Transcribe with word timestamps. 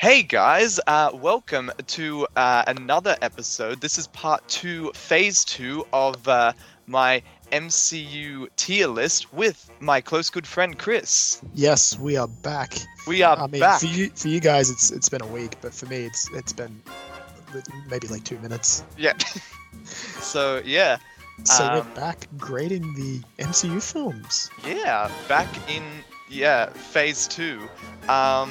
Hey 0.00 0.22
guys, 0.22 0.80
uh, 0.86 1.10
welcome 1.12 1.70
to 1.88 2.26
uh, 2.34 2.64
another 2.66 3.18
episode. 3.20 3.82
This 3.82 3.98
is 3.98 4.06
part 4.06 4.48
two, 4.48 4.90
phase 4.94 5.44
two 5.44 5.86
of 5.92 6.26
uh, 6.26 6.54
my 6.86 7.22
MCU 7.52 8.48
tier 8.56 8.86
list 8.86 9.30
with 9.34 9.70
my 9.78 10.00
close 10.00 10.30
good 10.30 10.46
friend 10.46 10.78
Chris. 10.78 11.42
Yes, 11.52 11.98
we 11.98 12.16
are 12.16 12.28
back. 12.28 12.78
We 13.06 13.22
are 13.22 13.36
I 13.38 13.46
mean, 13.46 13.60
back. 13.60 13.80
for 13.80 13.86
you, 13.88 14.08
for 14.14 14.28
you 14.28 14.40
guys, 14.40 14.70
it's 14.70 14.90
it's 14.90 15.10
been 15.10 15.20
a 15.20 15.26
week, 15.26 15.56
but 15.60 15.74
for 15.74 15.84
me, 15.84 16.06
it's 16.06 16.30
it's 16.32 16.54
been 16.54 16.80
maybe 17.90 18.08
like 18.08 18.24
two 18.24 18.38
minutes. 18.38 18.84
Yeah. 18.96 19.18
so 19.84 20.62
yeah, 20.64 20.96
So 21.44 21.66
Um, 21.66 21.74
we're 21.74 21.94
back 21.94 22.26
grading 22.38 22.94
the 22.94 23.20
MCU 23.38 23.82
films. 23.82 24.48
yeah, 24.66 25.10
back 25.28 25.48
in 25.68 25.82
yeah 26.30 26.70
phase 26.70 27.28
two. 27.28 27.68
Um, 28.08 28.50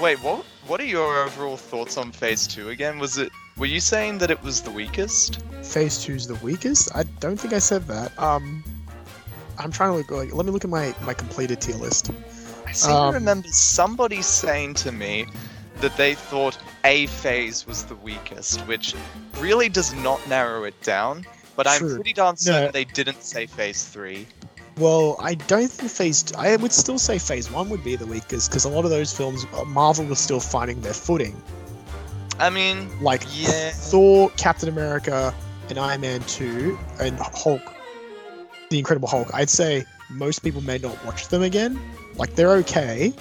wait, 0.00 0.18
what? 0.22 0.44
What 0.66 0.80
are 0.80 0.84
your 0.84 1.24
overall 1.24 1.56
thoughts 1.56 1.96
on 1.96 2.12
phase 2.12 2.46
two 2.46 2.68
again? 2.70 2.98
Was 2.98 3.18
it? 3.18 3.30
Were 3.56 3.66
you 3.66 3.80
saying 3.80 4.18
that 4.18 4.30
it 4.30 4.42
was 4.42 4.62
the 4.62 4.70
weakest? 4.70 5.42
Phase 5.62 6.02
two's 6.02 6.26
the 6.26 6.36
weakest. 6.36 6.94
I 6.94 7.02
don't 7.20 7.36
think 7.38 7.52
I 7.52 7.58
said 7.58 7.86
that. 7.88 8.16
Um, 8.18 8.64
I'm 9.58 9.70
trying 9.70 9.90
to 9.90 9.96
look. 9.96 10.10
Like, 10.10 10.34
let 10.34 10.46
me 10.46 10.52
look 10.52 10.64
at 10.64 10.70
my 10.70 10.94
my 11.02 11.14
completed 11.14 11.60
tier 11.60 11.76
list. 11.76 12.10
I 12.66 12.72
seem 12.72 12.92
Um, 12.94 13.12
to 13.12 13.18
remember 13.18 13.48
somebody 13.48 14.22
saying 14.22 14.74
to 14.74 14.92
me 14.92 15.26
that 15.80 15.96
they 15.96 16.14
thought 16.14 16.56
a 16.84 17.06
phase 17.06 17.66
was 17.66 17.84
the 17.84 17.96
weakest, 17.96 18.60
which 18.62 18.94
really 19.38 19.68
does 19.68 19.92
not 19.94 20.26
narrow 20.28 20.64
it 20.64 20.80
down. 20.82 21.26
But 21.56 21.66
I'm 21.66 21.80
pretty 21.80 22.12
darn 22.14 22.36
certain 22.36 22.66
No. 22.66 22.70
they 22.70 22.84
didn't 22.84 23.22
say 23.22 23.44
phase 23.46 23.84
three. 23.84 24.26
Well, 24.80 25.16
I 25.20 25.34
don't 25.34 25.70
think 25.70 25.90
phase. 25.90 26.24
I 26.38 26.56
would 26.56 26.72
still 26.72 26.98
say 26.98 27.18
phase 27.18 27.50
one 27.50 27.68
would 27.68 27.84
be 27.84 27.96
the 27.96 28.06
weakest 28.06 28.50
because 28.50 28.64
a 28.64 28.68
lot 28.70 28.84
of 28.84 28.90
those 28.90 29.12
films, 29.14 29.44
uh, 29.54 29.64
Marvel 29.64 30.06
was 30.06 30.18
still 30.18 30.40
finding 30.40 30.80
their 30.80 30.94
footing. 30.94 31.40
I 32.38 32.48
mean, 32.48 32.88
Like 33.02 33.22
Yeah. 33.34 33.70
Thor, 33.74 34.30
Captain 34.38 34.68
America, 34.70 35.34
and 35.68 35.78
Iron 35.78 36.00
Man 36.00 36.20
2, 36.22 36.78
and 36.98 37.18
Hulk, 37.18 37.60
The 38.70 38.78
Incredible 38.78 39.06
Hulk. 39.08 39.28
I'd 39.34 39.50
say 39.50 39.84
most 40.08 40.38
people 40.40 40.62
may 40.62 40.78
not 40.78 41.04
watch 41.04 41.28
them 41.28 41.42
again. 41.42 41.78
Like 42.16 42.34
they're 42.34 42.52
okay, 42.56 43.12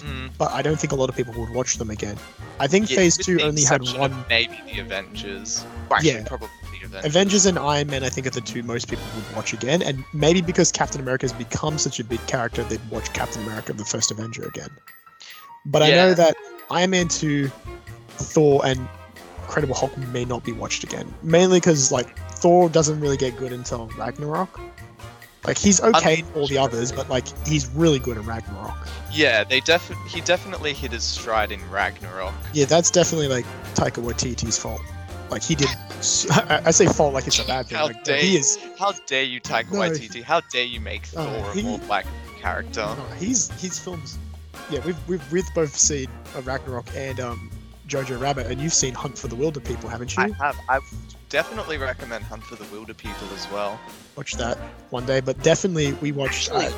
mm, 0.00 0.30
but 0.36 0.50
I 0.52 0.60
don't 0.62 0.78
think 0.78 0.92
a 0.92 0.96
lot 0.96 1.08
of 1.08 1.14
people 1.16 1.32
would 1.38 1.50
watch 1.50 1.78
them 1.78 1.90
again. 1.90 2.16
I 2.58 2.66
think 2.66 2.90
yeah, 2.90 2.96
Phase 2.96 3.16
2 3.18 3.40
only 3.42 3.62
had 3.62 3.82
one. 3.96 4.24
Maybe 4.28 4.60
the 4.72 4.80
Avengers. 4.80 5.64
Well, 5.88 5.96
actually, 5.98 6.10
Yeah. 6.10 6.24
probably 6.24 6.48
Avengers. 7.04 7.46
And 7.46 7.58
Iron 7.58 7.88
Man, 7.88 8.04
I 8.04 8.08
think, 8.08 8.26
are 8.26 8.30
the 8.30 8.40
two 8.40 8.62
most 8.62 8.88
people 8.88 9.04
would 9.14 9.36
watch 9.36 9.52
again, 9.52 9.82
and 9.82 10.04
maybe 10.12 10.40
because 10.40 10.72
Captain 10.72 11.00
America 11.00 11.24
has 11.24 11.32
become 11.32 11.78
such 11.78 12.00
a 12.00 12.04
big 12.04 12.24
character, 12.26 12.62
they'd 12.64 12.80
watch 12.90 13.12
Captain 13.12 13.42
America: 13.42 13.72
The 13.72 13.84
First 13.84 14.10
Avenger 14.10 14.44
again. 14.44 14.70
But 15.64 15.82
I 15.82 15.90
know 15.90 16.14
that 16.14 16.36
Iron 16.70 16.90
Man 16.90 17.08
2, 17.08 17.50
Thor, 18.08 18.64
and 18.64 18.88
Incredible 19.42 19.74
Hulk 19.74 19.96
may 19.98 20.24
not 20.24 20.44
be 20.44 20.52
watched 20.52 20.84
again, 20.84 21.12
mainly 21.22 21.58
because 21.58 21.92
like 21.92 22.18
Thor 22.32 22.68
doesn't 22.68 23.00
really 23.00 23.16
get 23.16 23.36
good 23.36 23.52
until 23.52 23.88
Ragnarok. 23.96 24.60
Like 25.46 25.56
he's 25.56 25.80
okay 25.80 26.20
in 26.20 26.26
all 26.34 26.48
the 26.48 26.58
others, 26.58 26.90
but 26.90 27.08
like 27.08 27.26
he's 27.46 27.68
really 27.70 28.00
good 28.00 28.16
in 28.16 28.26
Ragnarok. 28.26 28.88
Yeah, 29.12 29.44
they 29.44 29.60
definitely 29.60 30.08
he 30.08 30.20
definitely 30.20 30.72
hit 30.72 30.90
his 30.90 31.04
stride 31.04 31.52
in 31.52 31.60
Ragnarok. 31.70 32.34
Yeah, 32.52 32.64
that's 32.64 32.90
definitely 32.90 33.28
like 33.28 33.46
Taika 33.74 34.02
Waititi's 34.02 34.58
fault. 34.58 34.80
Like 35.30 35.42
he 35.42 35.54
did. 35.54 35.68
I, 36.30 36.62
I 36.66 36.70
say 36.70 36.86
fault 36.86 37.12
like 37.14 37.26
it's 37.26 37.38
a 37.42 37.46
bad 37.46 37.66
thing. 37.66 37.78
How 37.78 37.86
Like, 37.86 38.04
dare 38.04 38.18
he 38.18 38.34
you. 38.34 38.38
is. 38.38 38.58
How 38.78 38.92
dare 39.06 39.24
you, 39.24 39.40
Taika 39.40 39.72
No, 39.72 39.78
Waititi? 39.80 40.22
How 40.22 40.40
dare 40.52 40.64
you 40.64 40.80
make 40.80 41.02
Uh, 41.16 41.24
Thor 41.42 41.52
he- 41.52 41.60
a 41.60 41.64
more 41.64 41.78
black 41.80 42.06
character? 42.40 42.80
No, 42.84 43.04
he's 43.18 43.50
his 43.60 43.78
films. 43.78 44.18
Yeah, 44.70 44.80
we've 44.84 45.08
we've 45.08 45.32
we've 45.32 45.54
both 45.54 45.76
seen 45.76 46.08
uh, 46.36 46.42
Ragnarok 46.42 46.86
and 46.94 47.18
um, 47.20 47.50
Jojo 47.88 48.20
Rabbit, 48.20 48.46
and 48.46 48.60
you've 48.60 48.72
seen 48.74 48.94
Hunt 48.94 49.18
for 49.18 49.28
the 49.28 49.36
Wilderpeople, 49.36 49.88
haven't 49.90 50.16
you? 50.16 50.22
I 50.22 50.28
have. 50.44 50.56
I 50.68 50.80
definitely 51.28 51.76
recommend 51.78 52.24
Hunt 52.24 52.42
for 52.44 52.54
the 52.56 52.64
Wilderpeople 52.64 53.32
as 53.34 53.50
well. 53.52 53.78
Watch 54.16 54.34
that 54.34 54.56
one 54.90 55.06
day, 55.06 55.20
but 55.20 55.40
definitely 55.42 55.92
we 55.94 56.12
watched 56.12 56.50
uh, 56.52 56.56
Actually, 56.58 56.72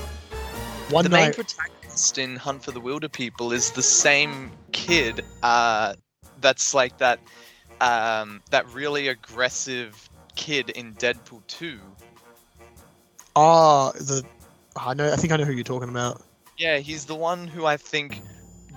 one 0.91 1.05
the 1.05 1.11
main 1.11 1.33
protagonist 1.35 2.19
in 2.19 2.37
Hunt 2.37 2.65
for 2.65 2.71
the 2.73 2.81
Wilderpeople 2.81 3.53
is 3.53 3.71
the 3.73 3.83
same 3.83 4.51
kid. 4.73 5.25
Uh, 5.43 5.95
that's 6.41 6.73
like 6.75 6.99
that. 6.99 7.21
Um, 7.81 8.43
that 8.51 8.69
really 8.73 9.09
aggressive 9.09 10.09
kid 10.35 10.71
in 10.71 10.95
Deadpool 10.95 11.47
2. 11.47 11.79
Ah, 13.37 13.93
the 13.93 14.25
I 14.77 14.95
know. 14.95 15.13
I 15.13 15.17
think 15.17 15.33
I 15.33 15.37
know 15.37 15.45
who 15.45 15.53
you're 15.53 15.65
talking 15.65 15.89
about. 15.89 16.23
Yeah, 16.57 16.79
he's 16.79 17.05
the 17.05 17.15
one 17.15 17.47
who 17.47 17.67
I 17.67 17.77
think 17.77 18.23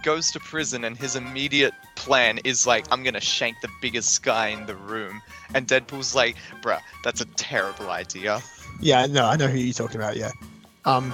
goes 0.04 0.32
to 0.32 0.40
prison 0.40 0.84
and 0.84 0.98
his 0.98 1.16
immediate 1.16 1.74
plan 1.96 2.40
is 2.44 2.66
like, 2.66 2.86
I'm 2.92 3.04
gonna 3.04 3.22
shank 3.22 3.62
the 3.62 3.70
biggest 3.82 4.24
guy 4.24 4.48
in 4.48 4.66
the 4.66 4.76
room. 4.76 5.22
And 5.54 5.68
Deadpool's 5.68 6.16
like, 6.16 6.38
bruh, 6.62 6.80
that's 7.04 7.22
a 7.22 7.26
terrible 7.26 7.90
idea. 7.90 8.42
Yeah, 8.80 9.06
no, 9.06 9.26
I 9.26 9.36
know 9.36 9.48
who 9.48 9.58
you're 9.58 9.74
talking 9.74 9.98
about. 9.98 10.18
Yeah, 10.18 10.32
um, 10.86 11.14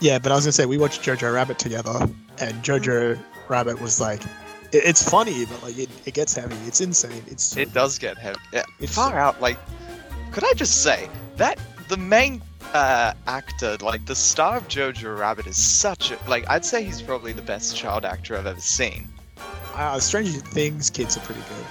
yeah, 0.00 0.18
but 0.18 0.32
I 0.32 0.34
was 0.34 0.44
gonna 0.44 0.52
say 0.52 0.66
we 0.66 0.78
watched 0.78 1.02
Jojo 1.02 1.32
Rabbit 1.32 1.58
together, 1.58 2.08
and 2.38 2.62
Jojo 2.62 3.18
Rabbit 3.48 3.80
was 3.80 4.00
like, 4.00 4.22
it's 4.74 5.08
funny, 5.08 5.44
but 5.46 5.62
like 5.62 5.78
it, 5.78 5.88
it 6.06 6.14
gets 6.14 6.34
heavy. 6.34 6.56
It's 6.66 6.80
insane. 6.80 7.22
It's 7.26 7.56
It 7.56 7.72
does 7.72 7.98
get 7.98 8.18
heavy. 8.18 8.38
Yeah, 8.52 8.64
It's- 8.80 8.94
far 8.94 9.18
out. 9.18 9.40
Like, 9.40 9.58
could 10.32 10.44
I 10.44 10.52
just 10.54 10.82
say 10.82 11.08
that 11.36 11.58
the 11.88 11.96
main 11.96 12.42
uh, 12.72 13.12
actor, 13.26 13.76
like 13.80 14.04
the 14.06 14.16
star 14.16 14.56
of 14.56 14.68
Jojo 14.68 15.16
Rabbit, 15.18 15.46
is 15.46 15.56
such 15.56 16.10
a 16.10 16.18
like. 16.28 16.44
I'd 16.50 16.64
say 16.64 16.82
he's 16.84 17.00
probably 17.02 17.32
the 17.32 17.42
best 17.42 17.76
child 17.76 18.04
actor 18.04 18.36
I've 18.36 18.46
ever 18.46 18.60
seen. 18.60 19.08
Uh, 19.74 19.98
Stranger 20.00 20.38
Things 20.40 20.90
kids 20.90 21.16
are 21.16 21.20
pretty 21.20 21.40
good. 21.42 21.66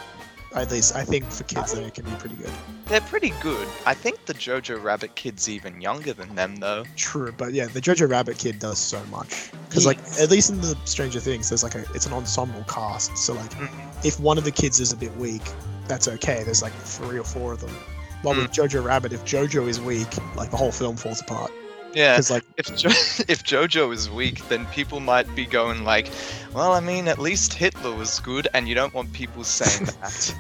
At 0.55 0.69
least 0.71 0.95
I 0.95 1.03
think 1.03 1.25
for 1.31 1.43
kids 1.45 1.73
they 1.73 1.89
can 1.89 2.05
be 2.05 2.11
pretty 2.11 2.35
good. 2.35 2.51
They're 2.85 3.01
pretty 3.01 3.33
good. 3.41 3.67
I 3.87 3.93
think 3.95 4.25
the 4.25 4.33
Jojo 4.35 4.81
Rabbit 4.81 5.15
kid's 5.15 5.49
even 5.49 5.81
younger 5.81 6.13
than 6.13 6.35
them, 6.35 6.57
though. 6.57 6.83
True, 6.95 7.33
but 7.35 7.53
yeah, 7.53 7.65
the 7.65 7.81
Jojo 7.81 8.07
Rabbit 8.07 8.37
kid 8.37 8.59
does 8.59 8.77
so 8.77 9.03
much. 9.05 9.51
Because 9.67 9.85
like 9.87 9.97
at 10.19 10.29
least 10.29 10.51
in 10.51 10.61
the 10.61 10.77
Stranger 10.85 11.19
Things, 11.19 11.49
there's 11.49 11.63
like 11.63 11.73
a 11.75 11.85
it's 11.95 12.05
an 12.05 12.13
ensemble 12.13 12.63
cast. 12.67 13.17
So 13.17 13.33
like 13.33 13.49
Mhm. 13.51 14.05
if 14.05 14.19
one 14.19 14.37
of 14.37 14.43
the 14.43 14.51
kids 14.51 14.79
is 14.79 14.91
a 14.91 14.95
bit 14.97 15.15
weak, 15.17 15.41
that's 15.87 16.07
okay. 16.07 16.43
There's 16.43 16.61
like 16.61 16.73
three 16.73 17.17
or 17.17 17.23
four 17.25 17.51
of 17.53 17.61
them. 17.61 17.75
While 18.21 18.35
with 18.35 18.51
Mm. 18.51 18.67
Jojo 18.69 18.83
Rabbit, 18.85 19.11
if 19.11 19.25
Jojo 19.25 19.67
is 19.67 19.81
weak, 19.81 20.07
like 20.35 20.51
the 20.51 20.57
whole 20.57 20.71
film 20.71 20.95
falls 20.95 21.19
apart. 21.19 21.51
Yeah. 21.93 22.13
Because 22.13 22.31
like 22.31 22.43
If 22.57 22.75
jo- 22.75 22.89
if 23.27 23.43
JoJo 23.43 23.93
is 23.93 24.09
weak, 24.09 24.47
then 24.49 24.65
people 24.67 24.99
might 24.99 25.33
be 25.35 25.45
going 25.45 25.83
like, 25.83 26.09
"Well, 26.53 26.71
I 26.71 26.79
mean, 26.79 27.07
at 27.07 27.19
least 27.19 27.53
Hitler 27.53 27.93
was 27.95 28.19
good," 28.19 28.47
and 28.53 28.67
you 28.67 28.75
don't 28.75 28.93
want 28.93 29.11
people 29.13 29.43
saying 29.43 29.85
that. 30.01 30.35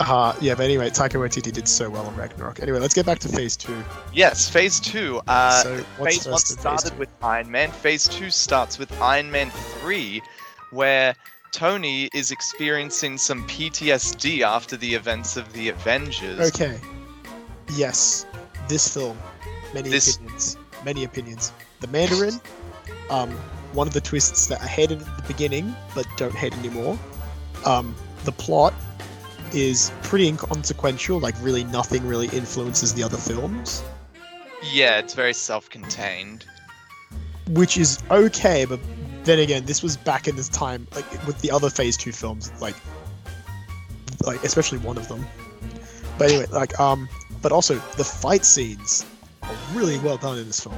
uh 0.00 0.34
yeah, 0.40 0.54
but 0.54 0.64
anyway, 0.64 0.90
Taika 0.90 1.12
Waititi 1.20 1.52
did 1.52 1.68
so 1.68 1.88
well 1.90 2.06
on 2.06 2.16
Ragnarok. 2.16 2.60
Anyway, 2.60 2.78
let's 2.80 2.94
get 2.94 3.06
back 3.06 3.18
to 3.20 3.28
phase 3.28 3.56
two. 3.56 3.76
yes, 4.12 4.48
Phase 4.48 4.80
Two. 4.80 5.20
Uh, 5.28 5.62
so 5.62 5.76
phase 6.02 6.24
One 6.26 6.32
first 6.34 6.50
in 6.50 6.56
phase 6.56 6.60
started 6.60 6.98
with 6.98 7.08
Iron 7.22 7.50
Man. 7.50 7.70
Phase 7.70 8.08
Two 8.08 8.30
starts 8.30 8.78
with 8.78 8.90
Iron 9.00 9.30
Man 9.30 9.50
Three, 9.50 10.20
where 10.72 11.14
Tony 11.52 12.08
is 12.12 12.32
experiencing 12.32 13.16
some 13.18 13.46
PTSD 13.46 14.40
after 14.40 14.76
the 14.76 14.92
events 14.94 15.36
of 15.36 15.52
the 15.52 15.68
Avengers. 15.68 16.40
Okay. 16.52 16.80
Yes, 17.76 18.26
this 18.68 18.92
film, 18.92 19.16
many 19.72 19.88
This- 19.90 20.16
opinions, 20.16 20.56
many 20.84 21.04
opinions. 21.04 21.52
The 21.80 21.86
Mandarin, 21.88 22.40
um, 23.10 23.30
one 23.72 23.86
of 23.86 23.94
the 23.94 24.00
twists 24.00 24.46
that 24.46 24.60
I 24.62 24.66
hated 24.66 25.02
at 25.02 25.16
the 25.16 25.22
beginning 25.26 25.74
but 25.94 26.06
don't 26.16 26.34
hate 26.34 26.52
anymore. 26.58 26.98
Um, 27.64 27.94
the 28.24 28.32
plot 28.32 28.74
is 29.52 29.90
pretty 30.02 30.28
inconsequential. 30.28 31.18
Like 31.20 31.34
really, 31.40 31.64
nothing 31.64 32.06
really 32.06 32.28
influences 32.28 32.94
the 32.94 33.02
other 33.02 33.16
films, 33.18 33.82
Yeah, 34.72 34.98
it's 34.98 35.14
very 35.14 35.34
self-contained. 35.34 36.44
which 37.50 37.76
is 37.76 37.98
okay. 38.10 38.64
But 38.64 38.80
then 39.24 39.38
again, 39.38 39.64
this 39.64 39.82
was 39.82 39.96
back 39.96 40.28
in 40.28 40.36
this 40.36 40.48
time, 40.48 40.86
like 40.94 41.26
with 41.26 41.40
the 41.40 41.50
other 41.50 41.70
Phase 41.70 41.96
Two 41.96 42.12
films, 42.12 42.50
like, 42.60 42.76
like 44.24 44.42
especially 44.44 44.78
one 44.78 44.96
of 44.96 45.08
them. 45.08 45.24
But 46.18 46.30
anyway, 46.30 46.46
like 46.50 46.78
um, 46.80 47.08
but 47.42 47.52
also 47.52 47.74
the 47.96 48.04
fight 48.04 48.44
scenes 48.44 49.04
really 49.72 49.98
well 49.98 50.16
done 50.16 50.38
in 50.38 50.46
this 50.46 50.60
film. 50.60 50.76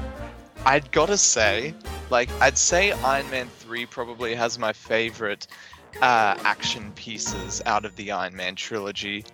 I'd 0.65 0.91
gotta 0.91 1.17
say, 1.17 1.75
like, 2.11 2.29
I'd 2.41 2.59
say 2.59 2.93
Iron 2.93 3.29
Man 3.31 3.49
3 3.59 3.87
probably 3.87 4.35
has 4.35 4.59
my 4.59 4.73
favorite 4.73 5.47
uh, 6.03 6.37
action 6.45 6.93
pieces 6.97 7.63
out 7.67 7.85
of 7.85 7.95
the 7.97 8.11
Iron 8.11 8.35
Man 8.35 8.57
trilogy. 8.57 9.25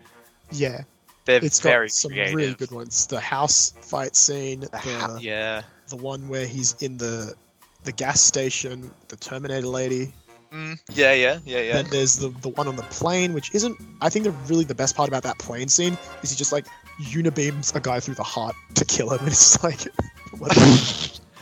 Yeah, 0.51 0.83
They're 1.25 1.43
it's 1.43 1.61
very 1.61 1.87
got 1.87 1.93
some 1.93 2.11
creative. 2.13 2.35
really 2.35 2.55
good 2.55 2.71
ones. 2.71 3.07
The 3.07 3.21
house 3.21 3.73
fight 3.81 4.15
scene, 4.15 4.61
The 4.61 4.69
the 4.69 5.19
yeah. 5.23 5.63
the 5.89 5.97
one 5.97 6.29
where 6.29 6.47
he's 6.47 6.75
in 6.83 6.99
the 6.99 7.35
the 7.85 7.93
gas 7.93 8.21
station, 8.21 8.91
the 9.09 9.17
Terminator 9.17 9.67
lady. 9.67 10.13
Mm, 10.53 10.79
yeah, 10.91 11.15
yeah, 11.15 11.39
yeah, 11.47 11.61
yeah. 11.63 11.73
Then 11.77 11.87
there's 11.91 12.17
the 12.17 12.29
the 12.43 12.51
one 12.51 12.69
on 12.69 12.77
the 12.77 12.83
plane, 12.85 13.33
which 13.33 13.55
isn't. 13.55 13.81
I 14.03 14.11
think 14.11 14.25
the 14.27 14.33
really 14.49 14.65
the 14.65 14.75
best 14.75 14.95
part 14.95 15.09
about 15.09 15.23
that 15.23 15.39
plane 15.39 15.69
scene 15.69 15.97
is 16.23 16.31
he 16.31 16.37
just 16.37 16.53
like 16.53 16.67
unibeams 17.01 17.75
a 17.75 17.81
guy 17.81 17.99
through 18.01 18.17
the 18.17 18.23
heart 18.23 18.55
to 18.85 18.97
kill 18.97 19.11
him, 19.11 19.21
and 19.21 19.29
it's 19.29 19.63
like. 19.63 19.81
what 20.39 20.55
the- 20.55 21.21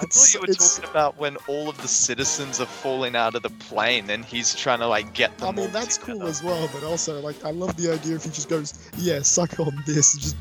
I 0.00 0.06
thought 0.06 0.34
you 0.34 0.40
were 0.40 0.46
talking 0.52 0.90
about 0.90 1.16
when 1.16 1.36
all 1.46 1.68
of 1.68 1.80
the 1.80 1.88
citizens 1.88 2.60
are 2.60 2.66
falling 2.66 3.14
out 3.14 3.34
of 3.34 3.42
the 3.42 3.50
plane 3.50 4.10
and 4.10 4.24
he's 4.24 4.54
trying 4.54 4.80
to 4.80 4.86
like 4.86 5.14
get 5.14 5.36
them. 5.38 5.48
I 5.48 5.52
mean, 5.52 5.66
all 5.66 5.68
that's 5.68 5.96
cool 5.96 6.26
as 6.26 6.42
well, 6.42 6.68
but 6.72 6.82
also, 6.82 7.20
like, 7.20 7.42
I 7.44 7.50
love 7.50 7.76
the 7.76 7.92
idea 7.92 8.16
if 8.16 8.24
he 8.24 8.30
just 8.30 8.48
goes, 8.48 8.90
yeah, 8.96 9.22
suck 9.22 9.58
on 9.60 9.82
this, 9.86 10.14
and 10.14 10.22
just. 10.22 10.36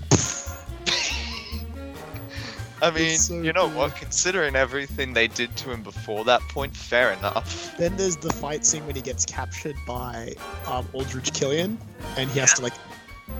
I 2.82 2.92
mean, 2.92 3.18
so 3.18 3.42
you 3.42 3.54
know 3.54 3.68
cool. 3.68 3.78
what? 3.78 3.96
Considering 3.96 4.56
everything 4.56 5.14
they 5.14 5.28
did 5.28 5.56
to 5.58 5.72
him 5.72 5.84
before 5.84 6.24
that 6.26 6.42
point, 6.44 6.76
fair 6.76 7.12
enough. 7.14 7.76
Then 7.78 7.96
there's 7.98 8.16
the 8.18 8.32
fight 8.34 8.66
scene 8.66 8.86
when 8.88 8.96
he 8.96 9.02
gets 9.02 9.26
captured 9.26 9.76
by 9.86 10.34
um, 10.66 10.88
Aldrich 10.94 11.34
Killian, 11.34 11.78
and 12.18 12.30
he 12.32 12.40
has 12.40 12.54
to, 12.54 12.62
like. 12.62 12.74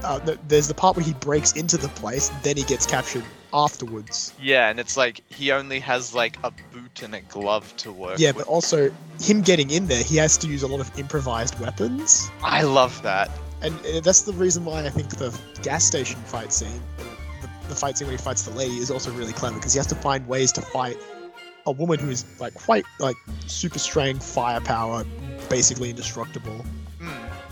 Uh, 0.04 0.20
th- 0.20 0.40
there's 0.48 0.68
the 0.68 0.74
part 0.74 0.96
where 0.96 1.06
he 1.06 1.14
breaks 1.16 1.54
into 1.54 1.78
the 1.78 1.90
place, 1.90 2.30
then 2.44 2.56
he 2.58 2.64
gets 2.64 2.86
captured 2.86 3.24
afterwards. 3.54 4.34
Yeah, 4.42 4.70
and 4.70 4.80
it's 4.80 4.96
like 4.96 5.22
he 5.30 5.52
only 5.52 5.80
has 5.80 6.14
like 6.14 6.38
a 6.44 6.52
boot 6.72 7.02
and 7.02 7.16
a 7.16 7.22
glove 7.22 7.76
to 7.78 7.92
work. 7.92 8.20
Yeah, 8.20 8.30
with. 8.30 8.46
but 8.46 8.48
also, 8.48 8.92
him 9.20 9.42
getting 9.42 9.70
in 9.70 9.88
there, 9.88 10.04
he 10.04 10.18
has 10.18 10.38
to 10.38 10.48
use 10.48 10.64
a 10.64 10.68
lot 10.68 10.80
of 10.80 10.98
improvised 10.98 11.60
weapons. 11.60 12.30
I 12.44 12.64
love 12.64 13.02
that. 13.04 13.30
And 13.62 13.76
uh, 13.86 14.00
that's 14.02 14.22
the 14.22 14.34
reason 14.34 14.66
why 14.66 14.86
I 14.86 14.90
think 14.90 15.10
the 15.10 15.38
gas 15.64 15.84
station 15.84 16.20
fight 16.22 16.54
scene, 16.54 16.82
the, 17.42 17.50
the 17.70 17.76
fight 17.76 17.98
scene 17.98 18.08
where 18.08 18.16
he 18.16 18.24
fights 18.24 18.44
the 18.44 18.52
lady, 18.52 18.78
is 18.78 18.90
also 18.90 19.12
really 19.12 19.34
clever 19.34 19.56
because 19.56 19.74
he 19.74 19.78
has 19.80 19.88
to 19.88 19.96
find 19.96 20.28
ways 20.28 20.52
to 20.54 20.62
fight 20.62 20.98
a 21.66 21.72
woman 21.72 22.00
who 22.00 22.10
is 22.10 22.26
like 22.40 22.54
quite 22.54 22.86
like 23.00 23.18
super 23.48 23.80
strength, 23.80 24.26
firepower, 24.26 25.04
basically 25.50 25.90
indestructible. 25.90 26.66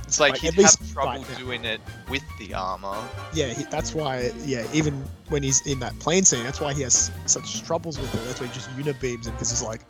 It's 0.08 0.22
like, 0.22 0.42
Like, 0.42 0.54
he'd 0.54 0.64
have 0.64 0.94
trouble 0.94 1.22
right 1.22 1.38
doing 1.38 1.66
it 1.66 1.82
with 2.10 2.24
the 2.40 2.54
armor. 2.54 2.98
Yeah, 3.34 3.48
he, 3.48 3.64
that's 3.66 3.94
why. 3.94 4.32
Yeah, 4.46 4.66
even 4.74 5.04
when 5.28 5.44
he's 5.44 5.66
in 5.68 5.80
that 5.82 5.98
plane 6.00 6.24
scene, 6.24 6.44
that's 6.44 6.62
why 6.62 6.74
he 6.74 6.82
has 6.84 7.12
such 7.26 7.64
troubles 7.64 8.00
with 8.00 8.14
it. 8.16 8.26
That's 8.26 8.40
why 8.40 8.48
he 8.48 8.54
just 8.54 8.70
unibeams 8.78 9.26
him 9.26 9.34
because 9.34 9.50
he's 9.50 9.62
like, 9.62 9.82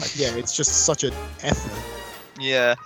like, 0.00 0.16
yeah, 0.16 0.34
it's 0.36 0.56
just 0.56 0.86
such 0.86 1.02
an 1.02 1.12
effort. 1.42 1.72
Yeah, 2.40 2.76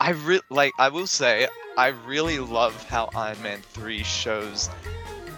I 0.00 0.10
re- 0.10 0.40
like. 0.50 0.72
I 0.80 0.88
will 0.88 1.06
say, 1.06 1.46
I 1.78 1.88
really 1.88 2.40
love 2.40 2.74
how 2.88 3.08
Iron 3.14 3.40
Man 3.42 3.60
Three 3.72 4.02
shows. 4.02 4.68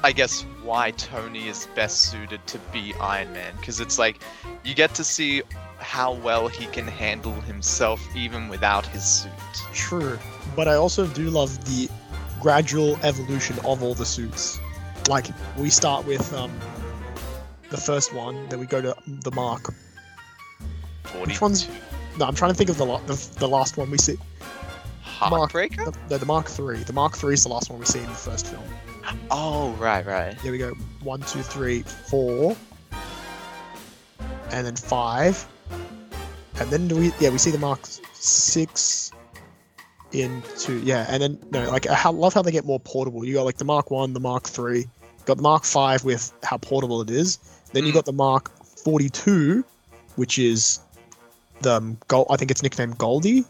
I 0.04 0.12
guess 0.12 0.42
why 0.62 0.92
Tony 0.92 1.48
is 1.48 1.66
best 1.74 2.02
suited 2.02 2.46
to 2.46 2.58
be 2.72 2.94
Iron 3.00 3.32
Man, 3.32 3.54
because 3.56 3.80
it's 3.80 3.98
like 3.98 4.20
you 4.64 4.74
get 4.74 4.94
to 4.94 5.04
see 5.04 5.42
how 5.78 6.12
well 6.14 6.46
he 6.48 6.66
can 6.66 6.86
handle 6.86 7.32
himself 7.42 8.00
even 8.16 8.48
without 8.48 8.86
his 8.86 9.04
suit. 9.04 9.32
True, 9.72 10.18
but 10.54 10.68
I 10.68 10.74
also 10.74 11.06
do 11.06 11.30
love 11.30 11.64
the 11.64 11.88
gradual 12.40 12.96
evolution 13.02 13.58
of 13.64 13.82
all 13.82 13.94
the 13.94 14.06
suits. 14.06 14.60
Like 15.08 15.26
we 15.56 15.68
start 15.70 16.06
with 16.06 16.32
um, 16.32 16.52
the 17.70 17.76
first 17.76 18.14
one, 18.14 18.48
then 18.48 18.60
we 18.60 18.66
go 18.66 18.80
to 18.80 18.94
the 19.06 19.30
Mark. 19.32 19.72
Which 21.24 21.40
one's- 21.40 21.66
No, 22.18 22.26
I'm 22.26 22.34
trying 22.34 22.52
to 22.52 22.56
think 22.56 22.70
of 22.70 22.76
the 22.76 22.86
la- 22.86 23.00
the, 23.06 23.14
the 23.38 23.48
last 23.48 23.76
one 23.76 23.90
we 23.90 23.98
see. 23.98 24.16
Mark- 25.30 25.50
Heartbreaker. 25.50 25.86
The, 25.86 25.98
the, 26.08 26.18
the 26.18 26.26
Mark 26.26 26.46
Three. 26.46 26.78
The 26.78 26.92
Mark 26.92 27.16
Three 27.16 27.34
is 27.34 27.42
the 27.42 27.48
last 27.48 27.70
one 27.70 27.80
we 27.80 27.86
see 27.86 27.98
in 28.00 28.06
the 28.06 28.12
first 28.12 28.46
film. 28.46 28.62
Oh 29.30 29.70
right, 29.78 30.04
right. 30.06 30.34
Here 30.40 30.52
we 30.52 30.58
go. 30.58 30.72
One, 31.02 31.20
two, 31.20 31.42
three, 31.42 31.82
four, 31.82 32.56
and 34.50 34.66
then 34.66 34.76
five, 34.76 35.46
and 36.60 36.70
then 36.70 36.88
do 36.88 36.96
we? 36.96 37.12
Yeah, 37.20 37.30
we 37.30 37.38
see 37.38 37.50
the 37.50 37.58
Mark 37.58 37.80
Six 38.14 39.12
into 40.12 40.78
yeah, 40.80 41.06
and 41.08 41.22
then 41.22 41.38
no, 41.50 41.68
like 41.70 41.86
I 41.86 42.08
love 42.10 42.34
how 42.34 42.42
they 42.42 42.50
get 42.52 42.64
more 42.64 42.80
portable. 42.80 43.24
You 43.24 43.34
got 43.34 43.44
like 43.44 43.58
the 43.58 43.64
Mark 43.64 43.90
One, 43.90 44.12
the 44.12 44.20
Mark 44.20 44.44
Three, 44.48 44.86
got 45.26 45.36
the 45.36 45.42
Mark 45.42 45.64
Five 45.64 46.04
with 46.04 46.32
how 46.42 46.56
portable 46.58 47.00
it 47.02 47.10
is. 47.10 47.38
Then 47.72 47.84
you 47.84 47.92
Mm. 47.92 47.94
got 47.96 48.04
the 48.06 48.12
Mark 48.12 48.50
Forty 48.64 49.08
Two, 49.10 49.64
which 50.16 50.38
is 50.38 50.80
the 51.60 51.74
um, 51.74 51.98
gold. 52.08 52.26
I 52.30 52.36
think 52.36 52.50
it's 52.50 52.62
nicknamed 52.62 52.98
Goldie. 52.98 53.44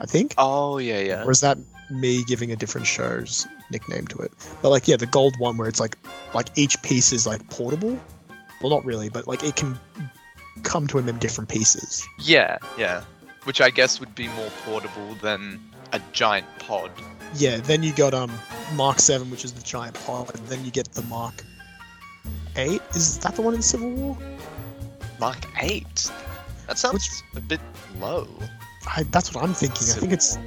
I 0.00 0.06
think. 0.06 0.34
Oh 0.38 0.78
yeah, 0.78 1.00
yeah. 1.00 1.24
Or 1.24 1.30
is 1.30 1.40
that 1.40 1.58
me 1.90 2.24
giving 2.24 2.52
a 2.52 2.56
different 2.56 2.86
show's 2.86 3.46
nickname 3.70 4.06
to 4.08 4.18
it? 4.18 4.32
But 4.62 4.70
like, 4.70 4.88
yeah, 4.88 4.96
the 4.96 5.06
gold 5.06 5.34
one 5.38 5.56
where 5.56 5.68
it's 5.68 5.80
like, 5.80 5.98
like 6.34 6.48
each 6.56 6.80
piece 6.82 7.12
is 7.12 7.26
like 7.26 7.48
portable. 7.50 7.98
Well, 8.62 8.70
not 8.70 8.84
really, 8.84 9.08
but 9.08 9.26
like 9.26 9.42
it 9.42 9.56
can 9.56 9.78
come 10.62 10.86
to 10.88 10.98
him 10.98 11.08
in 11.08 11.18
different 11.18 11.50
pieces. 11.50 12.06
Yeah, 12.20 12.58
yeah. 12.78 13.02
Which 13.44 13.60
I 13.60 13.70
guess 13.70 14.00
would 14.00 14.14
be 14.14 14.28
more 14.28 14.50
portable 14.64 15.14
than 15.22 15.60
a 15.92 16.00
giant 16.12 16.46
pod. 16.58 16.90
Yeah. 17.34 17.58
Then 17.58 17.82
you 17.82 17.92
got 17.92 18.14
um 18.14 18.32
Mark 18.74 18.98
Seven, 18.98 19.30
which 19.30 19.44
is 19.44 19.52
the 19.52 19.62
giant 19.62 19.94
pod. 20.06 20.34
And 20.34 20.46
then 20.48 20.64
you 20.64 20.70
get 20.70 20.92
the 20.92 21.02
Mark 21.02 21.44
Eight. 22.56 22.82
Is 22.94 23.18
that 23.18 23.36
the 23.36 23.42
one 23.42 23.54
in 23.54 23.62
Civil 23.62 23.90
War? 23.90 24.18
Mark 25.20 25.46
8? 25.60 26.10
That 26.66 26.78
sounds 26.78 27.22
a 27.34 27.40
bit 27.40 27.60
low. 27.98 28.28
I, 28.86 29.04
that's 29.04 29.34
what 29.34 29.44
I'm 29.44 29.54
thinking. 29.54 29.88
I 29.88 29.92
think 29.92 30.12
it's. 30.12 30.38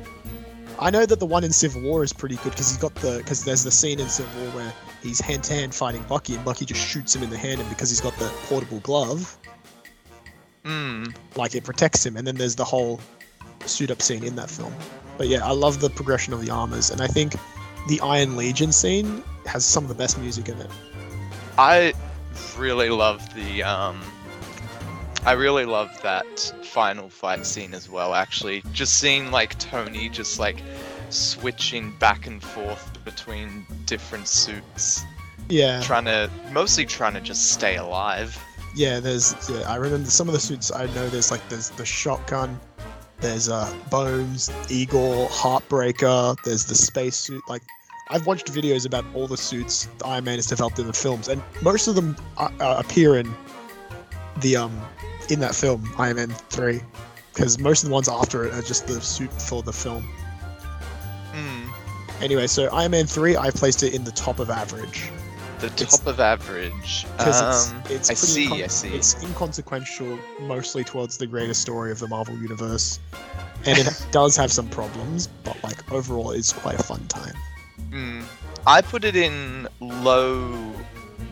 I 0.80 0.90
know 0.90 1.06
that 1.06 1.20
the 1.20 1.26
one 1.26 1.44
in 1.44 1.52
Civil 1.52 1.82
War 1.82 2.04
is 2.04 2.14
pretty 2.14 2.36
good 2.38 2.52
because 2.52 2.70
he's 2.70 2.78
got 2.78 2.96
the 2.96 3.18
because 3.18 3.44
there's 3.44 3.64
the 3.64 3.72
scene 3.72 4.00
in 4.00 4.08
Civil 4.08 4.44
War 4.44 4.52
where 4.52 4.74
he's 5.04 5.20
hand 5.20 5.44
to 5.46 5.54
hand 5.54 5.76
fighting 5.76 6.04
Bucky 6.04 6.36
and 6.36 6.46
Bucky 6.46 6.66
just 6.66 6.82
shoots 6.86 7.16
him 7.16 7.22
in 7.24 7.30
the 7.30 7.38
hand 7.38 7.60
and 7.60 7.70
because 7.70 7.90
he's 7.90 8.02
got 8.02 8.16
the 8.18 8.30
portable 8.48 8.80
glove, 8.80 9.38
Hmm. 10.66 11.06
like 11.36 11.56
it 11.56 11.64
protects 11.64 12.06
him. 12.06 12.16
And 12.18 12.26
then 12.26 12.36
there's 12.36 12.56
the 12.56 12.66
whole 12.66 13.00
suit 13.66 13.92
up 13.92 14.02
scene 14.02 14.24
in 14.24 14.36
that 14.36 14.50
film. 14.50 14.74
But 15.18 15.28
yeah, 15.28 15.46
I 15.46 15.52
love 15.52 15.82
the 15.82 15.90
progression 15.90 16.34
of 16.34 16.42
the 16.46 16.50
armors, 16.50 16.92
and 16.92 17.02
I 17.02 17.08
think 17.08 17.36
the 17.88 18.00
Iron 18.02 18.38
Legion 18.38 18.72
scene 18.72 19.24
has 19.46 19.66
some 19.66 19.84
of 19.84 19.90
the 19.90 19.96
best 19.96 20.18
music 20.18 20.48
in 20.50 20.58
it. 20.60 20.70
I 21.58 21.94
really 22.58 22.90
love 22.90 23.34
the 23.36 23.64
um 23.64 24.00
I 25.26 25.34
really 25.34 25.66
love 25.66 26.02
that 26.02 26.54
final 26.64 27.10
fight 27.10 27.46
scene 27.46 27.74
as 27.74 27.90
well 27.90 28.14
actually. 28.14 28.64
Just 28.72 29.00
seeing 29.00 29.32
like 29.32 29.58
Tony 29.60 30.10
just 30.10 30.40
like 30.40 30.62
switching 31.10 31.92
back 32.00 32.28
and 32.28 32.42
forth 32.42 33.04
between 33.04 33.66
different 33.86 34.28
suits, 34.28 35.04
Yeah, 35.50 35.82
trying 35.82 36.06
to 36.06 36.30
mostly 36.52 36.86
trying 36.86 37.14
to 37.16 37.22
just 37.22 37.52
stay 37.52 37.76
alive. 37.78 38.38
yeah. 38.76 39.00
There's 39.00 39.36
yeah. 39.50 39.62
I 39.68 39.76
remember 39.76 40.10
some 40.10 40.28
of 40.30 40.34
the 40.34 40.40
suits. 40.40 40.72
I 40.72 40.86
know 40.94 41.10
there's 41.10 41.32
like 41.32 41.48
there's 41.50 41.70
the 41.72 41.86
shotgun. 41.86 42.60
There's 43.20 43.50
uh 43.50 43.72
Bones, 43.92 44.50
Eagle, 44.70 45.28
Heartbreaker. 45.28 46.38
There's 46.46 46.66
the 46.66 46.76
space 46.76 47.16
suit. 47.18 47.44
Like 47.50 47.64
I've 48.10 48.26
watched 48.26 48.48
videos 48.54 48.86
about 48.86 49.04
all 49.14 49.28
the 49.28 49.38
suits 49.38 49.90
Iron 50.06 50.24
Man 50.24 50.36
has 50.38 50.48
developed 50.48 50.80
in 50.80 50.88
the 50.88 50.94
films, 50.94 51.28
and 51.28 51.42
most 51.62 51.88
of 51.90 51.96
them 51.96 52.16
uh, 52.38 52.50
uh, 52.62 52.76
appear 52.80 53.18
in 53.18 53.34
the 54.38 54.56
um 54.56 54.80
in 55.30 55.40
that 55.40 55.56
film 55.56 55.92
Iron 55.98 56.16
Man 56.18 56.30
three, 56.50 56.82
because 57.34 57.60
most 57.60 57.84
of 57.84 57.90
the 57.90 57.94
ones 57.94 58.10
after 58.10 58.46
it 58.46 58.54
are 58.54 58.62
just 58.62 58.88
the 58.88 59.00
suit 59.02 59.32
for 59.42 59.62
the 59.64 59.74
film. 59.74 60.04
Hmm. 61.34 61.70
Anyway, 62.24 62.48
so 62.48 62.68
Iron 62.74 62.92
Man 62.92 63.06
three, 63.06 63.38
I 63.38 63.50
placed 63.52 63.84
it 63.84 63.94
in 63.94 64.04
the 64.04 64.12
top 64.12 64.40
of 64.40 64.50
average 64.50 65.10
The 65.60 65.68
It's- 65.68 65.98
top 65.98 66.08
of 66.08 66.20
average. 66.22 67.06
because 67.18 67.70
Um, 67.72 67.84
it's 67.90 68.10
it's 68.10 68.12
I 68.12 68.14
see, 68.14 68.48
incon- 68.48 68.64
I 68.64 68.68
see. 68.68 68.88
It's 68.90 69.22
inconsequential, 69.24 70.18
mostly 70.42 70.84
towards 70.86 71.18
the 71.18 71.28
greater 71.28 71.54
story 71.54 71.92
of 71.92 72.00
the 72.00 72.08
Marvel 72.08 72.38
universe, 72.38 73.00
and 73.66 73.78
it 73.78 74.06
does 74.12 74.36
have 74.38 74.52
some 74.54 74.68
problems, 74.70 75.28
but 75.44 75.62
like 75.64 75.92
overall, 75.92 76.32
it's 76.32 76.54
quite 76.54 76.80
a 76.80 76.84
fun 76.84 77.06
time. 77.08 77.36
Hmm. 77.92 78.22
I 78.68 78.82
put 78.82 79.04
it 79.04 79.16
in 79.18 79.68
low, 79.80 80.72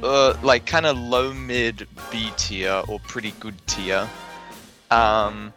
uh, 0.03 0.37
like 0.43 0.65
kind 0.65 0.85
of 0.85 0.97
low 0.97 1.33
mid 1.33 1.87
B 2.11 2.31
tier 2.37 2.83
or 2.87 2.99
pretty 2.99 3.31
good 3.39 3.55
tier. 3.67 4.07
Um, 4.91 5.53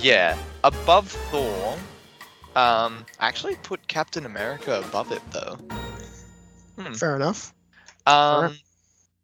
yeah, 0.00 0.36
above 0.64 1.08
Thor. 1.08 1.78
Um, 2.56 3.06
I 3.20 3.28
actually 3.28 3.56
put 3.56 3.86
Captain 3.88 4.26
America 4.26 4.82
above 4.86 5.12
it 5.12 5.22
though. 5.30 5.58
Hmm. 6.78 6.94
Fair 6.94 7.16
enough. 7.16 7.54
Um, 8.06 8.56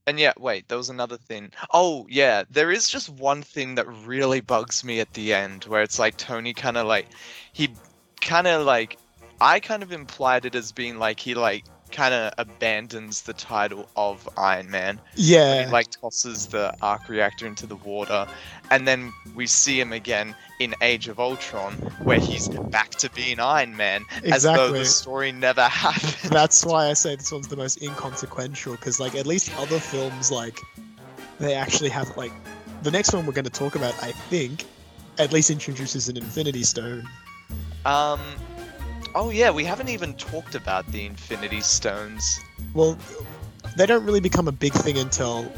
and 0.07 0.21
yeah, 0.21 0.35
wait, 0.39 0.69
there 0.69 0.77
was 0.77 0.91
another 0.91 1.17
thing. 1.17 1.51
Oh, 1.73 2.07
yeah, 2.11 2.45
there 2.51 2.71
is 2.71 2.89
just 2.89 3.09
one 3.09 3.43
thing 3.43 3.77
that 3.77 3.87
really 4.05 4.41
bugs 4.41 4.85
me 4.85 5.01
at 5.01 5.13
the 5.15 5.33
end, 5.33 5.65
where 5.65 5.83
it's 5.83 5.99
like 5.99 6.17
Tony 6.19 6.53
kind 6.53 6.77
of 6.77 6.87
like, 6.87 7.07
he 7.53 7.71
kind 8.21 8.47
of 8.47 8.67
like, 8.67 8.99
I 9.41 9.61
kind 9.61 9.83
of 9.83 9.93
implied 9.93 10.45
it 10.45 10.55
as 10.55 10.73
being 10.73 10.99
like 10.99 11.19
he 11.19 11.35
like 11.35 11.65
kind 11.95 12.13
of 12.13 12.35
abandons 12.39 13.23
the 13.23 13.33
title 13.33 13.89
of 13.97 14.29
Iron 14.37 14.69
Man. 14.71 15.01
Yeah, 15.15 15.65
He 15.65 15.71
like 15.71 15.91
tosses 15.91 16.49
the 16.49 16.75
arc 16.83 17.09
reactor 17.09 17.47
into 17.47 17.67
the 17.67 17.77
water, 17.77 18.27
and 18.71 18.87
then 18.87 19.13
we 19.35 19.47
see 19.47 19.81
him 19.81 19.93
again 19.93 20.35
in 20.59 20.75
Age 20.83 21.09
of 21.09 21.21
Ultron, 21.21 21.73
where 22.03 22.19
he's 22.19 22.49
back 22.49 22.91
to 22.91 23.11
being 23.11 23.39
Iron 23.41 23.77
Man, 23.77 24.05
as 24.25 24.43
though 24.43 24.73
the 24.73 24.85
story 24.85 25.33
never 25.33 25.63
happened. 25.69 26.33
That's 26.33 26.65
why 26.67 26.91
I 26.91 26.93
say 26.95 27.17
this 27.17 27.31
one's 27.33 27.49
the 27.49 27.57
most 27.57 27.81
inconsequential, 27.81 28.73
because 28.73 28.99
like 29.01 29.15
at 29.15 29.27
least 29.27 29.57
other 29.59 29.79
films 29.79 30.31
like 30.31 30.61
they 31.39 31.55
actually 31.55 31.91
have 31.91 32.17
like 32.17 32.33
the 32.83 32.91
next 32.91 33.13
one 33.15 33.25
we're 33.25 33.33
going 33.33 33.45
to 33.45 33.51
talk 33.51 33.77
about, 33.77 33.95
I 34.03 34.13
think, 34.13 34.65
at 35.19 35.33
least 35.33 35.51
introduces 35.51 36.09
an 36.09 36.17
Infinity 36.17 36.65
Stone. 36.65 37.09
Um. 37.87 38.21
Oh 39.15 39.31
yeah, 39.31 39.51
we 39.51 39.65
haven't 39.65 39.89
even 39.89 40.15
talked 40.15 40.55
about 40.55 40.87
the 40.91 41.07
Infinity 41.07 41.61
Stones. 41.61 42.41
Well, 42.75 42.99
they 43.77 43.87
don't 43.87 44.05
really 44.05 44.21
become 44.21 44.49
a 44.49 44.53
big 44.53 44.73
thing 44.73 44.99
until 44.99 45.51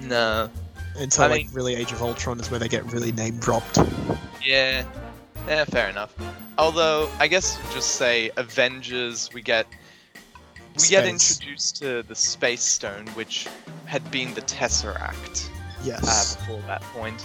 No. 0.00 0.50
until 0.96 1.24
I 1.24 1.26
like 1.28 1.44
mean- 1.46 1.54
really 1.54 1.74
Age 1.74 1.92
of 1.92 2.02
Ultron 2.02 2.40
is 2.40 2.50
where 2.50 2.58
they 2.60 2.68
get 2.68 2.84
really 2.92 3.12
name 3.12 3.38
dropped. 3.38 3.78
Yeah, 4.42 4.84
yeah, 5.46 5.64
fair 5.64 5.88
enough. 5.90 6.14
Although 6.56 7.08
I 7.20 7.28
guess 7.28 7.58
just 7.74 7.96
say 7.96 8.30
Avengers, 8.36 9.30
we 9.34 9.42
get 9.42 9.66
we 10.80 10.88
get 10.88 11.06
introduced 11.06 11.76
to 11.82 12.02
the 12.04 12.14
Space 12.14 12.62
Stone, 12.62 13.06
which 13.08 13.48
had 13.84 14.08
been 14.10 14.32
the 14.34 14.42
Tesseract 14.42 15.48
uh, 15.82 16.36
before 16.36 16.60
that 16.68 16.82
point. 16.94 17.24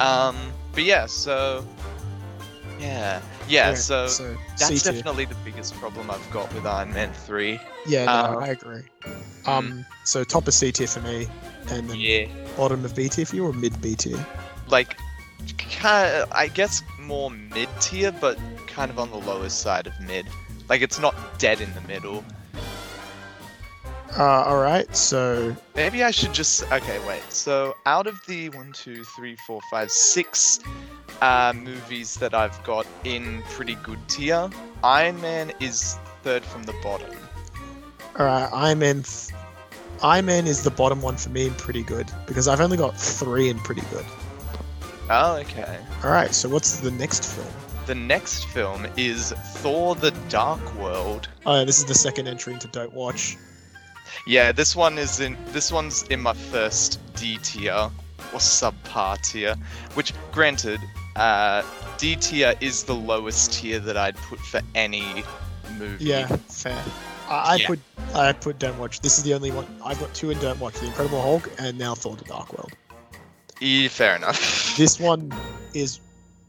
Um, 0.00 0.36
but 0.72 0.84
yeah, 0.84 1.06
so 1.06 1.66
yeah, 2.82 3.22
yeah, 3.48 3.70
Yeah, 3.70 3.74
so 3.74 4.06
so 4.08 4.36
that's 4.58 4.82
definitely 4.82 5.24
the 5.24 5.36
biggest 5.44 5.74
problem 5.74 6.10
I've 6.10 6.30
got 6.30 6.52
with 6.54 6.66
Iron 6.66 6.92
Man 6.92 7.12
three. 7.12 7.60
Yeah, 7.86 8.06
no, 8.06 8.12
uh, 8.12 8.36
I 8.40 8.48
agree. 8.48 8.82
Um, 9.46 9.84
so 10.04 10.24
top 10.24 10.46
of 10.48 10.54
C 10.54 10.70
tier 10.72 10.86
for 10.86 11.00
me, 11.00 11.26
and 11.70 11.88
then 11.88 11.96
Yeah, 11.96 12.26
bottom 12.56 12.84
of 12.84 12.94
B 12.94 13.08
tier 13.08 13.26
for 13.26 13.36
you, 13.36 13.46
or 13.46 13.52
mid 13.52 13.80
B 13.80 13.94
tier. 13.94 14.24
like 14.68 14.96
kind 15.80 16.14
of, 16.14 16.28
I 16.32 16.48
guess 16.48 16.82
more 17.00 17.30
mid 17.30 17.68
tier, 17.80 18.12
but 18.12 18.38
kind 18.66 18.90
of 18.90 18.98
on 18.98 19.10
the 19.10 19.18
lowest 19.18 19.60
side 19.60 19.86
of 19.86 19.92
mid. 20.00 20.26
Like 20.68 20.82
it's 20.82 20.98
not 20.98 21.14
dead 21.38 21.60
in 21.60 21.72
the 21.74 21.80
middle. 21.82 22.24
Uh, 24.18 24.44
all 24.44 24.60
right. 24.60 24.94
So 24.94 25.56
Maybe 25.74 26.02
I 26.04 26.10
should 26.10 26.34
just. 26.34 26.70
Okay, 26.70 26.98
wait. 27.06 27.22
So 27.30 27.74
out 27.86 28.06
of 28.06 28.20
the 28.26 28.50
one, 28.50 28.72
two, 28.72 29.04
three, 29.04 29.36
four, 29.46 29.60
five, 29.70 29.90
six 29.90 30.60
uh, 31.22 31.52
movies 31.56 32.16
that 32.16 32.34
I've 32.34 32.62
got 32.64 32.86
in 33.04 33.42
pretty 33.50 33.76
good 33.76 33.98
tier, 34.08 34.50
Iron 34.84 35.20
Man 35.20 35.52
is 35.60 35.96
third 36.22 36.44
from 36.44 36.64
the 36.64 36.74
bottom. 36.82 37.10
all 38.18 38.26
right, 38.26 38.48
Iron 38.52 38.78
Man. 38.80 39.02
Th- 39.02 39.34
Iron 40.02 40.26
Man 40.26 40.46
is 40.48 40.62
the 40.64 40.70
bottom 40.70 41.00
one 41.00 41.16
for 41.16 41.28
me 41.30 41.46
and 41.46 41.56
pretty 41.56 41.84
good 41.84 42.10
because 42.26 42.48
I've 42.48 42.60
only 42.60 42.76
got 42.76 42.98
three 42.98 43.48
in 43.50 43.58
pretty 43.60 43.82
good. 43.92 44.04
Oh, 45.08 45.36
okay. 45.36 45.78
All 46.02 46.10
right. 46.10 46.34
So 46.34 46.48
what's 46.48 46.80
the 46.80 46.90
next 46.90 47.32
film? 47.32 47.46
The 47.86 47.94
next 47.94 48.46
film 48.46 48.86
is 48.96 49.32
Thor: 49.56 49.94
The 49.94 50.10
Dark 50.28 50.74
World. 50.74 51.28
Oh, 51.46 51.64
this 51.64 51.78
is 51.78 51.84
the 51.84 51.94
second 51.94 52.26
entry 52.28 52.52
into 52.52 52.68
Don't 52.68 52.92
Watch. 52.92 53.36
Yeah, 54.26 54.52
this 54.52 54.76
one 54.76 54.98
is 54.98 55.20
in. 55.20 55.36
This 55.48 55.72
one's 55.72 56.02
in 56.04 56.20
my 56.20 56.34
first 56.34 57.00
D 57.14 57.38
tier 57.42 57.72
or 58.32 58.38
subpar 58.38 59.20
tier. 59.22 59.54
Which, 59.94 60.12
granted, 60.32 60.80
uh, 61.16 61.62
D 61.98 62.16
tier 62.16 62.54
is 62.60 62.84
the 62.84 62.94
lowest 62.94 63.52
tier 63.52 63.78
that 63.80 63.96
I'd 63.96 64.16
put 64.16 64.38
for 64.40 64.60
any 64.74 65.24
movie. 65.78 66.04
Yeah, 66.04 66.26
fair. 66.48 66.82
I, 67.28 67.54
I 67.54 67.56
Yeah. 67.56 67.66
put 67.66 67.80
I 68.14 68.32
put 68.32 68.58
Don't 68.58 68.78
Watch. 68.78 69.00
This 69.00 69.18
is 69.18 69.24
the 69.24 69.34
only 69.34 69.50
one 69.50 69.66
I've 69.84 69.98
got 69.98 70.14
two 70.14 70.30
in 70.30 70.38
Don't 70.38 70.58
Watch: 70.60 70.74
The 70.74 70.86
Incredible 70.86 71.22
Hulk 71.22 71.50
and 71.58 71.78
now 71.78 71.94
Thor: 71.94 72.16
The 72.16 72.24
Dark 72.24 72.52
World. 72.52 72.72
E, 73.60 73.88
fair 73.88 74.16
enough. 74.16 74.38
This 74.76 74.98
one 74.98 75.32
is 75.74 76.00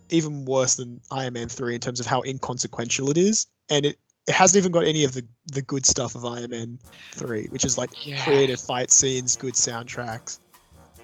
even 0.10 0.46
worse 0.46 0.76
than 0.76 1.02
Iron 1.12 1.34
Man 1.34 1.50
3 1.50 1.76
in 1.76 1.82
terms 1.82 2.00
of 2.00 2.06
how 2.06 2.22
inconsequential 2.24 3.10
it 3.10 3.18
is. 3.18 3.48
And 3.70 3.86
it, 3.86 3.98
it 4.28 4.34
hasn't 4.34 4.62
even 4.62 4.72
got 4.72 4.86
any 4.86 5.04
of 5.04 5.14
the, 5.14 5.26
the 5.52 5.62
good 5.62 5.86
stuff 5.86 6.16
of 6.16 6.26
Iron 6.26 6.50
Man 6.52 6.80
3, 7.14 7.48
which 7.48 7.66
is 7.66 7.78
like 7.78 8.06
Yeah. 8.06 8.24
creative 8.24 8.60
fight 8.60 8.92
scenes, 8.92 9.36
good 9.36 9.54
soundtracks. 9.56 10.40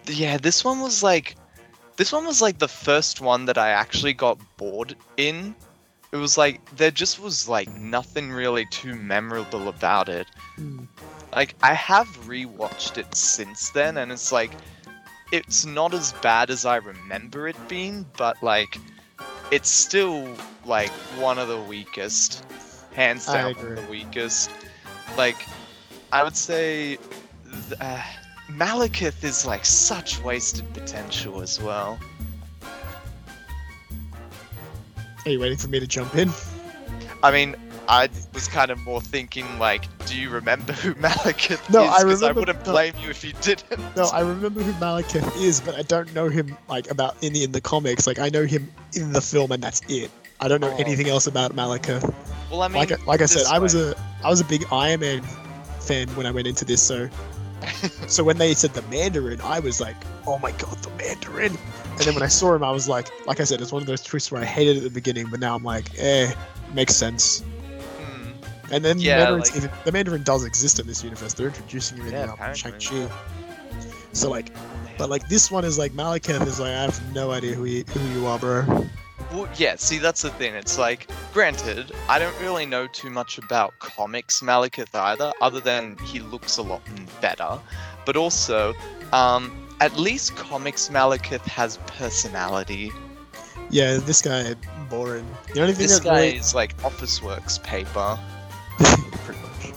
yeah, 0.07 0.37
this 0.37 0.63
one 0.63 0.79
was 0.79 1.03
like, 1.03 1.35
this 1.97 2.11
one 2.13 2.25
was 2.25 2.41
like 2.41 2.59
the 2.59 2.67
first 2.67 3.19
one 3.21 3.45
that 3.45 3.57
I 3.57 3.69
actually 3.69 4.13
got 4.13 4.39
bored 4.57 4.95
in. 5.17 5.53
It 6.11 6.17
was 6.17 6.37
like 6.37 6.59
there 6.77 6.91
just 6.91 7.19
was 7.19 7.47
like 7.49 7.69
nothing 7.75 8.31
really 8.31 8.65
too 8.71 8.95
memorable 8.95 9.67
about 9.67 10.09
it. 10.09 10.25
Hmm. 10.55 10.85
Like 11.35 11.55
I 11.61 11.73
have 11.75 12.07
rewatched 12.25 12.97
it 12.97 13.13
since 13.13 13.69
then, 13.69 13.97
and 13.97 14.11
it's 14.11 14.31
like 14.31 14.51
it's 15.31 15.65
not 15.65 15.93
as 15.93 16.13
bad 16.13 16.49
as 16.49 16.65
I 16.65 16.77
remember 16.77 17.47
it 17.47 17.55
being, 17.67 18.05
but 18.17 18.41
like 18.41 18.79
it's 19.51 19.69
still 19.69 20.27
like 20.65 20.89
one 21.19 21.37
of 21.37 21.47
the 21.47 21.59
weakest, 21.61 22.43
hands 22.93 23.25
down 23.25 23.55
one 23.55 23.63
agree. 23.65 23.71
of 23.79 23.85
the 23.85 23.91
weakest. 23.91 24.51
Like 25.17 25.37
I 26.11 26.23
would 26.23 26.35
say, 26.35 26.97
uh, 27.79 28.01
Malekith 28.51 29.23
is 29.23 29.45
like 29.45 29.65
such 29.65 30.21
wasted 30.23 30.71
potential 30.73 31.41
as 31.41 31.61
well. 31.61 31.99
Are 35.25 35.31
you 35.31 35.39
waiting 35.39 35.57
for 35.57 35.67
me 35.67 35.79
to 35.79 35.87
jump 35.87 36.15
in? 36.15 36.31
I 37.23 37.31
mean. 37.31 37.55
I 37.91 38.07
was 38.35 38.47
kind 38.47 38.69
of 38.69 38.77
more 38.81 39.01
thinking 39.01 39.57
like, 39.57 39.85
do 40.05 40.15
you 40.15 40.29
remember 40.29 40.73
who 40.73 40.93
Malekith 41.01 41.73
No, 41.73 41.85
is? 41.85 41.89
I 41.89 42.03
'Cause 42.03 42.21
I 42.21 42.27
remember- 42.27 42.41
wouldn't 42.41 42.63
no. 42.67 42.71
blame 42.71 42.93
you 43.01 43.09
if 43.09 43.23
you 43.23 43.33
didn't. 43.41 43.79
No, 43.95 44.03
I 44.13 44.19
remember 44.19 44.61
who 44.61 44.71
Malekith 44.73 45.35
is, 45.41 45.59
but 45.59 45.73
I 45.73 45.81
don't 45.81 46.13
know 46.13 46.29
him 46.29 46.55
like 46.67 46.91
about 46.91 47.15
any 47.23 47.43
in 47.43 47.51
the 47.51 47.59
comics. 47.61 48.05
Like 48.05 48.19
I 48.19 48.29
know 48.29 48.45
him 48.45 48.71
in 48.95 49.11
the 49.11 49.21
film, 49.21 49.51
and 49.51 49.63
that's 49.63 49.81
it. 49.89 50.11
I 50.39 50.47
don't 50.47 50.61
know 50.61 50.69
Oh. 50.71 50.77
anything 50.77 51.07
else 51.09 51.25
about 51.25 51.55
Malekith. 51.55 52.13
Well, 52.51 52.61
I 52.63 52.67
mean, 52.67 52.77
Like 52.77 52.91
I- 52.91 52.97
like 53.05 53.21
I 53.21 53.25
said, 53.25 53.41
this 53.41 53.47
I 53.51 53.59
was 53.59 53.75
a 53.75 53.95
I 54.23 54.29
was 54.29 54.41
a 54.41 54.45
big 54.45 54.65
Iron 54.71 54.99
Man 55.01 55.21
fan 55.79 56.07
when 56.09 56.25
I 56.25 56.31
went 56.31 56.47
into 56.47 56.65
this. 56.65 56.81
So 56.81 57.09
so 58.07 58.23
when 58.23 58.37
they 58.37 58.53
said 58.53 58.73
the 58.73 58.81
Mandarin, 58.83 59.39
I 59.41 59.59
was 59.59 59.81
like, 59.81 59.95
oh 60.25 60.37
my 60.39 60.51
god, 60.51 60.77
the 60.81 60.89
Mandarin. 60.91 61.57
And 61.91 61.99
then 62.07 62.13
when 62.13 62.23
I 62.23 62.27
saw 62.27 62.55
him, 62.55 62.63
I 62.63 62.71
was 62.71 62.87
like, 62.87 63.09
like 63.27 63.39
I 63.41 63.43
said, 63.43 63.59
it's 63.61 63.71
one 63.73 63.81
of 63.81 63.87
those 63.87 64.01
twists 64.01 64.31
where 64.31 64.41
I 64.41 64.45
hated 64.45 64.75
it 64.75 64.79
at 64.79 64.83
the 64.85 64.89
beginning, 64.89 65.27
but 65.29 65.41
now 65.41 65.55
I'm 65.55 65.63
like, 65.63 65.87
eh, 65.99 66.31
makes 66.73 66.95
sense. 66.95 67.41
Hmm. 67.41 68.31
And 68.71 68.85
then 68.85 68.99
Yeah, 68.99 69.17
the, 69.17 69.23
Mandarin's 69.25 69.49
like- 69.49 69.57
even, 69.57 69.71
the 69.83 69.91
Mandarin 69.91 70.23
does 70.23 70.45
exist 70.45 70.79
in 70.79 70.87
this 70.87 71.03
universe. 71.03 71.33
They're 71.33 71.47
introducing 71.47 71.97
him 71.97 72.07
in 72.07 72.13
Yeah, 72.13 72.35
um. 72.39 72.55
Shang-Chi. 72.55 73.09
So 74.13 74.29
like, 74.29 74.51
but 74.97 75.09
like 75.09 75.27
this 75.27 75.51
one 75.51 75.65
is 75.65 75.77
like 75.77 75.91
Malekith 75.91 76.47
is 76.47 76.59
like, 76.59 76.69
I 76.71 76.81
have 76.83 77.13
no 77.13 77.31
idea 77.31 77.53
who 77.53 77.65
you, 77.65 77.83
who 77.83 78.19
you 78.19 78.25
are, 78.27 78.39
bro. 78.39 78.63
Well, 79.31 79.47
yeah, 79.57 79.75
see, 79.75 79.99
that's 79.99 80.23
the 80.23 80.31
thing. 80.31 80.55
It's 80.55 80.77
like, 80.77 81.09
granted, 81.33 81.91
I 82.07 82.17
don't 82.17 82.37
really 82.41 82.65
know 82.65 82.87
too 82.87 83.09
much 83.11 83.37
about 83.37 83.77
comics 83.79 84.41
Malekith 84.41 84.93
either, 84.95 85.31
other 85.39 85.59
than 85.59 85.97
he 85.99 86.19
looks 86.19 86.57
a 86.57 86.63
lot 86.63 86.81
better. 87.21 87.59
But 88.05 88.15
also, 88.15 88.73
um, 89.13 89.67
at 89.81 89.97
least 89.97 90.35
comics 90.35 90.89
Malekith 90.89 91.41
has 91.41 91.77
personality. 91.85 92.91
Yeah, 93.69 93.97
this 93.97 94.21
guy 94.21 94.55
boring. 94.89 95.27
The 95.53 95.61
only 95.61 95.73
thing 95.73 95.87
This 95.87 95.99
guy 95.99 96.21
really, 96.25 96.37
is 96.37 96.55
like 96.55 96.75
Officeworks 96.77 97.61
paper, 97.61 98.17
pretty 98.79 99.39
much. 99.41 99.73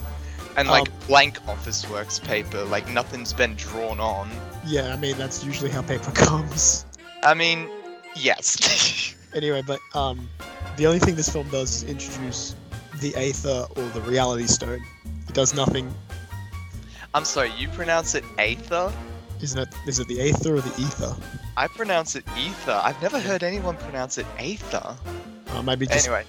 and 0.57 0.67
like 0.69 0.89
Um, 0.89 0.95
blank 1.07 1.39
Officeworks 1.45 2.23
paper, 2.23 2.65
like 2.65 2.89
nothing's 2.89 3.35
been 3.35 3.55
drawn 3.55 4.01
on. 4.01 4.31
Yeah, 4.65 4.95
I 4.95 4.97
mean 4.97 5.19
that's 5.19 5.45
usually 5.45 5.71
how 5.71 5.83
paper 5.83 6.11
comes. 6.15 6.87
I 7.23 7.35
mean, 7.35 7.69
yes. 8.17 9.15
Anyway, 9.35 9.63
but 9.67 9.81
um, 9.95 10.29
the 10.77 10.87
only 10.87 10.99
thing 10.99 11.15
this 11.17 11.29
film 11.29 11.49
does 11.51 11.83
is 11.83 11.91
introduce 11.91 12.55
the 13.01 13.15
Aether 13.17 13.67
or 13.77 13.89
the 13.91 14.01
Reality 14.03 14.47
Stone. 14.47 14.85
It 15.29 15.35
does 15.35 15.55
nothing. 15.55 15.93
I'm 17.15 17.25
sorry, 17.25 17.51
you 17.59 17.69
pronounce 17.69 18.15
it 18.15 18.25
Aether? 18.39 18.93
Isn't 19.41 19.59
it? 19.59 19.69
Is 19.87 19.99
it 19.99 20.09
the 20.09 20.21
Aether 20.21 20.57
or 20.57 20.61
the 20.61 20.81
Ether? 20.81 21.17
I 21.57 21.67
pronounce 21.67 22.15
it 22.17 22.25
Ether. 22.39 22.81
I've 22.83 23.01
never 23.03 23.19
heard 23.19 23.43
anyone 23.43 23.77
pronounce 23.77 24.19
it 24.19 24.27
Aether. 24.39 24.97
Uh, 25.49 25.63
maybe 25.63 25.87
just 25.87 26.07
Anyway, 26.07 26.25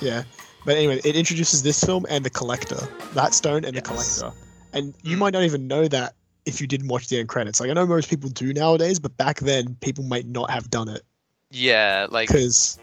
yeah. 0.00 0.24
But 0.64 0.76
anyway, 0.76 1.00
it 1.04 1.16
introduces 1.16 1.62
this 1.62 1.82
film 1.82 2.06
and 2.08 2.24
the 2.24 2.30
Collector, 2.30 2.78
that 3.14 3.34
stone 3.34 3.64
and 3.64 3.76
the 3.76 3.80
Collector, 3.80 4.32
and 4.72 4.94
you 5.02 5.16
Mm. 5.16 5.20
might 5.20 5.32
not 5.32 5.42
even 5.44 5.66
know 5.66 5.88
that 5.88 6.14
if 6.44 6.60
you 6.60 6.66
didn't 6.66 6.88
watch 6.88 7.08
the 7.08 7.18
end 7.18 7.28
credits. 7.28 7.60
Like 7.60 7.70
I 7.70 7.72
know 7.72 7.86
most 7.86 8.10
people 8.10 8.28
do 8.30 8.52
nowadays, 8.52 8.98
but 8.98 9.16
back 9.16 9.38
then 9.40 9.76
people 9.80 10.04
might 10.04 10.26
not 10.26 10.50
have 10.50 10.68
done 10.70 10.88
it 10.88 11.02
yeah, 11.52 12.06
like 12.10 12.28
because 12.28 12.78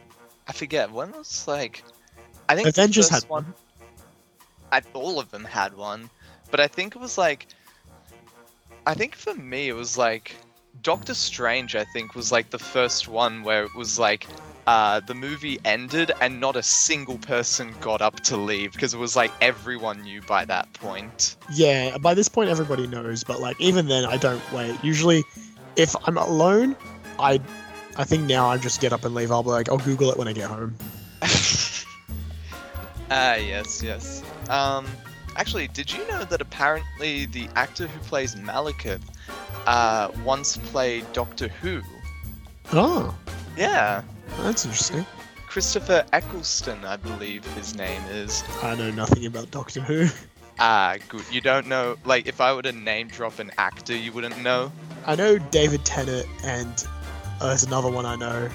I 0.48 0.54
forget 0.54 0.92
when 0.92 1.12
was 1.12 1.48
like 1.48 1.84
I 2.48 2.56
think 2.56 2.68
Avengers 2.68 3.10
had 3.10 3.24
one. 3.24 3.46
one. 3.46 3.54
I, 4.72 4.82
all 4.94 5.20
of 5.20 5.32
them 5.32 5.44
had 5.44 5.76
one, 5.76 6.10
but 6.52 6.60
I 6.60 6.68
think 6.68 6.96
it 6.96 7.00
was 7.00 7.18
like 7.18 7.48
I 8.86 8.94
think 8.94 9.16
for 9.16 9.34
me 9.34 9.70
it 9.70 9.74
was 9.74 9.98
like 9.98 10.36
Doctor 10.82 11.14
Strange. 11.14 11.76
I 11.76 11.84
think 11.86 12.16
was 12.16 12.32
like 12.32 12.52
the 12.52 12.60
first 12.60 13.08
one 13.08 13.44
where 13.44 13.64
it 13.64 13.76
was 13.76 13.98
like 13.98 14.28
uh, 14.68 15.00
the 15.00 15.16
movie 15.16 15.60
ended 15.66 16.12
and 16.22 16.40
not 16.40 16.56
a 16.56 16.62
single 16.62 17.18
person 17.18 17.74
got 17.82 18.02
up 18.02 18.20
to 18.22 18.38
leave 18.38 18.74
because 18.74 18.94
it 18.94 19.00
was 19.00 19.16
like 19.16 19.32
everyone 19.42 20.02
knew 20.04 20.22
by 20.22 20.46
that 20.46 20.72
point. 20.74 21.38
Yeah, 21.52 21.98
by 21.98 22.14
this 22.14 22.30
point 22.30 22.52
everybody 22.52 22.86
knows, 22.86 23.24
but 23.24 23.40
like 23.40 23.60
even 23.60 23.88
then 23.88 24.06
I 24.06 24.18
don't 24.18 24.42
wait. 24.54 24.78
Usually 24.84 25.24
if 25.76 25.96
I'm 26.06 26.18
alone, 26.18 26.76
I 27.18 27.42
I 28.00 28.06
think 28.06 28.24
now 28.24 28.48
I 28.48 28.58
just 28.58 28.80
get 28.80 28.94
up 28.94 29.04
and 29.04 29.14
leave. 29.14 29.30
I'll 29.30 29.44
be 29.44 29.50
like 29.50 29.68
I'll 29.68 29.78
Google 29.78 30.10
it 30.10 30.18
when 30.18 30.28
I 30.28 30.34
get 30.34 30.50
home. 30.50 30.76
Ah, 33.12 33.36
yes, 33.36 33.82
yes. 33.82 34.24
Um, 34.50 34.86
actually, 35.36 35.68
did 35.70 35.92
you 35.92 36.08
know 36.10 36.26
that 36.26 36.42
apparently 36.42 37.26
the 37.26 37.50
actor 37.56 37.88
who 37.88 38.00
plays 38.02 38.36
Malekith 38.36 39.02
uh, 39.66 40.12
once 40.24 40.58
played 40.58 41.12
Doctor 41.12 41.48
Who? 41.48 41.82
Oh, 42.72 43.18
Yeah, 43.58 44.04
that's 44.42 44.64
interesting. 44.64 45.08
Christopher 45.48 46.06
Eccleston, 46.14 46.86
I 46.86 46.98
believe 46.98 47.44
his 47.56 47.76
name 47.76 48.04
is. 48.12 48.44
I 48.62 48.76
know 48.76 48.92
nothing 48.92 49.26
about 49.26 49.50
Doctor 49.50 49.82
Who. 49.82 50.08
Ah, 50.62 50.98
good. 51.08 51.24
You 51.32 51.40
don't 51.40 51.68
know, 51.68 51.96
like, 52.04 52.28
if 52.28 52.42
I 52.42 52.54
were 52.54 52.62
to 52.62 52.74
name 52.74 53.08
drop 53.08 53.40
an 53.40 53.50
actor, 53.58 53.96
you 53.96 54.12
wouldn't 54.12 54.38
know. 54.44 54.72
I 55.08 55.16
know 55.16 55.38
David 55.38 55.86
Tennant 55.86 56.28
and 56.44 56.86
uh, 57.42 57.48
there's 57.48 57.64
another 57.64 57.90
one 57.90 58.06
I 58.06 58.16
know. 58.16 58.50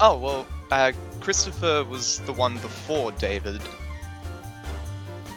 Oh 0.00 0.16
well, 0.18 0.46
uh, 0.70 0.92
Christopher 1.20 1.84
was 1.88 2.20
the 2.20 2.32
one 2.32 2.58
before 2.58 3.12
David. 3.12 3.60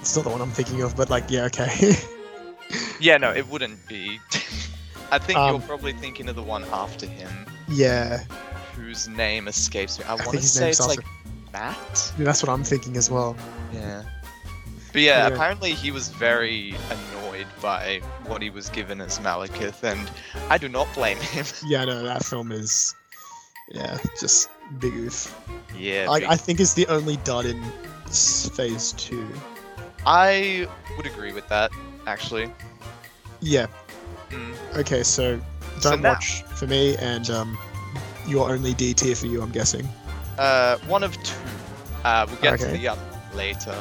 It's 0.02 0.16
not 0.16 0.24
the 0.24 0.30
one 0.32 0.42
I'm 0.42 0.52
thinking 0.52 0.82
of, 0.82 0.96
but 0.96 1.10
like, 1.10 1.30
yeah, 1.30 1.46
okay. 1.46 1.94
Yeah, 3.00 3.18
no, 3.18 3.32
it 3.32 3.48
wouldn't 3.48 3.86
be. 3.88 4.20
I 5.12 5.20
think 5.20 5.38
Um, 5.38 5.52
you're 5.56 5.68
probably 5.68 5.94
thinking 5.94 6.30
of 6.30 6.36
the 6.36 6.42
one 6.42 6.64
after 6.72 7.06
him, 7.06 7.30
yeah, 7.70 8.24
whose 8.76 9.08
name 9.08 9.48
escapes 9.48 10.00
me. 10.00 10.06
I, 10.06 10.16
want 10.16 10.32
to 10.32 10.42
say 10.42 10.70
it's 10.70 10.86
like 10.88 11.00
Matt. 11.54 12.14
that's 12.18 12.42
what 12.42 12.50
I'm 12.50 12.64
thinking 12.64 12.98
as 12.98 13.12
well. 13.12 13.36
Yeah. 13.74 14.04
But 14.96 15.02
yeah, 15.02 15.28
Yeah. 15.28 15.34
apparently 15.34 15.74
he 15.74 15.92
was 15.92 16.08
very 16.08 16.74
annoyed 16.90 17.48
by 17.62 18.00
what 18.28 18.42
he 18.42 18.50
was 18.50 18.70
given 18.70 19.02
as 19.02 19.20
Malekith, 19.20 19.84
and 19.84 20.10
I 20.50 20.58
do 20.58 20.70
not 20.70 20.88
blame 20.94 21.18
him. 21.18 21.46
Yeah, 21.68 21.84
no, 21.84 22.02
that 22.04 22.24
film 22.24 22.54
is, 22.54 22.96
yeah, 23.68 23.98
just 24.22 24.50
big 24.80 24.94
oof. 24.96 25.36
yeah, 25.78 26.08
big- 26.14 26.24
I 26.24 26.38
think 26.38 26.62
it's 26.62 26.76
the 26.76 26.88
only 26.88 27.18
dud 27.18 27.46
in 27.46 27.62
Phase 28.08 28.94
Two. 28.94 29.28
I 30.06 30.66
would 30.96 31.06
agree 31.08 31.34
with 31.34 31.48
that, 31.50 31.72
actually. 32.08 32.50
Yeah. 33.42 33.68
Mm. 34.30 34.56
Okay, 34.78 35.04
so 35.04 35.42
So 35.82 35.90
don't 35.90 36.04
now- 36.04 36.14
watch 36.14 36.44
for 36.56 36.68
me, 36.68 36.96
and 36.98 37.30
um, 37.30 37.58
your 38.28 38.50
only 38.50 38.74
D 38.74 38.94
tier 38.94 39.14
for 39.16 39.26
you, 39.28 39.42
I'm 39.42 39.52
guessing. 39.52 39.86
Uh, 40.38 40.78
one 40.88 41.04
of 41.04 41.22
two. 41.22 41.36
Uh, 42.06 42.26
we'll 42.30 42.40
get 42.40 42.60
to 42.62 42.68
the 42.68 42.88
other 42.88 43.02
later. 43.34 43.76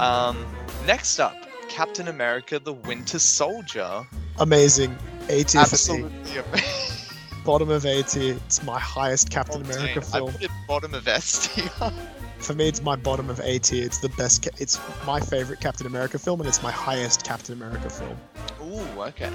Um, 0.00 0.46
next 0.86 1.18
up, 1.18 1.36
Captain 1.68 2.08
America: 2.08 2.58
The 2.58 2.72
Winter 2.72 3.18
Soldier. 3.18 4.06
Amazing. 4.38 4.96
A 5.28 5.44
tier 5.44 5.64
for 5.64 5.92
me. 5.92 6.04
Absolutely 6.04 6.38
amazing. 6.38 7.08
Bottom 7.44 7.70
of 7.70 7.84
A 7.84 8.02
tier. 8.02 8.36
It's 8.46 8.62
my 8.62 8.78
highest 8.78 9.30
Captain 9.30 9.62
America 9.62 10.00
film. 10.00 10.28
I 10.30 10.32
put 10.32 10.42
it 10.42 10.50
bottom 10.68 10.94
of 10.94 11.06
S 11.08 11.48
tier. 11.54 11.70
For 12.38 12.54
me, 12.54 12.66
it's 12.66 12.82
my 12.82 12.96
bottom 12.96 13.30
of 13.30 13.38
A 13.38 13.60
tier. 13.60 13.84
It's 13.86 13.98
the 13.98 14.08
best. 14.10 14.42
Ca- 14.42 14.50
it's 14.58 14.76
my 15.06 15.20
favorite 15.20 15.60
Captain 15.60 15.86
America 15.86 16.18
film, 16.18 16.40
and 16.40 16.48
it's 16.48 16.60
my 16.60 16.72
highest 16.72 17.24
Captain 17.24 17.54
America 17.54 17.88
film. 17.88 18.16
Ooh, 18.60 19.02
okay. 19.02 19.30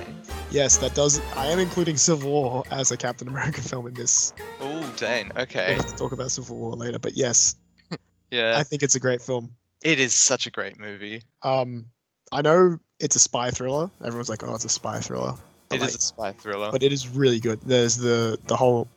Yes, 0.51 0.75
that 0.79 0.93
does. 0.93 1.21
I 1.37 1.45
am 1.47 1.57
including 1.59 1.95
Civil 1.95 2.29
War 2.29 2.63
as 2.69 2.91
a 2.91 2.97
Captain 2.97 3.29
America 3.29 3.61
film 3.61 3.87
in 3.87 3.93
this. 3.93 4.33
Ooh, 4.61 4.83
dang. 4.97 5.31
We'll 5.33 5.43
Okay. 5.43 5.75
have 5.75 5.85
to 5.87 5.95
talk 5.95 6.11
about 6.11 6.31
Civil 6.31 6.57
War 6.57 6.73
later, 6.73 6.99
but 6.99 7.15
yes, 7.15 7.55
Yeah, 8.31 8.57
I 8.57 8.63
think 8.63 8.83
it's 8.83 8.95
a 8.95 8.99
great 8.99 9.21
film. 9.21 9.51
It 9.83 9.99
is 9.99 10.13
such 10.13 10.47
a 10.47 10.51
great 10.51 10.79
movie. 10.79 11.21
Um, 11.43 11.85
I 12.31 12.41
know 12.41 12.77
it's 12.99 13.15
a 13.15 13.19
spy 13.19 13.51
thriller. 13.51 13.89
Everyone's 14.03 14.29
like, 14.29 14.43
"Oh, 14.43 14.53
it's 14.55 14.65
a 14.65 14.69
spy 14.69 14.99
thriller," 14.99 15.33
but, 15.69 15.75
It 15.75 15.81
like, 15.81 15.89
is 15.89 15.95
a 15.95 16.01
spy 16.01 16.31
thriller. 16.33 16.71
but 16.71 16.83
it 16.83 16.91
is 16.91 17.07
really 17.07 17.39
good. 17.39 17.59
There's 17.61 17.97
the 17.97 18.37
the 18.47 18.55
whole 18.55 18.87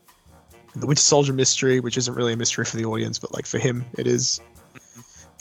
the 0.76 0.86
Winter 0.86 1.02
Soldier 1.02 1.32
mystery, 1.32 1.80
which 1.80 1.96
isn't 1.96 2.14
really 2.14 2.32
a 2.32 2.36
mystery 2.36 2.64
for 2.64 2.76
the 2.76 2.84
audience, 2.84 3.18
but 3.18 3.32
like 3.34 3.46
for 3.46 3.58
him, 3.58 3.84
it 3.98 4.06
is. 4.06 4.40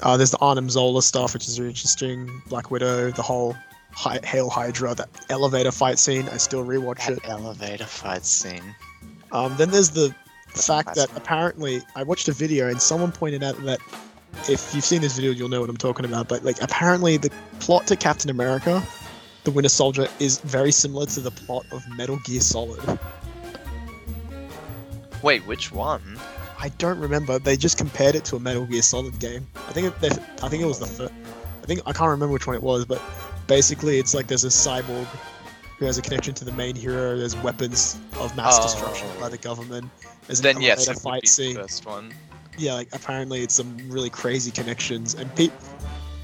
Uh, 0.01 0.15
there's 0.15 0.31
the 0.31 0.38
Arnim 0.39 0.69
Zola 0.69 1.01
stuff, 1.03 1.34
which 1.34 1.48
is 1.48 1.60
really 1.60 1.72
interesting. 1.72 2.41
Black 2.48 2.72
Widow, 2.72 3.12
the 3.12 3.22
whole 3.22 3.55
Hi- 3.91 4.19
Hail 4.24 4.50
Hydra, 4.50 4.96
that 4.96 5.10
elevator 5.29 5.72
fight 5.72 6.00
scene. 6.00 6.29
I 6.29 6.38
still 6.38 6.63
rewatch 6.65 7.05
That 7.08 7.17
it. 7.17 7.25
elevator 7.25 7.86
fight 7.86 8.24
scene. 8.25 8.74
Um, 9.34 9.55
then 9.58 9.72
there's 9.72 9.89
the 9.89 10.15
That's 10.48 10.65
fact 10.67 10.96
that 10.96 11.10
apparently 11.17 11.81
I 11.96 12.03
watched 12.03 12.27
a 12.29 12.31
video 12.31 12.69
and 12.69 12.81
someone 12.81 13.12
pointed 13.12 13.43
out 13.43 13.62
that 13.65 13.79
if 14.50 14.74
you've 14.74 14.84
seen 14.86 15.02
this 15.02 15.16
video, 15.16 15.32
you'll 15.32 15.50
know 15.50 15.62
what 15.62 15.70
I'm 15.70 15.78
talking 15.78 16.06
about. 16.06 16.28
But 16.28 16.44
like, 16.44 16.62
apparently 16.62 17.18
the 17.18 17.32
plot 17.60 17.88
to 17.88 17.96
Captain 17.96 18.30
America, 18.30 18.82
the 19.44 19.52
Winter 19.52 19.70
Soldier, 19.70 20.08
is 20.20 20.40
very 20.40 20.72
similar 20.72 21.06
to 21.08 21.20
the 21.20 21.32
plot 21.32 21.66
of 21.72 21.84
Metal 21.98 22.18
Gear 22.26 22.42
Solid. 22.42 23.00
Wait, 25.22 25.46
which 25.46 25.72
one? 25.72 26.18
I 26.60 26.70
don't 26.78 27.00
remember. 27.00 27.40
They 27.40 27.58
just 27.58 27.78
compared 27.78 28.16
it 28.16 28.26
to 28.26 28.36
a 28.36 28.40
Metal 28.40 28.66
Gear 28.66 28.82
Solid 28.82 29.18
game. 29.20 29.48
I 29.68 29.72
think 29.72 29.88
it, 30.02 30.20
I 30.44 30.50
think 30.50 30.62
it 30.64 30.66
was 30.66 30.80
the 30.80 30.86
first. 30.88 31.14
I 31.62 31.66
think 31.66 31.82
I 31.86 31.92
can't 31.94 32.10
remember 32.10 32.34
which 32.34 32.48
one 32.48 32.56
it 32.56 32.63
was, 32.63 32.86
but 32.86 33.02
basically 33.48 34.00
it's 34.00 34.13
like 34.13 34.28
there's 34.28 34.44
a 34.46 34.48
cyborg 34.48 35.06
who 35.78 35.86
has 35.86 35.98
a 35.98 36.02
connection 36.02 36.34
to 36.36 36.46
the 36.46 36.52
main 36.54 36.76
hero. 36.76 37.18
There's 37.18 37.36
weapons 37.38 37.98
of 38.20 38.36
mass 38.36 38.58
oh. 38.60 38.63
destruction 38.63 39.08
Oh. 39.15 39.20
by 39.22 39.30
the 39.30 39.38
government. 39.38 39.89
There's 40.28 40.39
an 40.39 40.44
Then 40.44 40.62
yes, 40.62 40.88
would 40.88 40.98
fight 40.98 41.28
scene. 41.28 41.54
the 41.56 41.62
first 41.62 41.86
one. 41.86 42.13
Yeah, 42.60 42.74
like 42.74 42.89
apparently 42.93 43.41
it's 43.41 43.54
some 43.56 43.78
really 43.89 44.10
crazy 44.10 44.52
connections. 44.52 45.13
And 45.15 45.34
Pete, 45.36 45.54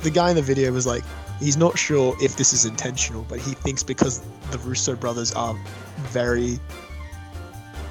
the 0.02 0.12
guy 0.12 0.30
in 0.30 0.36
the 0.36 0.42
video 0.42 0.72
was 0.72 0.86
like, 0.86 1.04
he's 1.40 1.58
not 1.58 1.78
sure 1.78 2.16
if 2.22 2.36
this 2.36 2.54
is 2.54 2.66
intentional, 2.66 3.26
but 3.30 3.40
he 3.40 3.54
thinks 3.54 3.84
because 3.84 4.22
the 4.52 4.58
Russo 4.60 4.96
brothers 4.96 5.34
are 5.34 5.56
very 6.10 6.60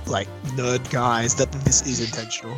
like 0.07 0.29
nerd 0.57 0.89
guys 0.91 1.35
that 1.37 1.51
this 1.65 1.87
is 1.87 2.01
intentional. 2.01 2.57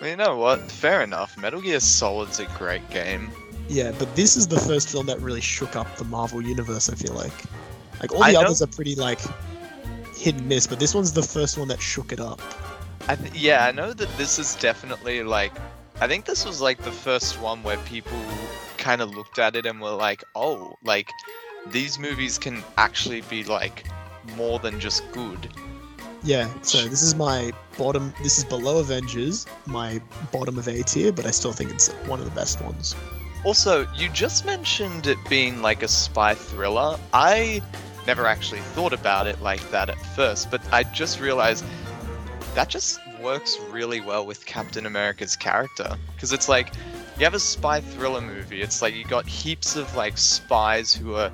Well, 0.00 0.10
you 0.10 0.16
know 0.16 0.36
what? 0.36 0.70
Fair 0.70 1.02
enough. 1.02 1.36
Metal 1.36 1.60
Gear 1.60 1.80
Solid's 1.80 2.38
a 2.38 2.46
great 2.56 2.88
game. 2.90 3.30
Yeah, 3.68 3.92
but 3.98 4.14
this 4.14 4.36
is 4.36 4.46
the 4.46 4.58
first 4.60 4.88
film 4.88 5.06
that 5.06 5.20
really 5.20 5.40
shook 5.40 5.74
up 5.76 5.96
the 5.96 6.04
Marvel 6.04 6.40
universe. 6.40 6.88
I 6.88 6.94
feel 6.94 7.14
like, 7.14 7.32
like 8.00 8.12
all 8.14 8.22
I 8.22 8.28
the 8.32 8.38
know- 8.38 8.46
others 8.46 8.62
are 8.62 8.68
pretty 8.68 8.94
like 8.94 9.18
hit 10.16 10.36
and 10.36 10.48
miss, 10.48 10.66
but 10.66 10.78
this 10.78 10.94
one's 10.94 11.12
the 11.12 11.22
first 11.22 11.58
one 11.58 11.68
that 11.68 11.80
shook 11.80 12.12
it 12.12 12.20
up. 12.20 12.40
I 13.08 13.16
th- 13.16 13.32
yeah, 13.34 13.64
I 13.64 13.72
know 13.72 13.94
that 13.94 14.16
this 14.18 14.38
is 14.38 14.54
definitely 14.56 15.22
like. 15.22 15.52
I 16.00 16.06
think 16.06 16.26
this 16.26 16.44
was 16.44 16.60
like 16.60 16.78
the 16.78 16.92
first 16.92 17.40
one 17.40 17.62
where 17.62 17.78
people 17.78 18.20
kind 18.76 19.00
of 19.00 19.14
looked 19.16 19.38
at 19.38 19.56
it 19.56 19.64
and 19.64 19.80
were 19.80 19.94
like, 19.94 20.22
"Oh, 20.34 20.76
like 20.84 21.10
these 21.66 21.98
movies 21.98 22.36
can 22.36 22.62
actually 22.76 23.22
be 23.22 23.44
like 23.44 23.86
more 24.36 24.58
than 24.58 24.78
just 24.78 25.10
good." 25.12 25.48
Yeah, 26.22 26.52
so 26.60 26.86
this 26.86 27.02
is 27.02 27.14
my 27.14 27.50
bottom. 27.78 28.12
This 28.22 28.36
is 28.36 28.44
below 28.44 28.78
Avengers, 28.80 29.46
my 29.64 30.02
bottom 30.30 30.58
of 30.58 30.68
A 30.68 30.82
tier, 30.82 31.10
but 31.10 31.24
I 31.24 31.30
still 31.30 31.52
think 31.52 31.70
it's 31.70 31.88
one 32.06 32.18
of 32.18 32.26
the 32.26 32.32
best 32.32 32.60
ones. 32.60 32.94
Also, 33.44 33.86
you 33.94 34.10
just 34.10 34.44
mentioned 34.44 35.06
it 35.06 35.16
being 35.30 35.62
like 35.62 35.82
a 35.82 35.88
spy 35.88 36.34
thriller. 36.34 36.98
I 37.14 37.62
never 38.06 38.26
actually 38.26 38.60
thought 38.60 38.92
about 38.92 39.26
it 39.26 39.40
like 39.40 39.70
that 39.70 39.88
at 39.88 39.98
first, 40.14 40.50
but 40.50 40.60
I 40.72 40.82
just 40.82 41.20
realized 41.20 41.64
that 42.58 42.68
just 42.68 42.98
works 43.22 43.56
really 43.70 44.00
well 44.00 44.26
with 44.26 44.44
Captain 44.44 44.84
America's 44.86 45.36
character. 45.36 45.96
Because 46.12 46.32
it's 46.32 46.48
like, 46.48 46.72
you 47.16 47.22
have 47.22 47.34
a 47.34 47.38
spy 47.38 47.80
thriller 47.80 48.20
movie, 48.20 48.62
it's 48.62 48.82
like 48.82 48.96
you 48.96 49.04
got 49.04 49.28
heaps 49.28 49.76
of 49.76 49.94
like 49.94 50.18
spies 50.18 50.92
who 50.92 51.14
are 51.14 51.30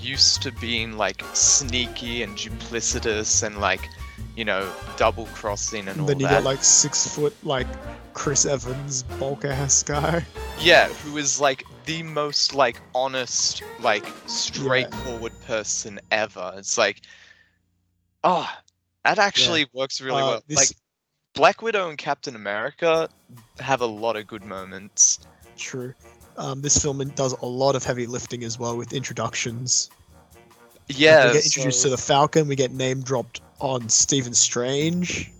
used 0.00 0.40
to 0.40 0.50
being 0.52 0.96
like 0.96 1.22
sneaky 1.34 2.22
and 2.22 2.38
duplicitous 2.38 3.42
and 3.42 3.58
like, 3.58 3.86
you 4.34 4.46
know, 4.46 4.66
double 4.96 5.26
crossing 5.34 5.88
and 5.88 6.00
all 6.00 6.06
that. 6.06 6.14
then 6.14 6.20
you 6.20 6.26
that. 6.26 6.42
got 6.42 6.44
like 6.44 6.64
six 6.64 7.06
foot 7.06 7.36
like 7.44 7.66
Chris 8.14 8.46
Evans 8.46 9.02
bulk 9.20 9.44
ass 9.44 9.82
guy. 9.82 10.24
Yeah, 10.58 10.88
who 10.88 11.18
is 11.18 11.38
like 11.38 11.64
the 11.84 12.02
most 12.02 12.54
like 12.54 12.80
honest, 12.94 13.62
like 13.80 14.06
straightforward 14.24 15.32
person 15.46 16.00
ever. 16.10 16.54
It's 16.56 16.78
like, 16.78 17.02
oh, 18.24 18.50
that 19.04 19.18
actually 19.18 19.66
works 19.72 20.00
really 20.00 20.22
Uh, 20.22 20.26
well. 20.26 20.42
this- 20.46 20.56
Like 20.58 20.70
Black 21.34 21.62
Widow 21.62 21.88
and 21.88 21.96
Captain 21.98 22.36
America 22.36 23.08
have 23.58 23.80
a 23.80 23.86
lot 23.86 24.16
of 24.16 24.26
good 24.26 24.44
moments. 24.44 25.20
True. 25.56 25.94
Um, 26.36 26.60
this 26.62 26.78
film 26.78 26.98
does 27.10 27.32
a 27.32 27.46
lot 27.46 27.74
of 27.76 27.84
heavy 27.84 28.06
lifting 28.06 28.44
as 28.44 28.58
well 28.58 28.76
with 28.76 28.92
introductions. 28.92 29.90
Yeah, 30.88 31.26
we 31.28 31.32
get 31.34 31.44
introduced 31.46 31.80
so- 31.80 31.84
to 31.84 31.90
the 31.90 31.98
Falcon. 31.98 32.48
We 32.48 32.56
get 32.56 32.72
name 32.72 33.02
dropped 33.02 33.40
on 33.60 33.88
Stephen 33.88 34.34
Strange. 34.34 35.30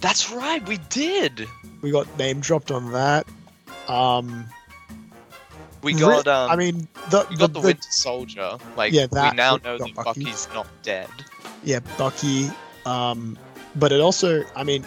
that's 0.00 0.30
right, 0.30 0.66
we 0.68 0.76
did. 0.90 1.48
We 1.80 1.90
got 1.90 2.06
name 2.18 2.40
dropped 2.40 2.70
on 2.70 2.92
that. 2.92 3.26
Um, 3.88 4.46
We 5.82 5.92
got 5.94 6.26
um, 6.26 6.50
I 6.50 6.56
mean, 6.56 6.88
the, 7.10 7.26
we 7.30 7.36
got 7.36 7.52
the, 7.52 7.60
the, 7.60 7.66
Winter 7.66 7.90
Soldier. 7.90 8.58
Like 8.76 8.92
Yeah, 8.92 9.06
we 9.12 9.36
now 9.36 9.56
know 9.56 9.78
that 9.78 9.94
Bucky. 9.94 10.24
Bucky's 10.24 10.48
not 10.54 10.66
dead. 10.82 11.08
yeah, 11.62 11.80
Bucky. 11.98 12.50
Um, 12.86 13.38
but 13.76 13.92
it 13.92 14.00
also, 14.00 14.44
I 14.54 14.64
mean, 14.64 14.84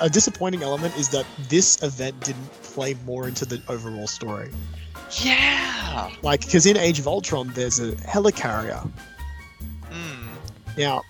a 0.00 0.08
disappointing 0.08 0.62
element 0.62 0.96
is 0.96 1.08
that 1.10 1.26
this 1.48 1.82
event 1.82 2.20
didn't 2.24 2.62
play 2.62 2.94
more 3.06 3.26
into 3.26 3.44
the 3.44 3.60
overall 3.68 4.06
story. 4.06 4.50
Yeah. 5.22 6.10
Like, 6.22 6.44
because 6.44 6.66
in 6.66 6.76
Age 6.76 6.98
of 6.98 7.08
Ultron, 7.08 7.50
there's 7.54 7.80
a 7.80 7.92
helicarrier. 7.92 8.88
Mm. 9.90 10.28
Now, 10.76 11.02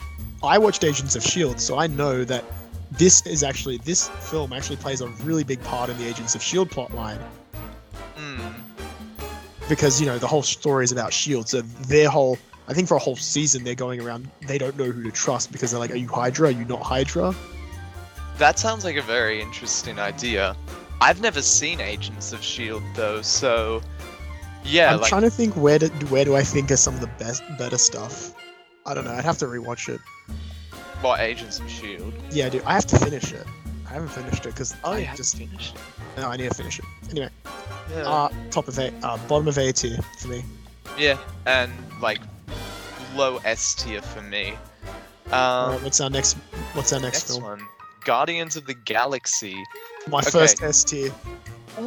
I 0.43 0.57
watched 0.59 0.85
Agents 0.85 1.17
of 1.17 1.23
Shield, 1.23 1.61
so 1.61 1.79
I 1.79 1.89
know 1.89 2.25
that 2.25 2.45
this 2.93 3.27
is 3.27 3.43
actually 3.43 3.79
this 3.79 4.09
film 4.09 4.53
actually 4.53 4.77
plays 4.77 5.01
a 5.01 5.09
really 5.25 5.45
big 5.45 5.63
part 5.65 5.91
in 5.91 5.99
the 5.99 6.07
Agents 6.07 6.35
of 6.35 6.43
Shield 6.43 6.71
plotline 6.71 7.19
Mm. 8.17 8.55
because 9.69 10.01
you 10.01 10.07
know 10.07 10.19
the 10.19 10.27
whole 10.27 10.43
story 10.43 10.85
is 10.85 10.93
about 10.93 11.13
Shield. 11.13 11.49
So 11.49 11.61
their 11.63 12.09
whole, 12.09 12.39
I 12.69 12.75
think 12.75 12.87
for 12.87 12.97
a 12.97 13.01
whole 13.01 13.17
season, 13.17 13.65
they're 13.65 13.75
going 13.75 14.01
around. 14.01 14.31
They 14.47 14.59
don't 14.59 14.77
know 14.77 14.85
who 14.85 15.03
to 15.03 15.11
trust 15.11 15.51
because 15.53 15.71
they're 15.71 15.81
like, 15.81 15.91
"Are 15.91 15.97
you 15.97 16.09
Hydra? 16.09 16.49
Are 16.49 16.53
you 16.53 16.65
not 16.67 16.83
Hydra?" 16.83 17.35
That 18.37 18.59
sounds 18.59 18.85
like 18.85 18.97
a 18.97 19.03
very 19.03 19.41
interesting 19.41 19.99
idea. 19.99 20.55
I've 21.01 21.21
never 21.21 21.41
seen 21.43 21.81
Agents 21.81 22.33
of 22.33 22.43
Shield 22.43 22.83
though, 22.95 23.23
so 23.23 23.81
yeah, 24.65 24.93
I'm 24.93 25.01
like 25.01 25.09
trying 25.09 25.23
to 25.23 25.31
think 25.31 25.55
where 25.57 25.79
do 25.79 25.89
where 26.07 26.25
do 26.25 26.37
I 26.37 26.43
think 26.43 26.71
are 26.71 26.77
some 26.77 26.95
of 26.95 27.01
the 27.01 27.11
best 27.19 27.43
better 27.59 27.79
stuff. 27.79 28.35
I 28.87 28.95
don't 28.95 29.05
know. 29.05 29.13
I'd 29.13 29.25
have 29.25 29.39
to 29.39 29.47
rewatch 29.47 29.89
it. 29.89 30.01
What 31.01 31.21
Agents 31.21 31.61
of 31.61 31.71
Shield? 31.71 32.13
Yeah, 32.31 32.49
dude, 32.49 32.63
I 32.65 32.75
have 32.75 32.87
to 32.87 32.99
finish 32.99 33.33
it. 33.33 33.47
I 33.89 33.93
haven't 33.95 34.09
finished 34.11 34.45
it 34.45 34.51
because 34.53 34.75
Oh, 34.85 34.93
I 34.93 35.09
just 35.17 35.37
finished. 35.37 35.77
no, 36.17 36.29
I 36.29 36.37
need 36.37 36.49
to 36.51 36.55
finish 36.55 36.79
it. 36.79 36.85
Anyway, 37.11 37.31
Yeah. 37.91 38.03
uh, 38.03 38.29
top 38.51 38.69
of 38.69 38.79
A, 38.79 38.93
uh, 39.03 39.17
bottom 39.29 39.49
of 39.49 39.57
A 39.57 39.73
tier 39.73 39.99
for 40.19 40.29
me. 40.29 40.45
yeah, 40.99 41.17
and 41.47 41.73
like 42.03 42.21
low 43.15 43.39
S 43.45 43.75
tier 43.75 44.03
for 44.03 44.23
me. 44.23 44.55
Um, 45.27 45.33
Alright, 45.35 45.83
what's 45.83 46.01
our 46.01 46.11
next? 46.11 46.35
What's 46.75 46.93
our 46.93 47.01
next, 47.01 47.29
next 47.29 47.31
film? 47.33 47.43
one, 47.43 47.61
Guardians 48.05 48.57
of 48.57 48.67
the 48.67 48.75
Galaxy. 48.75 49.57
My 50.09 50.21
Okay. 50.21 50.31
first 50.31 50.63
S 50.63 50.85
tier. 50.85 51.13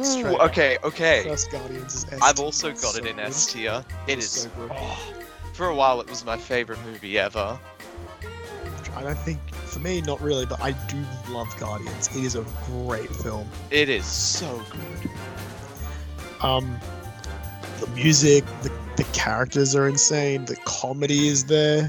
Straight 0.02 0.24
Ooh, 0.24 0.38
okay, 0.38 0.78
okay. 0.84 1.24
First 1.24 1.50
Guardians 1.50 1.94
is 1.94 2.04
S. 2.12 2.20
I've 2.22 2.40
also 2.40 2.70
got 2.70 2.94
So 2.94 2.98
it 2.98 3.06
in. 3.06 3.18
S 3.18 3.52
tier. 3.52 3.84
It's 4.06 4.26
so 4.26 4.48
good. 4.56 4.70
oh, 4.74 5.12
for 5.52 5.66
a 5.66 5.74
while, 5.74 6.00
it 6.00 6.08
was 6.08 6.24
my 6.24 6.36
favorite 6.36 6.78
movie 6.86 7.18
ever. 7.18 7.58
I 8.94 9.02
don't 9.02 9.18
think 9.18 9.38
for 9.54 9.80
me, 9.80 10.00
not 10.02 10.20
really, 10.20 10.46
but 10.46 10.60
I 10.62 10.72
do 10.72 11.02
love 11.30 11.54
Guardians. 11.58 12.08
It 12.16 12.24
is 12.24 12.36
a 12.36 12.44
great 12.66 13.08
film. 13.16 13.48
It 13.70 13.88
is 13.88 14.04
so 14.06 14.62
good. 14.70 15.10
Um, 16.42 16.78
the 17.80 17.86
music, 17.88 18.44
the, 18.62 18.70
the 18.96 19.04
characters 19.12 19.74
are 19.74 19.88
insane. 19.88 20.44
The 20.44 20.56
comedy 20.64 21.28
is 21.28 21.44
there. 21.44 21.88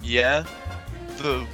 Yeah, 0.00 0.44
the 1.18 1.46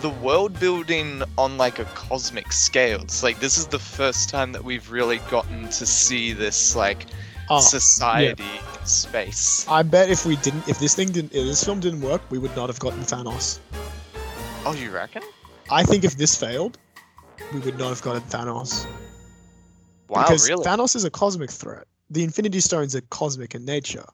the 0.00 0.10
world 0.10 0.58
building 0.60 1.22
on 1.38 1.56
like 1.56 1.78
a 1.78 1.84
cosmic 1.86 2.52
scale. 2.52 3.00
It's 3.02 3.22
like 3.22 3.40
this 3.40 3.56
is 3.58 3.66
the 3.66 3.78
first 3.78 4.28
time 4.28 4.52
that 4.52 4.64
we've 4.64 4.90
really 4.90 5.18
gotten 5.30 5.68
to 5.68 5.86
see 5.86 6.32
this 6.32 6.76
like 6.76 7.06
Oh, 7.50 7.60
society 7.60 8.42
in 8.42 8.86
space. 8.86 9.66
I 9.68 9.82
bet 9.82 10.08
if 10.08 10.24
we 10.24 10.36
didn't, 10.36 10.66
if 10.66 10.78
this 10.78 10.94
thing 10.94 11.12
didn't, 11.12 11.34
if 11.34 11.44
this 11.44 11.62
film 11.62 11.80
didn't 11.80 12.00
work, 12.00 12.22
we 12.30 12.38
would 12.38 12.54
not 12.56 12.68
have 12.68 12.78
gotten 12.78 13.00
Thanos. 13.00 13.58
Oh, 14.64 14.72
you 14.72 14.90
reckon? 14.90 15.22
I 15.70 15.82
think 15.82 16.04
if 16.04 16.16
this 16.16 16.34
failed, 16.34 16.78
we 17.52 17.60
would 17.60 17.78
not 17.78 17.90
have 17.90 18.00
gotten 18.00 18.22
Thanos. 18.22 18.86
Wow, 20.08 20.22
because 20.22 20.48
really? 20.48 20.64
Thanos 20.64 20.96
is 20.96 21.04
a 21.04 21.10
cosmic 21.10 21.50
threat. 21.50 21.86
The 22.14 22.22
Infinity 22.22 22.60
Stones 22.60 22.94
are 22.94 23.00
cosmic 23.10 23.56
in 23.56 23.64
nature. 23.64 24.04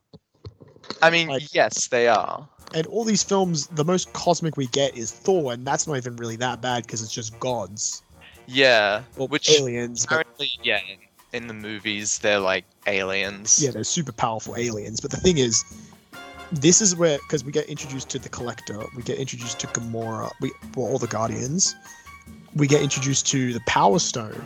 I 1.02 1.10
mean, 1.10 1.28
like- 1.28 1.54
yes, 1.54 1.88
they 1.88 2.08
are. 2.08 2.48
And 2.72 2.86
all 2.86 3.04
these 3.04 3.22
films, 3.22 3.66
the 3.66 3.84
most 3.84 4.12
cosmic 4.14 4.56
we 4.56 4.68
get 4.68 4.96
is 4.96 5.12
Thor, 5.12 5.52
and 5.52 5.66
that's 5.66 5.86
not 5.86 5.96
even 5.98 6.16
really 6.16 6.36
that 6.36 6.62
bad 6.62 6.84
because 6.84 7.02
it's 7.02 7.12
just 7.12 7.38
gods. 7.40 8.02
Yeah, 8.46 9.02
Or 9.18 9.28
Which 9.28 9.50
aliens. 9.50 10.06
But 10.06 10.20
apparently, 10.20 10.50
yeah. 10.62 10.80
In, 11.32 11.42
in 11.42 11.46
the 11.46 11.54
movies, 11.54 12.18
they're 12.20 12.38
like 12.40 12.64
aliens. 12.86 13.62
yeah, 13.62 13.70
they're 13.70 13.84
super 13.84 14.12
powerful 14.12 14.56
aliens. 14.56 15.00
But 15.00 15.10
the 15.10 15.18
thing 15.18 15.36
is, 15.38 15.62
this 16.52 16.80
is 16.80 16.96
where, 16.96 17.18
because 17.18 17.44
we 17.44 17.52
get 17.52 17.66
introduced 17.66 18.08
to 18.10 18.18
the 18.18 18.28
Collector, 18.30 18.82
we 18.96 19.02
get 19.02 19.18
introduced 19.18 19.58
to 19.60 19.66
Gamora, 19.68 20.30
we, 20.40 20.52
well, 20.74 20.86
all 20.86 20.98
the 20.98 21.06
Guardians. 21.06 21.74
We 22.54 22.66
get 22.66 22.82
introduced 22.82 23.26
to 23.28 23.52
the 23.52 23.60
Power 23.66 23.98
Stone. 23.98 24.44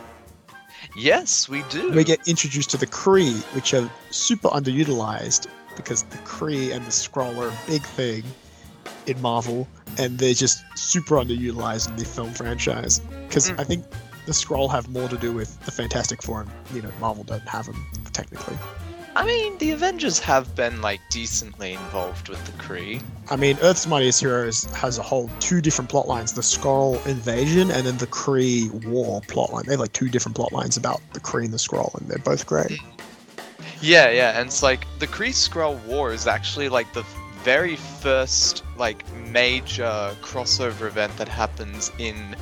Yes, 0.95 1.49
we 1.49 1.63
do. 1.63 1.91
We 1.91 2.03
get 2.03 2.27
introduced 2.27 2.69
to 2.71 2.77
the 2.77 2.87
Kree, 2.87 3.41
which 3.53 3.73
are 3.73 3.89
super 4.11 4.47
underutilized 4.49 5.47
because 5.75 6.03
the 6.03 6.17
Kree 6.19 6.73
and 6.73 6.85
the 6.85 6.91
Skrull 6.91 7.37
are 7.37 7.49
a 7.49 7.67
big 7.67 7.81
thing 7.83 8.23
in 9.07 9.21
Marvel, 9.21 9.67
and 9.97 10.17
they're 10.17 10.33
just 10.33 10.63
super 10.75 11.15
underutilized 11.15 11.89
in 11.89 11.95
the 11.97 12.05
film 12.05 12.33
franchise. 12.33 12.99
Because 13.27 13.51
Mm. 13.51 13.59
I 13.59 13.63
think 13.65 13.85
the 14.25 14.31
Skrull 14.31 14.71
have 14.71 14.87
more 14.89 15.09
to 15.09 15.17
do 15.17 15.33
with 15.33 15.59
the 15.65 15.71
Fantastic 15.71 16.23
Four, 16.23 16.41
and 16.41 16.51
you 16.73 16.81
know 16.81 16.91
Marvel 17.01 17.23
don't 17.23 17.47
have 17.47 17.65
them 17.65 17.85
technically. 18.13 18.57
I 19.17 19.25
mean, 19.25 19.57
the 19.59 19.71
Avengers 19.71 20.19
have 20.19 20.55
been 20.55 20.81
like 20.81 20.99
decently 21.09 21.71
involved 21.73 22.27
with 22.27 22.43
the 22.45 22.51
Kree. 22.61 23.01
I 23.29 23.37
mean, 23.37 23.57
Earth's 23.61 23.87
Mightiest 23.87 24.19
Heroes 24.19 24.65
has 24.75 24.97
a 24.97 25.01
whole 25.03 25.29
two 25.39 25.61
different 25.61 25.89
plot 25.89 26.07
lines: 26.07 26.33
the 26.33 26.41
Skrull 26.41 27.05
invasion 27.07 27.71
and 27.71 27.87
then 27.87 27.97
the 27.97 28.07
Kree 28.07 28.69
war 28.85 29.21
plotline. 29.21 29.63
They 29.65 29.71
have 29.73 29.79
like 29.79 29.93
two 29.93 30.09
different 30.09 30.35
plot 30.35 30.51
lines 30.51 30.75
about 30.75 31.01
the 31.13 31.21
Kree 31.21 31.45
and 31.45 31.53
the 31.53 31.57
Skrull, 31.57 31.97
and 31.99 32.09
they're 32.09 32.17
both 32.19 32.45
great. 32.45 32.77
Yeah, 33.81 34.09
yeah, 34.09 34.39
and 34.39 34.47
it's 34.47 34.63
like 34.63 34.85
the 34.99 35.07
Kree 35.07 35.29
Skrull 35.29 35.81
War 35.85 36.11
is 36.11 36.27
actually 36.27 36.69
like 36.69 36.91
the 36.93 37.05
very 37.43 37.75
first 37.75 38.63
like 38.77 39.05
major 39.31 40.15
crossover 40.21 40.87
event 40.87 41.15
that 41.17 41.27
happens 41.29 41.91
in 41.99 42.35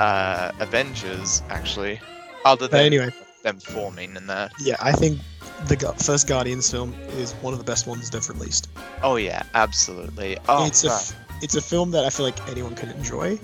uh, 0.00 0.50
Avengers, 0.58 1.42
actually. 1.50 2.00
Other 2.44 2.66
But 2.66 2.78
than 2.78 2.86
anyway, 2.86 3.10
them 3.42 3.60
forming 3.60 4.16
and 4.16 4.28
that. 4.28 4.52
yeah, 4.60 4.76
I 4.80 4.92
think 4.92 5.20
the 5.66 5.76
first 6.04 6.26
Guardians 6.26 6.70
film 6.70 6.94
is 7.18 7.32
one 7.34 7.52
of 7.52 7.58
the 7.58 7.64
best 7.64 7.86
ones 7.86 8.10
they've 8.10 8.28
released. 8.28 8.68
Oh 9.02 9.16
yeah, 9.16 9.42
absolutely. 9.54 10.36
Oh, 10.48 10.66
it's 10.66 10.84
a 10.84 10.88
fuck. 10.88 11.00
f- 11.00 11.16
it's 11.42 11.54
a 11.54 11.60
film 11.62 11.90
that 11.92 12.04
I 12.04 12.10
feel 12.10 12.26
like 12.26 12.48
anyone 12.48 12.74
can 12.74 12.90
enjoy, 12.90 13.38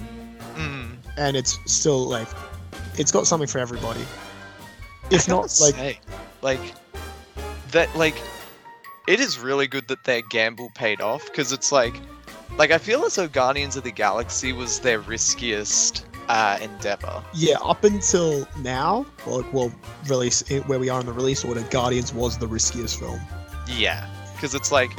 Mm, 0.57 0.97
and 1.19 1.37
it's 1.37 1.59
still 1.71 2.07
like 2.09 2.29
it's 2.99 3.13
got 3.13 3.27
something 3.27 3.49
for 3.49 3.59
everybody. 3.59 4.01
If 5.11 5.29
not, 5.29 5.43
like 5.61 5.75
say, 5.75 6.01
like 6.43 6.61
that, 7.73 7.95
like 7.97 8.17
it 9.07 9.21
is 9.21 9.39
really 9.39 9.67
good 9.67 9.87
that 9.89 10.03
their 10.05 10.23
gamble 10.23 10.71
paid 10.75 11.01
off 11.01 11.25
because 11.27 11.53
it's 11.53 11.71
like, 11.71 11.95
like 12.59 12.71
I 12.71 12.79
feel 12.79 13.05
as 13.05 13.15
though 13.15 13.29
Guardians 13.29 13.77
of 13.77 13.85
the 13.85 13.93
Galaxy 13.93 14.53
was 14.53 14.81
their 14.81 14.99
riskiest 15.01 16.07
uh, 16.29 16.59
endeavor. 16.61 17.23
yeah, 17.35 17.57
up 17.63 17.85
until 17.85 18.47
now, 18.61 19.07
like 19.27 19.51
well, 19.53 19.73
release 20.09 20.43
where 20.67 20.79
we 20.79 20.89
are 20.89 21.01
in 21.01 21.07
the 21.07 21.13
release 21.13 21.45
order, 21.45 21.63
Guardians 21.71 22.13
was 22.13 22.39
the 22.39 22.47
riskiest 22.47 22.99
film. 22.99 23.21
Yeah, 23.69 24.09
because 24.35 24.55
it's 24.55 24.71
like, 24.73 24.91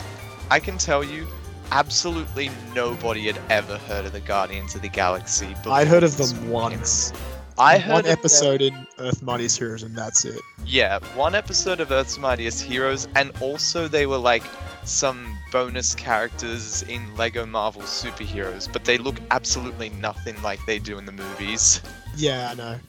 I 0.51 0.59
can 0.59 0.77
tell 0.77 1.03
you, 1.03 1.27
absolutely 1.71 2.49
nobody 2.73 3.27
had 3.27 3.39
ever 3.49 3.77
heard 3.79 4.05
of 4.05 4.13
the 4.13 4.19
Guardians 4.21 4.75
of 4.75 4.81
the 4.81 4.89
Galaxy. 4.89 5.53
I'd 5.65 5.87
heard 5.87 6.03
of 6.03 6.17
them 6.17 6.49
once. 6.49 7.13
I 7.59 7.77
heard 7.79 7.91
one 7.91 7.99
of 8.01 8.05
them- 8.05 8.13
episode 8.19 8.61
in 8.61 8.87
Earth 8.99 9.23
Mightiest 9.23 9.57
Heroes, 9.57 9.83
and 9.83 9.95
that's 9.97 10.25
it. 10.25 10.39
Yeah, 10.65 10.99
one 11.15 11.33
episode 11.33 11.79
of 11.79 11.91
Earth's 11.91 12.17
Mightiest 12.19 12.61
Heroes, 12.61 13.07
and 13.15 13.31
also 13.41 13.87
they 13.87 14.05
were 14.05 14.17
like 14.17 14.43
some 14.88 15.38
bonus 15.52 15.93
characters 15.93 16.84
in 16.84 17.15
Lego 17.15 17.45
Marvel 17.45 17.82
superheroes, 17.84 18.71
but 18.71 18.86
they 18.86 18.97
look 18.97 19.15
absolutely 19.32 19.89
nothing 19.89 20.41
like 20.41 20.60
they 20.65 20.80
do 20.80 20.97
in 20.97 21.06
the 21.06 21.12
movies. 21.12 21.82
Yeah, 22.15 22.50
I 22.52 22.56
know. 22.56 22.80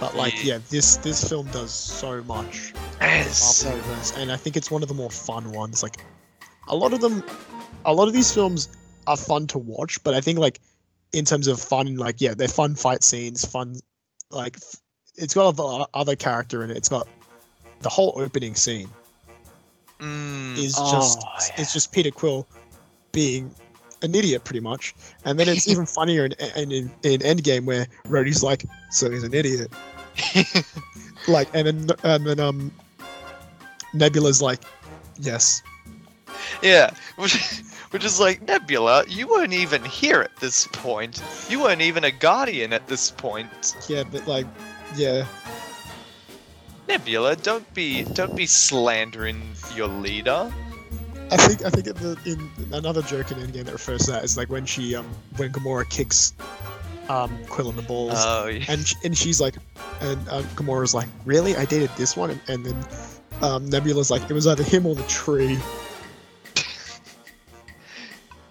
But 0.00 0.16
like, 0.16 0.32
Yeah. 0.44 0.54
yeah, 0.54 0.58
this 0.70 0.96
this 0.96 1.28
film 1.28 1.46
does 1.48 1.72
so 1.72 2.22
much. 2.24 2.72
Yes. 3.00 3.64
And 4.16 4.32
I 4.32 4.36
think 4.36 4.56
it's 4.56 4.70
one 4.70 4.82
of 4.82 4.88
the 4.88 4.94
more 4.94 5.10
fun 5.10 5.52
ones. 5.52 5.82
Like, 5.82 5.98
a 6.68 6.74
lot 6.74 6.92
of 6.92 7.00
them, 7.00 7.22
a 7.84 7.92
lot 7.92 8.08
of 8.08 8.14
these 8.14 8.32
films 8.32 8.68
are 9.06 9.16
fun 9.16 9.46
to 9.48 9.58
watch, 9.58 10.02
but 10.02 10.14
I 10.14 10.20
think 10.20 10.38
like 10.38 10.60
in 11.12 11.24
terms 11.24 11.46
of 11.46 11.60
fun, 11.60 11.96
like 11.96 12.20
yeah, 12.20 12.34
they're 12.34 12.48
fun 12.48 12.74
fight 12.74 13.04
scenes, 13.04 13.44
fun 13.44 13.76
like 14.30 14.56
it's 15.16 15.34
got 15.34 15.88
other 15.94 16.16
character 16.16 16.64
in 16.64 16.70
it. 16.70 16.76
It's 16.76 16.88
got 16.88 17.06
the 17.80 17.88
whole 17.88 18.14
opening 18.16 18.54
scene 18.54 18.88
Mm, 20.02 20.58
is 20.58 20.74
oh, 20.76 20.92
just 20.92 21.22
yeah. 21.22 21.62
it's 21.62 21.72
just 21.72 21.92
Peter 21.92 22.10
Quill 22.10 22.46
being 23.12 23.54
an 24.02 24.14
idiot 24.14 24.42
pretty 24.42 24.60
much, 24.60 24.94
and 25.24 25.38
then 25.38 25.48
it's 25.48 25.68
even 25.72 25.86
funnier 25.86 26.24
in, 26.24 26.32
in 26.56 26.72
in 26.72 26.90
in 27.02 27.20
Endgame 27.20 27.64
where 27.64 27.86
Rhodey's 28.04 28.42
like, 28.42 28.64
so 28.90 29.10
he's 29.10 29.22
an 29.22 29.32
idiot, 29.32 29.70
like, 31.28 31.48
and 31.54 31.66
then 31.68 31.96
and 32.02 32.26
then 32.26 32.40
um, 32.40 32.72
Nebula's 33.94 34.42
like, 34.42 34.60
yes, 35.20 35.62
yeah, 36.62 36.90
which, 37.16 37.62
which 37.90 38.04
is 38.04 38.20
like 38.20 38.42
Nebula. 38.42 39.04
You 39.08 39.26
weren't 39.28 39.52
even 39.52 39.84
here 39.84 40.20
at 40.20 40.36
this 40.36 40.66
point. 40.72 41.22
You 41.48 41.60
weren't 41.62 41.80
even 41.80 42.04
a 42.04 42.10
guardian 42.10 42.72
at 42.72 42.86
this 42.86 43.10
point. 43.10 43.76
yeah, 43.88 44.04
but 44.04 44.26
like, 44.26 44.46
yeah, 44.96 45.26
Nebula, 46.92 47.36
don't 47.36 47.72
be 47.72 48.04
don't 48.04 48.36
be 48.36 48.44
slandering 48.44 49.40
your 49.74 49.88
leader. 49.88 50.52
I 51.30 51.36
think 51.38 51.64
I 51.64 51.70
think 51.70 51.86
in, 51.86 51.94
the, 51.94 52.18
in 52.26 52.74
another 52.74 53.00
joke 53.00 53.30
in 53.30 53.38
Endgame 53.38 53.64
that 53.64 53.72
refers 53.72 54.02
to 54.02 54.10
that 54.10 54.24
is 54.24 54.36
like 54.36 54.50
when 54.50 54.66
she 54.66 54.94
um 54.94 55.06
when 55.36 55.50
Gamora 55.50 55.88
kicks 55.88 56.34
um 57.08 57.34
Quill 57.48 57.70
in 57.70 57.76
the 57.76 57.82
balls. 57.82 58.18
Oh, 58.18 58.46
yeah. 58.46 58.66
and 58.68 58.86
sh- 58.86 58.94
and 59.04 59.16
she's 59.16 59.40
like, 59.40 59.54
and 60.02 60.28
uh, 60.28 60.42
Gamora's 60.54 60.92
like, 60.92 61.08
really? 61.24 61.56
I 61.56 61.64
dated 61.64 61.88
this 61.96 62.14
one, 62.14 62.28
and, 62.28 62.40
and 62.48 62.66
then 62.66 62.84
um, 63.40 63.70
Nebula's 63.70 64.10
like, 64.10 64.28
it 64.28 64.34
was 64.34 64.46
either 64.46 64.62
him 64.62 64.84
or 64.84 64.94
the 64.94 65.02
tree. 65.04 65.58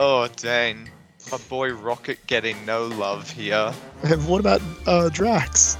Oh 0.03 0.27
dang. 0.37 0.89
My 1.31 1.37
boy 1.47 1.73
Rocket 1.73 2.25
getting 2.25 2.65
no 2.65 2.87
love 2.87 3.29
here. 3.29 3.71
And 4.01 4.27
what 4.27 4.39
about 4.39 4.59
uh, 4.87 5.09
Drax? 5.09 5.77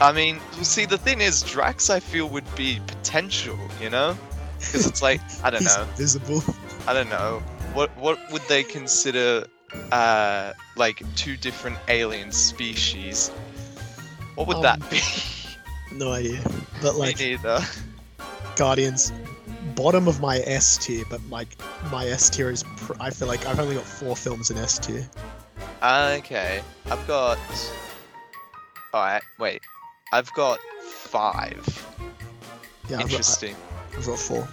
I 0.00 0.12
mean, 0.12 0.38
well, 0.54 0.64
see, 0.64 0.86
the 0.86 0.98
thing 0.98 1.20
is, 1.20 1.42
Drax, 1.42 1.90
I 1.90 1.98
feel, 2.00 2.28
would 2.28 2.54
be 2.54 2.80
potential, 2.86 3.58
you 3.80 3.90
know? 3.90 4.16
Because 4.58 4.86
it's 4.86 5.02
like, 5.02 5.20
I 5.42 5.50
don't 5.50 5.64
know, 5.64 5.86
visible. 5.96 6.42
I 6.86 6.92
don't 6.92 7.08
know. 7.08 7.42
What 7.74 7.96
what 7.96 8.18
would 8.32 8.42
they 8.42 8.64
consider, 8.64 9.46
uh, 9.92 10.52
like 10.76 11.02
two 11.16 11.36
different 11.36 11.76
alien 11.88 12.32
species? 12.32 13.28
What 14.34 14.46
would 14.48 14.56
Um, 14.56 14.62
that 14.62 14.90
be? 14.90 15.00
No 15.92 16.12
idea. 16.12 16.42
But 16.82 16.96
like 16.96 17.18
Me 17.18 17.30
neither. 17.36 17.60
Guardians, 18.56 19.12
bottom 19.74 20.08
of 20.08 20.20
my 20.20 20.38
S 20.38 20.76
tier. 20.78 21.04
But 21.08 21.20
like 21.30 21.56
my 21.90 22.06
S 22.06 22.28
tier 22.30 22.50
is, 22.50 22.62
pr- 22.78 22.94
I 23.00 23.10
feel 23.10 23.28
like 23.28 23.46
I've 23.46 23.58
only 23.60 23.74
got 23.76 23.84
four 23.84 24.16
films 24.16 24.50
in 24.50 24.58
S 24.58 24.78
tier. 24.78 25.08
Okay, 25.82 26.62
I've 26.90 27.06
got. 27.06 27.38
Alright, 28.92 29.22
wait. 29.38 29.60
I've 30.12 30.32
got 30.34 30.58
five. 30.82 31.64
Yeah, 32.88 32.96
I've 32.96 33.02
got, 33.02 33.10
Interesting. 33.10 33.56
I've 33.96 34.06
got 34.06 34.18
four. 34.18 34.48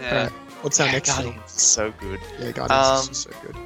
Yeah. 0.00 0.08
Alright, 0.16 0.32
What's 0.62 0.80
our 0.80 0.86
Yeah, 0.86 0.92
next 0.92 1.10
film? 1.16 1.26
Guardians 1.32 1.52
is 1.56 1.62
so 1.62 1.92
good. 2.00 2.20
Yeah, 2.38 2.52
Guardians 2.52 3.06
Um, 3.06 3.10
is 3.12 3.18
so 3.18 3.30
good. 3.44 3.56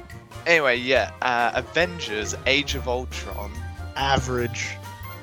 Anyway, 0.45 0.77
yeah. 0.77 1.11
Uh, 1.21 1.51
Avengers: 1.55 2.35
Age 2.45 2.75
of 2.75 2.87
Ultron. 2.87 3.51
Average. 3.95 4.69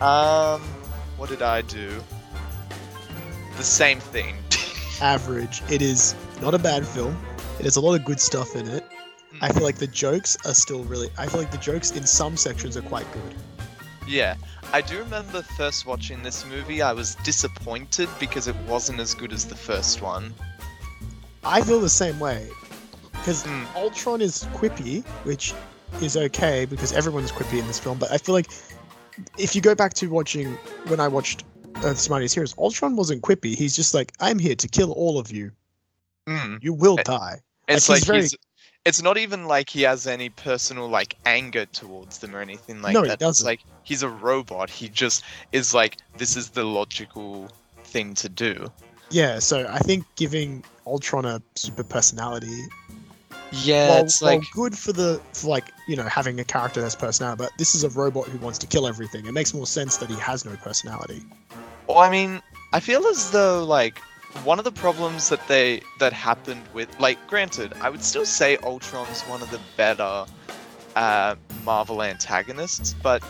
Um, 0.01 0.61
what 1.17 1.29
did 1.29 1.43
I 1.43 1.63
do? 1.63 1.91
The 3.57 3.65
same 3.65 4.01
thing. 4.01 4.37
Average. 5.01 5.63
It 5.71 5.83
is 5.83 6.15
not 6.41 6.55
a 6.55 6.59
bad 6.59 6.87
film. 6.87 7.17
It 7.59 7.65
has 7.65 7.77
a 7.77 7.81
lot 7.81 7.95
of 7.95 8.05
good 8.05 8.21
stuff 8.21 8.57
in 8.57 8.67
it. 8.69 8.85
I 9.41 9.53
feel 9.53 9.63
like 9.63 9.77
the 9.79 9.87
jokes 9.87 10.37
are 10.47 10.55
still 10.55 10.85
really. 10.85 11.09
I 11.19 11.27
feel 11.27 11.41
like 11.41 11.51
the 11.51 11.59
jokes 11.59 11.91
in 11.93 12.05
some 12.07 12.37
sections 12.37 12.77
are 12.77 12.83
quite 12.83 13.11
good. 13.13 13.35
Yeah, 14.07 14.37
I 14.73 14.81
do 14.81 14.99
remember 14.99 15.43
first 15.43 15.87
watching 15.87 16.23
this 16.23 16.45
movie, 16.47 16.83
I 16.83 16.93
was 16.93 17.15
disappointed 17.25 18.09
because 18.21 18.49
it 18.49 18.57
wasn't 18.69 19.01
as 19.01 19.15
good 19.15 19.33
as 19.33 19.45
the 19.47 19.55
first 19.57 20.03
one. 20.03 20.35
I 21.45 21.61
feel 21.63 21.81
the 21.81 21.89
same 21.89 22.19
way. 22.21 22.49
Because 23.13 23.45
Mm. 23.45 23.67
Ultron 23.75 24.21
is 24.21 24.45
quippy, 24.55 25.05
which 25.25 25.55
is 26.03 26.17
okay 26.17 26.65
because 26.67 26.93
everyone's 26.93 27.33
quippy 27.33 27.59
in 27.59 27.67
this 27.67 27.79
film. 27.79 27.99
But 27.99 28.11
I 28.13 28.19
feel 28.19 28.35
like 28.35 28.51
if 29.39 29.55
you 29.55 29.61
go 29.63 29.75
back 29.75 29.95
to 29.95 30.09
watching 30.09 30.53
when 30.89 31.01
I 31.01 31.09
watched 31.09 31.45
uh, 31.77 31.87
Earth's 31.89 32.11
Mightiest 32.11 32.35
Heroes, 32.35 32.55
Ultron 32.59 32.97
wasn't 32.97 33.23
quippy. 33.23 33.55
He's 33.57 33.75
just 33.77 33.95
like, 33.95 34.13
I'm 34.21 34.39
here 34.39 34.55
to 34.57 34.69
kill 34.69 34.93
all 34.93 35.19
of 35.19 35.31
you. 35.33 35.51
Mm. 36.29 36.63
You 36.63 36.73
will 36.75 36.99
Eh, 37.01 37.05
die. 37.05 37.41
It's 37.69 37.89
Like, 37.89 37.95
like, 37.95 37.99
he's 38.01 38.07
very- 38.07 38.21
he's. 38.23 38.37
It's 38.85 39.01
not 39.01 39.17
even 39.17 39.47
like 39.47 39.71
he 39.71 39.83
has 39.83 40.07
any 40.07 40.29
personal 40.29 40.89
like 40.89 41.17
anger 41.25 41.65
towards 41.67 42.19
them 42.19 42.37
or 42.37 42.41
anything 42.41 42.83
like 42.83 42.93
No, 42.93 43.03
he 43.03 43.09
that. 43.09 43.15
It's 43.15 43.21
doesn't. 43.21 43.47
like 43.47 43.61
he's 43.83 44.03
a 44.03 44.09
robot. 44.09 44.69
He 44.69 44.89
just 44.89 45.25
is 45.53 45.73
like 45.73 45.97
this 46.19 46.37
is 46.37 46.51
the 46.51 46.65
logical 46.65 47.49
thing 47.85 48.15
to 48.15 48.29
do. 48.29 48.71
Yeah, 49.11 49.39
so 49.39 49.67
I 49.71 49.79
think 49.79 50.05
giving 50.17 50.65
Ultron 50.87 51.25
a 51.25 51.41
super 51.55 51.85
personality, 51.85 52.61
Yeah, 53.53 53.89
while, 53.89 54.05
it's 54.05 54.21
like 54.21 54.43
good 54.53 54.77
for 54.77 54.93
the 54.93 55.21
for 55.33 55.49
like 55.49 55.71
you 55.89 55.97
know 55.97 56.05
having 56.05 56.39
a 56.41 56.45
character 56.45 56.81
that's 56.83 56.95
personality, 56.95 57.43
but 57.45 57.53
this 57.57 57.75
is 57.75 57.85
a 57.85 57.91
robot 57.91 58.27
who 58.27 58.39
wants 58.39 58.59
to 58.59 58.67
kill 58.67 58.87
everything. 58.87 59.25
It 59.27 59.33
makes 59.33 59.55
more 59.55 59.67
sense 59.67 59.97
that 59.99 60.11
he 60.11 60.17
has 60.17 60.45
no 60.45 60.57
personality. 60.57 61.23
Well, 61.87 61.99
I 61.99 62.11
mean, 62.11 62.43
I 62.73 62.81
feel 62.81 63.07
as 63.07 63.31
though 63.31 63.65
like 63.65 63.99
one 64.43 64.59
of 64.59 64.65
the 64.65 64.73
problems 64.73 65.29
that 65.29 65.47
they 65.49 65.81
that 66.01 66.13
happened 66.13 66.63
with 66.73 66.89
like 66.99 67.25
granted, 67.27 67.73
I 67.81 67.91
would 67.91 68.03
still 68.03 68.27
say 68.27 68.57
Ultron's 68.59 69.23
one 69.23 69.43
of 69.43 69.51
the 69.51 69.61
better 69.77 70.27
uh, 70.97 71.35
Marvel 71.65 72.03
antagonists, 72.03 72.95
but 73.03 73.23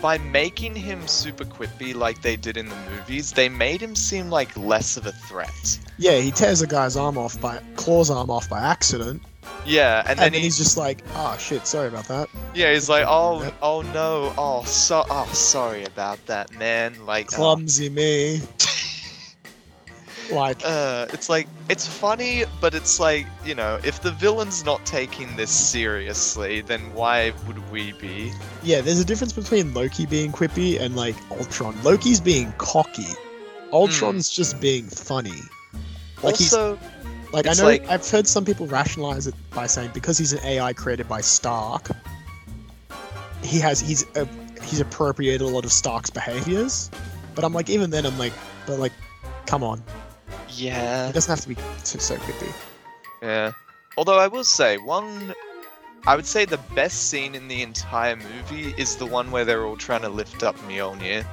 by 0.00 0.18
making 0.18 0.74
him 0.74 1.06
super 1.06 1.44
quippy 1.44 1.94
like 1.94 2.22
they 2.22 2.34
did 2.36 2.56
in 2.56 2.68
the 2.68 2.76
movies, 2.90 3.32
they 3.32 3.48
made 3.48 3.80
him 3.80 3.94
seem 3.94 4.30
like 4.30 4.54
less 4.56 4.96
of 4.96 5.06
a 5.06 5.12
threat. 5.12 5.78
Yeah, 5.96 6.18
he 6.18 6.32
tears 6.32 6.60
a 6.60 6.66
guy's 6.66 6.96
arm 6.96 7.16
off 7.16 7.40
by 7.40 7.60
claws 7.76 8.10
arm 8.10 8.28
off 8.28 8.50
by 8.50 8.60
accident, 8.60 9.22
Yeah, 9.64 10.00
and 10.00 10.10
and, 10.10 10.18
then 10.18 10.32
then 10.32 10.40
he, 10.40 10.46
he's 10.46 10.58
just 10.58 10.76
like, 10.76 11.04
"Ah, 11.14 11.36
shit, 11.36 11.66
sorry 11.68 11.86
about 11.86 12.08
that." 12.08 12.28
yeah, 12.52 12.72
he's 12.72 12.88
like, 12.88 13.04
oh, 13.06 13.52
oh 13.62 13.82
no, 13.82 14.34
oh, 14.36 14.64
so, 14.64 15.04
oh, 15.08 15.30
sorry 15.32 15.84
about 15.84 16.24
that, 16.26 16.52
man. 16.58 17.06
Like, 17.06 17.32
oh, 17.34 17.36
Clumsy 17.36 17.88
me. 17.88 18.40
Like, 20.32 20.60
Uh, 20.64 21.06
it's 21.12 21.28
like 21.28 21.46
it's 21.68 21.86
funny, 21.86 22.44
but 22.60 22.74
it's 22.74 22.98
like 23.00 23.26
you 23.44 23.54
know, 23.54 23.78
if 23.84 24.00
the 24.02 24.10
villain's 24.12 24.64
not 24.64 24.84
taking 24.86 25.34
this 25.36 25.50
seriously, 25.50 26.60
then 26.60 26.80
why 26.94 27.32
would 27.46 27.70
we 27.70 27.92
be? 27.92 28.32
yeah, 28.62 28.80
there's 28.80 28.98
a 29.00 29.04
difference 29.04 29.32
between 29.32 29.72
Loki 29.74 30.06
being 30.06 30.32
quippy 30.32 30.80
and 30.80 30.96
like 30.96 31.14
Ultron. 31.30 31.74
Loki's 31.82 32.20
being 32.20 32.52
cocky. 32.58 33.06
Ultron's 33.72 34.28
just 34.30 34.60
being 34.60 34.86
funny. 34.86 35.40
Like 36.22 36.36
he's 36.36 36.52
also, 36.52 36.78
Like 37.32 37.46
I 37.46 37.54
know 37.54 37.64
like- 37.64 37.88
I've 37.88 38.08
heard 38.08 38.26
some 38.26 38.44
people 38.44 38.66
rationalize 38.66 39.26
it 39.26 39.34
by 39.50 39.66
saying 39.66 39.90
because 39.94 40.18
he's 40.18 40.32
an 40.32 40.40
AI 40.44 40.72
created 40.72 41.08
by 41.08 41.20
Stark, 41.22 41.88
he 43.42 43.58
has 43.58 43.80
he's 43.80 44.04
uh, 44.16 44.26
he's 44.62 44.80
appropriated 44.80 45.40
a 45.40 45.46
lot 45.46 45.64
of 45.64 45.72
Stark's 45.72 46.10
behaviors. 46.10 46.90
But 47.34 47.44
I'm 47.44 47.54
like, 47.54 47.70
even 47.70 47.90
then, 47.90 48.04
I'm 48.04 48.18
like, 48.18 48.32
but 48.66 48.78
like, 48.78 48.92
come 49.46 49.64
on, 49.64 49.82
yeah, 50.54 51.08
it 51.08 51.12
doesn't 51.12 51.30
have 51.30 51.40
to 51.40 51.48
be 51.48 51.56
so, 51.84 51.98
so 51.98 52.16
creepy. 52.16 52.52
yeah. 53.22 53.52
Although 53.96 54.18
I 54.18 54.26
will 54.26 54.44
say 54.44 54.78
one, 54.78 55.34
I 56.06 56.16
would 56.16 56.26
say 56.26 56.44
the 56.44 56.58
best 56.74 57.10
scene 57.10 57.34
in 57.34 57.48
the 57.48 57.62
entire 57.62 58.16
movie 58.16 58.74
is 58.76 58.96
the 58.96 59.06
one 59.06 59.30
where 59.30 59.44
they're 59.44 59.64
all 59.64 59.76
trying 59.76 60.02
to 60.02 60.08
lift 60.08 60.42
up 60.42 60.56
Mjolnir. 60.60 61.24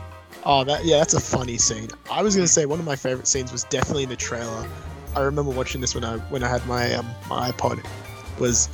Oh, 0.46 0.64
that 0.64 0.86
yeah, 0.86 0.98
that's 0.98 1.14
a 1.14 1.20
funny 1.20 1.58
scene. 1.58 1.90
I 2.12 2.22
was 2.22 2.36
gonna 2.36 2.48
say 2.48 2.66
one 2.66 2.80
of 2.80 2.86
my 2.86 2.96
favorite 2.96 3.28
scenes 3.28 3.52
was 3.52 3.64
definitely 3.66 4.04
in 4.04 4.10
the 4.10 4.16
trailer. 4.16 4.68
I 5.16 5.22
remember 5.22 5.52
watching 5.52 5.82
this 5.82 5.96
when 5.96 6.04
I 6.04 6.18
when 6.30 6.44
I 6.44 6.48
had 6.50 6.66
my 6.68 6.94
um 6.94 7.08
my 7.30 7.52
iPod. 7.52 7.86
Was 8.40 8.70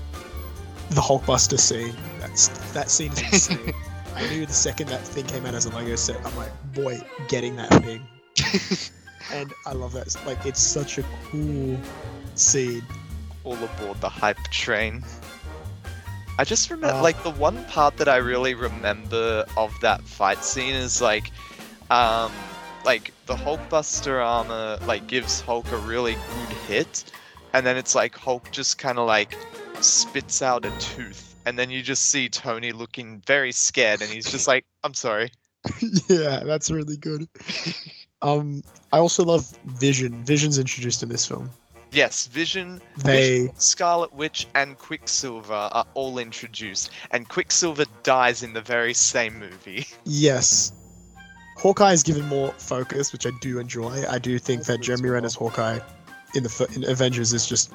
the 0.92 1.02
Hulkbuster 1.02 1.60
scene? 1.60 1.96
That's 2.20 2.50
that 2.74 2.90
scene 2.90 3.12
is 3.14 3.50
insane. 3.50 3.74
I 4.16 4.28
knew 4.30 4.46
the 4.46 4.54
second 4.54 4.88
that 4.90 5.02
thing 5.02 5.26
came 5.26 5.46
out 5.46 5.54
as 5.56 5.66
a 5.66 5.70
Lego 5.76 5.96
set, 5.96 6.26
I'm 6.26 6.36
like, 6.38 6.52
boy, 6.74 7.02
getting 7.28 7.56
that 7.58 7.70
thing. 7.84 8.08
and 9.32 9.54
I 9.66 9.74
love 9.74 9.94
that. 9.94 10.16
Like, 10.26 10.46
it's 10.46 10.62
such 10.62 10.98
a 10.98 11.04
cool 11.30 11.78
scene. 12.36 12.84
all 13.44 13.54
aboard 13.64 14.02
the 14.02 14.10
hype 14.10 14.40
train. 14.52 15.04
I 16.38 16.44
just 16.44 16.70
remember, 16.70 16.96
Uh, 16.98 17.02
like, 17.04 17.22
the 17.24 17.32
one 17.32 17.64
part 17.66 17.96
that 17.98 18.10
I 18.10 18.18
really 18.18 18.56
remember 18.56 19.46
of 19.56 19.74
that 19.82 20.02
fight 20.02 20.44
scene 20.44 20.74
is 20.76 21.02
like, 21.02 21.32
um, 21.92 22.32
like 22.84 23.12
the 23.26 23.36
Hulkbuster 23.36 24.24
armor 24.26 24.78
like 24.86 25.08
gives 25.08 25.42
Hulk 25.42 25.72
a 25.72 25.78
really 25.78 26.14
good 26.14 26.58
hit, 26.68 27.12
and 27.54 27.66
then 27.66 27.78
it's 27.78 27.96
like 27.96 28.16
Hulk 28.18 28.52
just 28.52 28.78
kind 28.78 28.98
of 29.00 29.08
like 29.08 29.36
spits 29.82 30.42
out 30.42 30.66
a 30.66 30.72
tooth, 30.80 31.36
and 31.46 31.58
then 31.58 31.70
you 31.70 31.82
just 31.82 32.10
see 32.10 32.30
Tony 32.30 32.72
looking 32.72 33.22
very 33.26 33.52
scared, 33.52 34.02
and 34.02 34.10
he's 34.12 34.30
just 34.30 34.48
like, 34.48 34.66
"I'm 34.84 34.94
sorry." 34.94 35.32
yeah, 36.10 36.44
that's 36.44 36.70
really 36.72 36.98
good. 36.98 37.28
Um, 38.26 38.64
I 38.92 38.98
also 38.98 39.24
love 39.24 39.56
Vision. 39.66 40.24
Vision's 40.26 40.58
introduced 40.58 41.04
in 41.04 41.10
this 41.10 41.28
film. 41.28 41.52
Yes, 41.92 42.26
Vision, 42.26 42.82
They 42.98 43.42
Vision, 43.42 43.56
Scarlet 43.56 44.14
Witch, 44.14 44.48
and 44.56 44.78
Quicksilver 44.78 45.70
are 45.72 45.86
all 45.94 46.18
introduced, 46.18 46.90
and 47.12 47.30
Quicksilver 47.30 47.86
dies 48.02 48.42
in 48.42 48.54
the 48.54 48.62
very 48.62 48.94
same 48.94 49.40
movie. 49.40 49.86
Yes. 50.06 50.74
Hawkeye 51.58 51.94
is 51.94 52.04
given 52.04 52.28
more 52.28 52.52
focus, 52.58 53.14
which 53.14 53.26
I 53.26 53.30
do 53.42 53.60
enjoy. 53.60 54.04
I 54.10 54.20
do 54.20 54.38
think 54.40 54.66
that 54.66 54.82
Jeremy. 54.82 55.10
Renner's 55.10 55.36
Hawkeye 55.36 55.80
in 56.34 56.44
the 56.44 56.70
in 56.76 56.84
Avengers 56.90 57.32
is 57.32 57.48
just. 57.48 57.72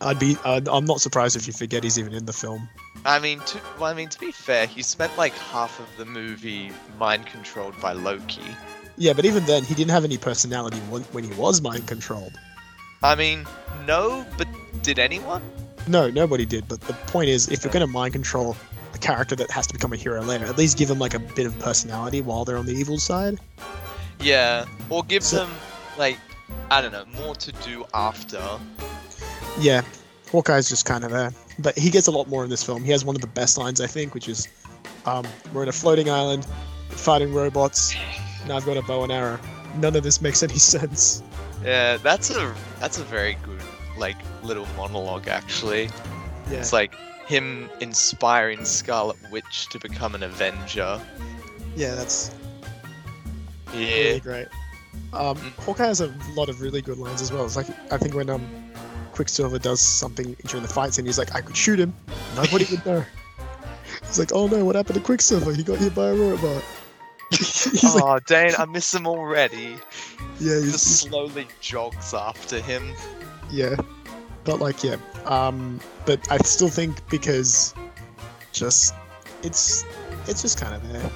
I'd 0.00 0.18
be. 0.18 0.36
I'd, 0.44 0.68
I'm 0.68 0.86
not 0.86 1.00
surprised 1.00 1.36
if 1.36 1.46
you 1.46 1.52
forget 1.52 1.84
he's 1.84 1.98
even 1.98 2.14
in 2.14 2.24
the 2.24 2.32
film. 2.32 2.68
I 3.04 3.18
mean, 3.20 3.40
to 3.40 3.60
well, 3.78 3.90
I 3.90 3.94
mean 3.94 4.08
to 4.08 4.18
be 4.18 4.32
fair, 4.32 4.66
he 4.66 4.82
spent 4.82 5.16
like 5.16 5.34
half 5.34 5.78
of 5.78 5.86
the 5.98 6.04
movie 6.04 6.72
mind 6.98 7.26
controlled 7.26 7.80
by 7.80 7.92
Loki. 7.92 8.42
Yeah, 9.00 9.14
but 9.14 9.24
even 9.24 9.46
then, 9.46 9.64
he 9.64 9.74
didn't 9.74 9.92
have 9.92 10.04
any 10.04 10.18
personality 10.18 10.76
when, 10.90 11.00
when 11.04 11.24
he 11.24 11.32
was 11.40 11.62
mind 11.62 11.86
controlled. 11.88 12.34
I 13.02 13.14
mean, 13.14 13.46
no, 13.86 14.26
but 14.36 14.46
did 14.82 14.98
anyone? 14.98 15.40
No, 15.88 16.10
nobody 16.10 16.44
did. 16.44 16.68
But 16.68 16.82
the 16.82 16.92
point 16.92 17.30
is, 17.30 17.48
if 17.48 17.64
you're 17.64 17.72
going 17.72 17.80
to 17.80 17.90
mind 17.90 18.12
control 18.12 18.54
a 18.94 18.98
character 18.98 19.34
that 19.36 19.50
has 19.50 19.66
to 19.68 19.72
become 19.72 19.94
a 19.94 19.96
hero 19.96 20.20
later, 20.20 20.44
at 20.44 20.58
least 20.58 20.76
give 20.76 20.90
him 20.90 20.98
like 20.98 21.14
a 21.14 21.18
bit 21.18 21.46
of 21.46 21.58
personality 21.60 22.20
while 22.20 22.44
they're 22.44 22.58
on 22.58 22.66
the 22.66 22.74
evil 22.74 22.98
side. 22.98 23.38
Yeah, 24.20 24.66
or 24.90 25.02
give 25.02 25.24
So- 25.24 25.38
them 25.46 25.50
like 25.96 26.18
I 26.70 26.82
don't 26.82 26.92
know 26.92 27.06
more 27.24 27.34
to 27.36 27.52
do 27.52 27.86
after. 27.94 28.42
Yeah, 29.58 29.80
Hawkeye's 30.30 30.68
just 30.68 30.84
kind 30.84 31.04
of 31.04 31.10
there, 31.10 31.32
but 31.58 31.76
he 31.78 31.88
gets 31.88 32.06
a 32.06 32.10
lot 32.10 32.28
more 32.28 32.44
in 32.44 32.50
this 32.50 32.62
film. 32.62 32.84
He 32.84 32.90
has 32.92 33.02
one 33.02 33.16
of 33.16 33.22
the 33.22 33.28
best 33.28 33.56
lines, 33.56 33.80
I 33.80 33.86
think, 33.86 34.12
which 34.12 34.28
is, 34.28 34.46
um, 35.06 35.24
"We're 35.54 35.62
in 35.62 35.70
a 35.70 35.72
floating 35.72 36.10
island, 36.10 36.46
fighting 36.90 37.32
robots, 37.32 37.94
and 38.50 38.56
I've 38.58 38.66
got 38.66 38.76
a 38.76 38.82
bow 38.82 39.02
and 39.04 39.12
arrow." 39.12 39.38
None 39.76 39.94
of 39.96 40.02
this 40.02 40.20
makes 40.20 40.42
any 40.42 40.58
sense. 40.58 41.22
Yeah, 41.64 41.96
that's 41.98 42.30
a 42.30 42.54
that's 42.80 42.98
a 42.98 43.04
very 43.04 43.36
good 43.44 43.60
like 43.96 44.16
little 44.42 44.66
monologue 44.76 45.28
actually. 45.28 45.84
Yeah, 46.50 46.58
It's 46.58 46.72
like 46.72 46.94
him 47.26 47.70
inspiring 47.80 48.64
Scarlet 48.64 49.16
Witch 49.30 49.68
to 49.70 49.78
become 49.78 50.14
an 50.16 50.22
Avenger. 50.24 51.00
yeah, 51.76 51.94
that's 51.94 52.32
Yeah. 53.72 53.86
really 53.96 54.20
great. 54.20 54.48
Um, 55.12 55.36
Mm. 55.36 55.52
Hawkeye 55.64 55.86
has 55.86 56.00
a 56.00 56.12
lot 56.34 56.48
of 56.48 56.60
really 56.60 56.82
good 56.82 56.98
lines 56.98 57.22
as 57.22 57.30
well. 57.32 57.44
It's 57.44 57.56
like 57.56 57.68
I 57.92 57.98
think 57.98 58.14
when 58.14 58.28
um, 58.30 58.44
Quicksilver 59.12 59.58
does 59.58 59.80
something 59.80 60.34
during 60.46 60.62
the 60.66 60.72
fight 60.72 60.92
scene, 60.94 61.06
he's 61.06 61.18
like, 61.18 61.34
"I 61.34 61.40
could 61.40 61.56
shoot 61.56 61.78
him, 61.78 61.94
nobody 62.34 62.66
would 62.70 62.84
know." 62.90 63.04
He's 64.06 64.18
like, 64.18 64.32
"Oh 64.32 64.48
no, 64.48 64.64
what 64.64 64.74
happened 64.74 64.96
to 64.96 65.00
Quicksilver? 65.04 65.52
He 65.54 65.62
got 65.62 65.78
hit 65.78 65.94
by 65.94 66.08
a 66.08 66.14
robot." 66.14 66.64
he's 67.38 67.94
like, 67.94 68.04
oh, 68.04 68.18
Dane, 68.26 68.54
I 68.58 68.64
miss 68.64 68.92
him 68.92 69.06
already. 69.06 69.76
"Yeah, 70.40 70.58
he's, 70.60 70.72
Just 70.72 71.00
slowly 71.02 71.46
jogs 71.60 72.12
after 72.12 72.60
him. 72.60 72.92
Yeah, 73.50 73.76
but 74.44 74.58
like 74.58 74.82
yeah, 74.82 74.96
um, 75.26 75.80
but 76.06 76.20
I 76.30 76.38
still 76.38 76.68
think 76.68 77.08
because 77.08 77.74
just 78.52 78.94
it's 79.42 79.84
it's 80.26 80.42
just 80.42 80.58
kind 80.58 80.74
of 80.74 80.92
there. 80.92 81.10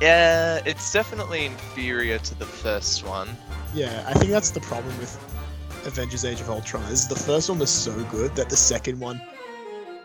Yeah, 0.00 0.60
it's 0.64 0.92
definitely 0.92 1.46
inferior 1.46 2.18
to 2.18 2.34
the 2.34 2.44
first 2.46 3.06
one. 3.06 3.28
Yeah, 3.74 4.04
I 4.06 4.14
think 4.14 4.30
that's 4.30 4.50
the 4.50 4.60
problem 4.60 4.96
with 4.98 5.18
Avengers: 5.86 6.24
Age 6.24 6.40
of 6.40 6.48
Ultron. 6.48 6.82
Is 6.84 7.08
the 7.08 7.16
first 7.16 7.48
one 7.50 7.58
was 7.58 7.70
so 7.70 7.92
good 8.04 8.34
that 8.36 8.48
the 8.48 8.56
second 8.56 9.00
one 9.00 9.20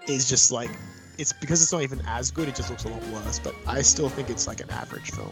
is 0.08 0.28
just 0.28 0.52
like 0.52 0.72
it's 1.22 1.32
because 1.32 1.62
it's 1.62 1.72
not 1.72 1.84
even 1.84 2.02
as 2.08 2.32
good. 2.32 2.50
It 2.50 2.56
just 2.56 2.70
looks 2.70 2.84
a 2.84 2.90
lot 2.90 3.02
worse. 3.08 3.40
But 3.40 3.56
I 3.68 3.82
still 3.82 4.10
think 4.10 4.30
it's 4.30 4.48
like 4.48 4.60
an 4.60 4.70
average 4.72 5.12
film. 5.12 5.32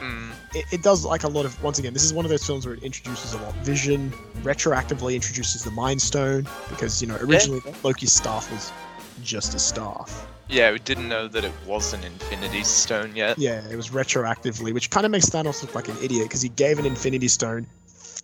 Mm. 0.00 0.32
It, 0.54 0.64
it 0.72 0.82
does 0.82 1.04
like 1.04 1.22
a 1.22 1.28
lot 1.28 1.44
of 1.44 1.62
once 1.62 1.78
again. 1.78 1.92
This 1.92 2.02
is 2.02 2.12
one 2.12 2.24
of 2.24 2.30
those 2.30 2.44
films 2.44 2.66
where 2.66 2.74
it 2.74 2.82
introduces 2.82 3.34
a 3.34 3.38
lot. 3.38 3.54
Vision 3.56 4.10
retroactively 4.42 5.14
introduces 5.14 5.62
the 5.62 5.70
Mind 5.70 6.00
Stone 6.00 6.48
because 6.70 7.00
you 7.00 7.06
know 7.06 7.16
originally 7.20 7.60
Loki's 7.84 8.12
staff 8.12 8.50
was 8.50 8.72
just 9.22 9.54
a 9.54 9.58
staff. 9.58 10.26
Yeah, 10.48 10.72
we 10.72 10.80
didn't 10.80 11.08
know 11.08 11.28
that 11.28 11.44
it 11.44 11.52
was 11.66 11.94
an 11.94 12.02
Infinity 12.02 12.64
Stone 12.64 13.14
yet. 13.14 13.38
Yeah, 13.38 13.66
it 13.70 13.76
was 13.76 13.90
retroactively, 13.90 14.74
which 14.74 14.90
kind 14.90 15.06
of 15.06 15.12
makes 15.12 15.30
Thanos 15.30 15.62
look 15.62 15.74
like 15.74 15.88
an 15.88 15.96
idiot 16.02 16.24
because 16.24 16.42
he 16.42 16.48
gave 16.48 16.78
an 16.78 16.86
Infinity 16.86 17.28
Stone 17.28 17.66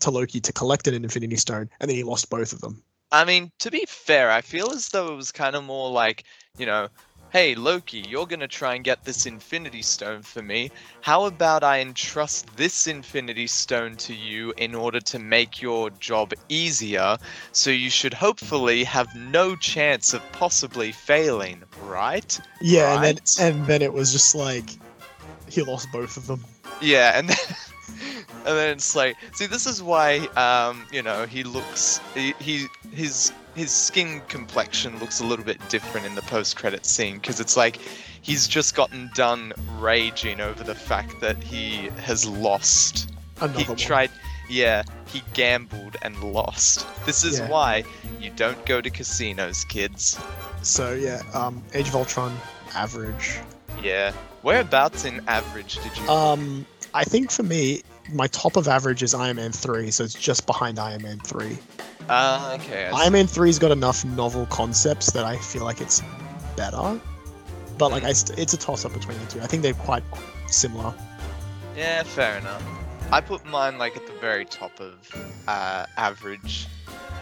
to 0.00 0.10
Loki 0.10 0.40
to 0.40 0.52
collect 0.52 0.88
an 0.88 0.94
Infinity 0.94 1.36
Stone, 1.36 1.70
and 1.80 1.88
then 1.88 1.96
he 1.96 2.02
lost 2.02 2.28
both 2.28 2.52
of 2.52 2.60
them. 2.60 2.82
I 3.10 3.24
mean, 3.24 3.50
to 3.60 3.70
be 3.70 3.86
fair, 3.88 4.30
I 4.30 4.42
feel 4.42 4.70
as 4.70 4.88
though 4.88 5.12
it 5.12 5.16
was 5.16 5.32
kind 5.32 5.56
of 5.56 5.64
more 5.64 5.90
like, 5.90 6.24
you 6.58 6.66
know, 6.66 6.88
hey, 7.30 7.54
Loki, 7.54 8.04
you're 8.08 8.26
going 8.26 8.40
to 8.40 8.48
try 8.48 8.74
and 8.74 8.84
get 8.84 9.04
this 9.04 9.26
Infinity 9.26 9.82
Stone 9.82 10.22
for 10.22 10.42
me. 10.42 10.70
How 11.02 11.26
about 11.26 11.62
I 11.62 11.80
entrust 11.80 12.56
this 12.56 12.86
Infinity 12.86 13.46
Stone 13.46 13.96
to 13.96 14.14
you 14.14 14.52
in 14.56 14.74
order 14.74 15.00
to 15.00 15.18
make 15.18 15.60
your 15.60 15.90
job 15.90 16.32
easier? 16.48 17.18
So 17.52 17.70
you 17.70 17.90
should 17.90 18.14
hopefully 18.14 18.84
have 18.84 19.14
no 19.14 19.56
chance 19.56 20.14
of 20.14 20.32
possibly 20.32 20.92
failing, 20.92 21.62
right? 21.84 22.38
Yeah, 22.60 22.94
and 22.94 23.04
then 23.04 23.18
and 23.40 23.66
then 23.66 23.82
it 23.82 23.92
was 23.92 24.12
just 24.12 24.34
like 24.34 24.70
he 25.50 25.62
lost 25.62 25.90
both 25.92 26.16
of 26.16 26.26
them. 26.26 26.44
Yeah, 26.80 27.18
and 27.18 27.28
then, 27.28 27.36
and 28.46 28.56
then 28.56 28.70
it's 28.70 28.94
like, 28.96 29.16
see, 29.34 29.46
this 29.46 29.66
is 29.66 29.82
why, 29.82 30.18
um, 30.36 30.86
you 30.92 31.02
know, 31.02 31.26
he 31.26 31.42
looks, 31.42 32.00
he, 32.14 32.34
he 32.38 32.66
his 32.92 33.32
his 33.58 33.70
skin 33.70 34.20
complexion 34.28 34.98
looks 34.98 35.20
a 35.20 35.24
little 35.24 35.44
bit 35.44 35.58
different 35.68 36.06
in 36.06 36.14
the 36.14 36.22
post-credit 36.22 36.86
scene 36.86 37.16
because 37.16 37.40
it's 37.40 37.56
like 37.56 37.76
he's 38.22 38.46
just 38.48 38.74
gotten 38.74 39.10
done 39.14 39.52
raging 39.78 40.40
over 40.40 40.62
the 40.64 40.74
fact 40.74 41.20
that 41.20 41.36
he 41.42 41.90
has 42.02 42.26
lost. 42.26 43.10
Another 43.40 43.58
He 43.60 43.64
one. 43.68 43.76
tried, 43.76 44.10
yeah, 44.48 44.82
he 45.06 45.22
gambled 45.34 45.96
and 46.02 46.18
lost. 46.32 46.86
This 47.06 47.24
is 47.24 47.38
Yeah. 47.38 47.48
why 47.48 47.84
you 48.20 48.30
don't 48.30 48.64
go 48.66 48.80
to 48.80 48.90
casinos, 48.90 49.64
kids. 49.64 50.18
So 50.62 50.92
yeah, 50.94 51.22
um, 51.34 51.62
Age 51.74 51.88
of 51.88 51.96
Ultron, 51.96 52.36
average. 52.74 53.38
Yeah, 53.82 54.12
whereabouts 54.42 55.04
in 55.04 55.20
average 55.28 55.76
did 55.82 55.96
you? 55.96 56.08
Um, 56.08 56.66
I 56.94 57.04
think 57.04 57.30
for 57.30 57.42
me, 57.44 57.82
my 58.12 58.26
top 58.28 58.56
of 58.56 58.66
average 58.66 59.02
is 59.02 59.14
Iron 59.14 59.36
Man 59.36 59.52
three, 59.52 59.90
so 59.90 60.02
it's 60.04 60.14
just 60.14 60.46
behind 60.46 60.78
Iron 60.78 61.02
Man 61.02 61.20
three. 61.20 61.58
Ah, 62.08 62.54
okay. 62.54 62.90
Iron 62.94 63.12
Man 63.12 63.26
three's 63.26 63.58
got 63.58 63.70
enough 63.70 64.04
novel 64.04 64.46
concepts 64.46 65.10
that 65.12 65.24
I 65.24 65.36
feel 65.36 65.64
like 65.64 65.80
it's 65.80 66.02
better, 66.56 67.00
but 67.76 67.90
like 67.90 68.04
I 68.04 68.12
st- 68.12 68.38
it's 68.38 68.52
a 68.54 68.56
toss 68.56 68.84
up 68.84 68.92
between 68.94 69.18
the 69.18 69.26
two. 69.26 69.40
I 69.40 69.46
think 69.46 69.62
they're 69.62 69.74
quite 69.74 70.02
similar. 70.46 70.94
Yeah, 71.76 72.02
fair 72.02 72.38
enough. 72.38 72.62
I 73.12 73.20
put 73.20 73.44
mine 73.46 73.78
like 73.78 73.96
at 73.96 74.06
the 74.06 74.12
very 74.14 74.44
top 74.44 74.80
of 74.80 74.94
uh, 75.46 75.86
average. 75.96 76.66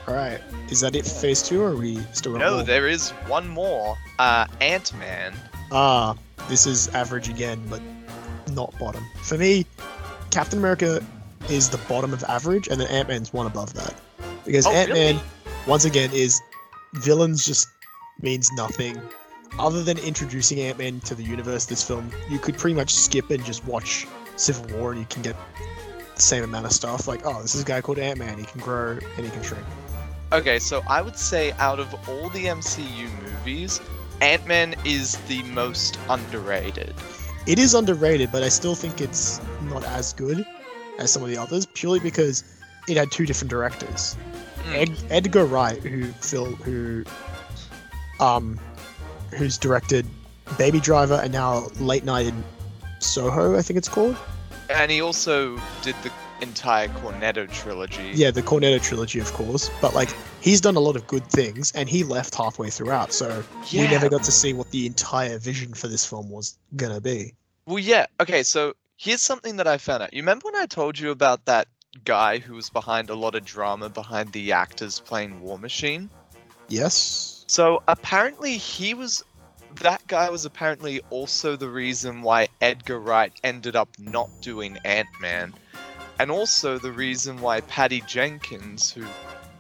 All 0.09 0.15
right, 0.15 0.41
is 0.71 0.81
that 0.81 0.95
it 0.95 1.05
for 1.05 1.11
Phase 1.11 1.43
two, 1.43 1.61
or 1.63 1.71
are 1.73 1.77
we 1.77 1.99
still 2.13 2.33
got 2.33 2.39
No, 2.39 2.55
more? 2.57 2.63
there 2.63 2.87
is 2.89 3.11
one 3.27 3.49
more. 3.49 3.97
Uh, 4.21 4.47
Ant 4.61 4.97
Man. 4.99 5.35
Ah, 5.73 6.15
this 6.49 6.65
is 6.67 6.89
average 6.89 7.29
again, 7.29 7.61
but 7.69 7.83
not 8.53 8.73
bottom. 8.79 9.05
For 9.23 9.37
me, 9.37 9.67
Captain 10.31 10.61
America 10.61 11.05
is 11.51 11.69
the 11.69 11.79
bottom 11.89 12.13
of 12.13 12.23
average, 12.25 12.69
and 12.69 12.81
then 12.81 12.87
Ant 12.89 13.09
Man's 13.09 13.33
one 13.33 13.47
above 13.47 13.75
that. 13.75 13.95
Because 14.47 14.67
Oh, 14.67 14.73
Ant 14.73 14.91
Man, 14.91 15.17
really? 15.17 15.27
once 15.67 15.85
again, 15.85 16.11
is 16.13 16.41
villains 16.95 17.45
just 17.45 17.69
means 18.21 18.51
nothing. 18.53 19.01
Other 19.59 19.83
than 19.83 19.99
introducing 19.99 20.61
Ant 20.61 20.79
Man 20.79 21.01
to 21.01 21.15
the 21.15 21.23
universe, 21.23 21.67
this 21.67 21.83
film, 21.83 22.11
you 22.31 22.39
could 22.39 22.57
pretty 22.57 22.75
much 22.75 22.95
skip 22.95 23.31
and 23.31 23.45
just 23.45 23.65
watch 23.67 24.07
Civil 24.37 24.79
War, 24.79 24.93
and 24.93 25.01
you 25.01 25.07
can 25.09 25.23
get 25.23 25.37
the 26.15 26.23
same 26.23 26.45
amount 26.45 26.67
of 26.67 26.73
stuff. 26.73 27.09
Like, 27.09 27.23
oh, 27.25 27.43
this 27.43 27.55
is 27.55 27.63
a 27.63 27.65
guy 27.65 27.81
called 27.81 27.99
Ant 27.99 28.19
Man. 28.19 28.39
He 28.39 28.45
can 28.45 28.61
grow 28.61 28.99
and 29.17 29.25
he 29.25 29.31
can 29.31 29.43
shrink. 29.43 29.65
Okay, 30.33 30.59
so 30.59 30.83
I 30.89 31.03
would 31.03 31.17
say 31.17 31.53
out 31.53 31.79
of 31.79 31.93
all 32.09 32.29
the 32.31 32.47
MCU 32.47 33.09
movies, 33.23 33.81
Ant 34.21 34.47
Man 34.47 34.75
is 34.85 35.17
the 35.29 35.43
most 35.45 35.99
underrated. 36.09 36.95
It 37.47 37.59
is 37.59 37.75
underrated, 37.75 38.33
but 38.33 38.43
I 38.43 38.49
still 38.49 38.75
think 38.75 39.01
it's 39.01 39.41
not 39.65 39.85
as 39.85 40.13
good 40.13 40.45
as 40.99 41.13
some 41.13 41.23
of 41.23 41.29
the 41.29 41.37
others, 41.37 41.67
purely 41.67 42.01
because 42.01 42.43
it 42.89 42.97
had 42.97 43.11
two 43.11 43.27
different 43.27 43.51
directors. 43.51 44.17
Mm. 44.65 44.75
Ed- 44.75 45.05
Edgar 45.11 45.45
Wright, 45.45 45.83
who 45.83 46.07
Phil, 46.13 46.47
who, 46.47 47.05
um, 48.21 48.59
who's 49.35 49.59
directed 49.59 50.07
Baby 50.59 50.81
Driver 50.81 51.21
and 51.23 51.33
now 51.33 51.69
Late 51.79 52.05
Night 52.05 52.27
in 52.27 52.45
Soho, 53.01 53.57
I 53.57 53.63
think 53.63 53.79
it's 53.79 53.89
called. 53.89 54.17
And 54.71 54.91
he 54.91 55.01
also 55.01 55.61
did 55.83 55.95
the 56.03 56.11
entire 56.41 56.89
Cornetto 56.89 57.51
trilogy. 57.51 58.13
Yeah, 58.15 58.31
the 58.31 58.43
Cornetto 58.43 58.83
trilogy, 58.83 59.21
of 59.21 59.33
course. 59.33 59.71
But 59.81 59.95
like, 59.95 60.15
he's 60.41 60.61
done 60.61 60.77
a 60.77 60.81
lot 60.81 60.97
of 60.97 61.07
good 61.07 61.25
things, 61.27 61.73
and 61.73 61.89
he 61.89 62.05
left 62.05 62.35
halfway 62.35 62.71
throughout, 62.71 63.13
so 63.13 63.45
we 63.73 63.83
never 63.83 64.09
got 64.09 64.23
to 64.25 64.33
see 64.33 64.53
what 64.53 64.71
the 64.71 64.87
entire 64.87 65.39
vision 65.39 65.75
for 65.75 65.89
this 65.89 66.05
film 66.05 66.31
was 66.31 66.59
gonna 66.77 67.01
be. 67.01 67.35
Well, 67.67 67.79
yeah. 67.79 68.07
Okay, 68.21 68.43
so 68.43 68.75
here's 68.97 69.23
something 69.23 69.57
that 69.57 69.67
I 69.67 69.79
found 69.79 70.03
out. 70.03 70.15
You 70.15 70.23
remember 70.23 70.47
when 70.47 70.57
I 70.57 70.67
told 70.67 70.99
you 70.99 71.11
about 71.11 71.45
that 71.47 71.69
guy 72.05 72.39
who 72.39 72.55
was 72.55 72.71
behind 72.71 73.11
a 73.11 73.15
lot 73.15 73.35
of 73.35 73.45
drama 73.45 73.89
behind 73.89 74.33
the 74.33 74.53
actors 74.53 75.01
playing 75.01 75.41
War 75.41 75.59
Machine? 75.59 76.11
Yes. 76.69 77.45
So 77.49 77.83
apparently 77.89 78.57
he 78.57 78.95
was 78.95 79.23
that 79.81 80.07
guy 80.07 80.31
was 80.31 80.45
apparently 80.45 81.01
also 81.11 81.55
the 81.57 81.69
reason 81.69 82.23
why 82.23 82.49
Edgar 82.61 82.99
Wright 82.99 83.33
ended 83.45 83.77
up 83.77 83.89
not 83.99 84.31
doing 84.41 84.79
Ant-Man 84.85 85.53
and 86.19 86.31
also 86.31 86.79
the 86.79 86.93
reason 86.93 87.41
why 87.41 87.61
Patty 87.63 88.01
Jenkins 88.07 88.91
who 88.91 89.05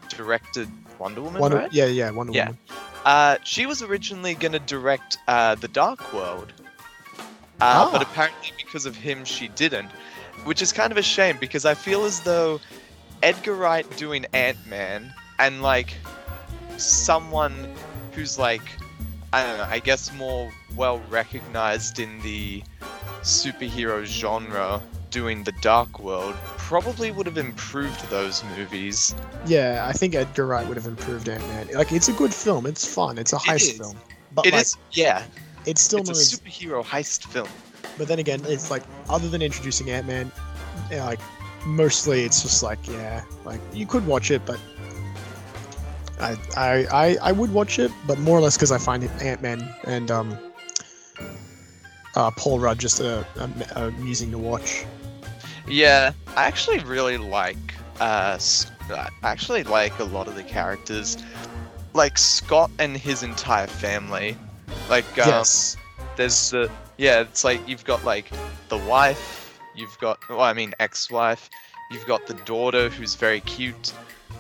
directed 0.08 0.68
Wonder 0.98 1.20
Woman, 1.20 1.42
Wonder, 1.42 1.56
right? 1.58 1.72
yeah, 1.72 1.84
yeah, 1.86 2.10
Wonder 2.10 2.32
Yeah. 2.32 2.46
Woman. 2.46 2.58
Uh, 3.04 3.36
she 3.44 3.66
was 3.66 3.82
originally 3.82 4.34
going 4.34 4.52
to 4.52 4.58
direct 4.58 5.18
uh, 5.28 5.54
The 5.56 5.68
Dark 5.68 6.12
World. 6.12 6.52
Uh, 7.60 7.90
But 7.92 8.02
Ah. 8.02 8.08
apparently, 8.10 8.52
because 8.56 8.86
of 8.86 8.96
him, 8.96 9.24
she 9.24 9.48
didn't. 9.48 9.90
Which 10.46 10.62
is 10.62 10.72
kind 10.72 10.92
of 10.92 10.96
a 10.96 11.02
shame 11.02 11.36
because 11.38 11.64
I 11.64 11.74
feel 11.74 12.04
as 12.04 12.20
though 12.20 12.60
Edgar 13.22 13.54
Wright 13.54 13.84
doing 13.96 14.26
Ant 14.32 14.64
Man 14.66 15.12
and 15.38 15.62
like 15.62 15.94
someone 16.78 17.68
who's 18.12 18.38
like, 18.38 18.62
I 19.32 19.44
don't 19.44 19.58
know, 19.58 19.66
I 19.68 19.80
guess 19.80 20.12
more 20.14 20.50
well 20.74 21.02
recognized 21.10 21.98
in 21.98 22.20
the 22.22 22.62
superhero 23.22 24.04
genre 24.04 24.80
doing 25.10 25.44
The 25.44 25.52
Dark 25.62 25.98
World 25.98 26.34
probably 26.56 27.10
would 27.10 27.26
have 27.26 27.38
improved 27.38 28.08
those 28.10 28.44
movies. 28.56 29.14
Yeah, 29.46 29.84
I 29.88 29.92
think 29.92 30.14
Edgar 30.14 30.46
Wright 30.46 30.66
would 30.66 30.76
have 30.76 30.86
improved 30.86 31.28
Ant 31.28 31.46
Man. 31.48 31.68
Like, 31.74 31.92
it's 31.92 32.08
a 32.08 32.12
good 32.12 32.34
film. 32.34 32.66
It's 32.66 32.86
fun. 32.86 33.18
It's 33.18 33.32
a 33.32 33.36
heist 33.36 33.72
is. 33.72 33.78
film. 33.78 33.96
But 34.32 34.46
It 34.46 34.52
like, 34.52 34.62
is, 34.62 34.76
yeah, 34.92 35.24
it's 35.64 35.80
still 35.80 36.00
it's 36.00 36.34
a 36.34 36.36
superhero 36.36 36.84
heist 36.84 37.24
film. 37.26 37.48
But 37.98 38.08
then 38.08 38.18
again, 38.18 38.42
it's 38.46 38.70
like 38.70 38.82
other 39.08 39.28
than 39.28 39.42
introducing 39.42 39.90
Ant 39.90 40.06
Man, 40.06 40.32
yeah, 40.90 41.04
like 41.04 41.20
mostly 41.64 42.24
it's 42.24 42.42
just 42.42 42.62
like 42.62 42.86
yeah, 42.86 43.24
like 43.44 43.60
you 43.72 43.86
could 43.86 44.06
watch 44.06 44.30
it, 44.30 44.42
but 44.44 44.60
I 46.20 46.36
I 46.56 46.86
I, 46.92 47.16
I 47.22 47.32
would 47.32 47.52
watch 47.52 47.78
it, 47.78 47.90
but 48.06 48.18
more 48.18 48.38
or 48.38 48.40
less 48.40 48.56
because 48.56 48.72
I 48.72 48.78
find 48.78 49.04
Ant 49.22 49.42
Man 49.42 49.68
and 49.84 50.10
um 50.10 50.38
uh, 52.16 52.30
Paul 52.30 52.58
Rudd 52.58 52.78
just 52.78 53.00
uh, 53.00 53.22
uh, 53.38 53.48
amusing 53.76 54.30
to 54.32 54.38
watch. 54.38 54.84
Yeah, 55.68 56.12
I 56.36 56.46
actually 56.46 56.78
really 56.80 57.18
like. 57.18 57.56
Uh, 58.00 58.38
I 58.90 59.08
actually 59.22 59.64
like 59.64 59.98
a 59.98 60.04
lot 60.04 60.26
of 60.26 60.34
the 60.34 60.42
characters, 60.42 61.18
like 61.92 62.18
Scott 62.18 62.70
and 62.78 62.96
his 62.96 63.22
entire 63.22 63.66
family. 63.66 64.36
Like, 64.88 65.06
um, 65.18 65.28
yes, 65.28 65.76
there's 66.16 66.50
the 66.50 66.70
yeah, 66.98 67.20
it's 67.20 67.44
like 67.44 67.66
you've 67.68 67.84
got 67.84 68.04
like 68.04 68.30
the 68.68 68.78
wife, 68.78 69.58
you've 69.74 69.96
got 69.98 70.18
well, 70.28 70.40
I 70.40 70.52
mean 70.52 70.74
ex-wife, 70.80 71.48
you've 71.90 72.06
got 72.06 72.26
the 72.26 72.34
daughter 72.44 72.88
who's 72.88 73.14
very 73.14 73.40
cute. 73.42 73.92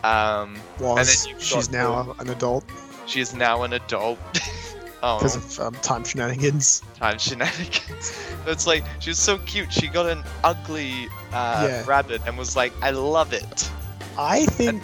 Um, 0.04 0.56
was 0.78 1.24
then 1.24 1.32
you've 1.34 1.42
she's 1.42 1.70
now 1.70 2.14
an 2.18 2.28
adult 2.30 2.64
she 3.06 3.20
is 3.20 3.34
now 3.34 3.62
an 3.62 3.72
adult. 3.72 4.18
oh, 5.02 5.18
because 5.18 5.36
of 5.36 5.60
um, 5.66 5.74
time 5.80 6.04
shenanigans. 6.04 6.82
time 6.98 7.18
shenanigans. 7.18 8.12
it's 8.46 8.66
like 8.66 8.84
she 8.98 9.10
was 9.10 9.18
so 9.18 9.38
cute. 9.38 9.72
She 9.72 9.88
got 9.88 10.06
an 10.06 10.22
ugly 10.44 11.08
uh, 11.32 11.66
Yeah. 11.68 11.84
rabbit 11.86 12.20
and 12.26 12.36
was 12.36 12.56
like, 12.56 12.72
"I 12.82 12.90
love 12.90 13.32
it." 13.32 13.70
I 14.18 14.46
think 14.46 14.82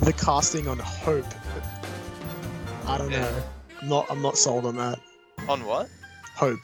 the 0.00 0.12
casting 0.12 0.68
on 0.68 0.78
Hope. 0.78 1.26
I 2.86 2.98
don't 2.98 3.10
Yeah. 3.10 3.20
know. 3.20 3.42
I'm 3.82 3.88
not. 3.88 4.06
I'm 4.10 4.22
not 4.22 4.38
sold 4.38 4.64
on 4.66 4.76
that. 4.76 4.98
On 5.48 5.64
what? 5.64 5.88
Hope, 6.34 6.60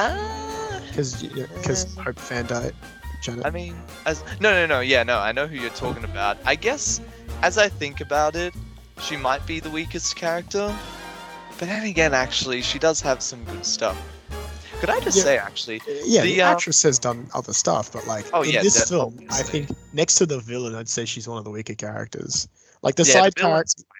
Ah. 0.00 0.80
because 0.88 1.22
because 1.22 1.96
Uh. 1.98 2.02
Hope 2.02 2.18
Van 2.20 2.46
Dyne, 2.46 2.72
Janet. 3.22 3.44
I 3.46 3.50
mean, 3.50 3.74
as 4.06 4.24
no, 4.40 4.50
no, 4.52 4.66
no, 4.66 4.80
yeah, 4.80 5.02
no. 5.02 5.18
I 5.18 5.32
know 5.32 5.46
who 5.46 5.56
you're 5.56 5.70
talking 5.70 6.04
about. 6.04 6.38
I 6.44 6.54
guess, 6.54 7.00
as 7.42 7.58
I 7.58 7.68
think 7.68 8.00
about 8.00 8.34
it, 8.36 8.54
she 9.00 9.16
might 9.16 9.46
be 9.46 9.60
the 9.60 9.70
weakest 9.70 10.16
character. 10.16 10.74
But 11.58 11.68
then 11.68 11.84
again, 11.86 12.14
actually, 12.14 12.62
she 12.62 12.78
does 12.78 13.00
have 13.02 13.20
some 13.20 13.44
good 13.44 13.66
stuff. 13.66 13.96
Could 14.80 14.88
I 14.88 14.98
just 15.00 15.18
Yeah. 15.18 15.24
say, 15.24 15.36
actually, 15.36 15.82
yeah, 16.06 16.22
the, 16.22 16.36
the, 16.36 16.40
uh, 16.40 16.52
actress 16.52 16.82
has 16.84 16.98
done 16.98 17.28
other 17.34 17.52
stuff, 17.52 17.92
but 17.92 18.06
like 18.06 18.24
Oh, 18.32 18.40
in 18.40 18.50
yeah, 18.50 18.62
this 18.62 18.78
that- 18.78 18.88
film, 18.88 19.18
I 19.28 19.42
think 19.42 19.68
next 19.92 20.14
to 20.16 20.24
the 20.26 20.40
villain, 20.40 20.74
I'd 20.74 20.88
say 20.88 21.04
she's 21.04 21.28
one 21.28 21.36
of 21.36 21.44
the 21.44 21.50
weaker 21.50 21.74
characters. 21.74 22.48
Like 22.82 22.94
the 22.96 23.02
Yeah, 23.02 23.12
side 23.12 23.34
the 23.36 23.42
villain's 23.42 23.74
character. 23.74 23.99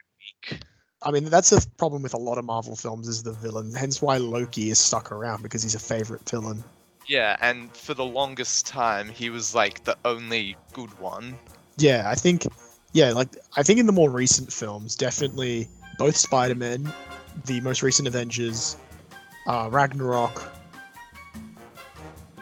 I 1.03 1.11
mean, 1.11 1.25
that's 1.25 1.53
a 1.53 1.67
problem 1.79 2.03
with 2.03 2.13
a 2.15 2.19
lot 2.19 2.37
of 2.39 2.45
Marvel 2.45 2.77
films 2.77 3.09
is 3.09 3.23
the 3.23 3.33
villain. 3.33 3.73
Hence 3.75 4.03
why 4.03 4.19
Loki 4.19 4.71
is 4.71 4.79
stuck 4.79 5.11
around 5.13 5.43
because 5.43 5.63
he's 5.63 5.75
a 5.75 5.79
favorite 5.79 6.29
villain. 6.29 6.63
yeah, 7.07 7.37
and 7.41 7.75
for 7.75 7.95
the 7.95 8.05
longest 8.05 8.67
time, 8.67 9.09
he 9.09 9.31
was 9.31 9.55
like 9.55 9.83
the 9.85 9.97
only 10.05 10.57
good 10.73 10.97
one. 11.01 11.39
Yeah, 11.79 12.05
I 12.07 12.15
think, 12.15 12.47
yeah, 12.93 13.13
like 13.13 13.29
I 13.57 13.63
think 13.63 13.81
in 13.81 13.87
the 13.87 13.93
more 13.93 14.11
recent 14.11 14.53
films, 14.53 14.95
definitely 14.95 15.69
both 15.99 16.17
Spider-Man, 16.17 16.93
the 17.47 17.61
most 17.63 17.83
recent 17.83 18.07
Avengers, 18.07 18.77
uh, 19.47 19.69
Ragnarok. 19.73 20.53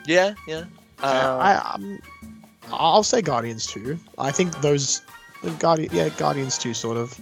Yeah, 0.04 0.34
yeah. 0.48 0.64
Uh, 1.02 1.06
Uh, 1.06 1.38
I, 1.40 1.74
um, 1.74 1.98
I'll 2.72 3.04
say 3.04 3.22
Guardians 3.22 3.66
too. 3.66 3.98
I 4.18 4.32
think 4.32 4.60
those, 4.60 5.02
Guardian, 5.60 5.90
yeah, 5.92 6.08
Guardians 6.10 6.58
too, 6.58 6.74
sort 6.74 6.96
of. 6.96 7.18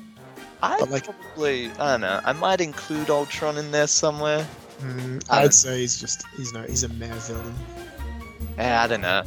I 0.66 0.78
but, 0.80 0.90
like- 0.90 1.04
probably, 1.04 1.70
I 1.72 1.92
don't 1.92 2.00
know. 2.02 2.20
I 2.24 2.32
might 2.32 2.60
include 2.60 3.10
Ultron 3.10 3.58
in 3.58 3.70
there 3.70 3.86
somewhere. 3.86 4.46
Mm, 4.80 5.24
I'd 5.30 5.54
say 5.54 5.80
he's 5.80 5.98
just 5.98 6.24
he's 6.36 6.52
no 6.52 6.62
he's 6.62 6.82
a 6.82 6.88
mere 6.90 7.14
villain. 7.14 7.54
Eh, 8.58 8.76
I 8.78 8.86
don't 8.86 9.00
know. 9.00 9.22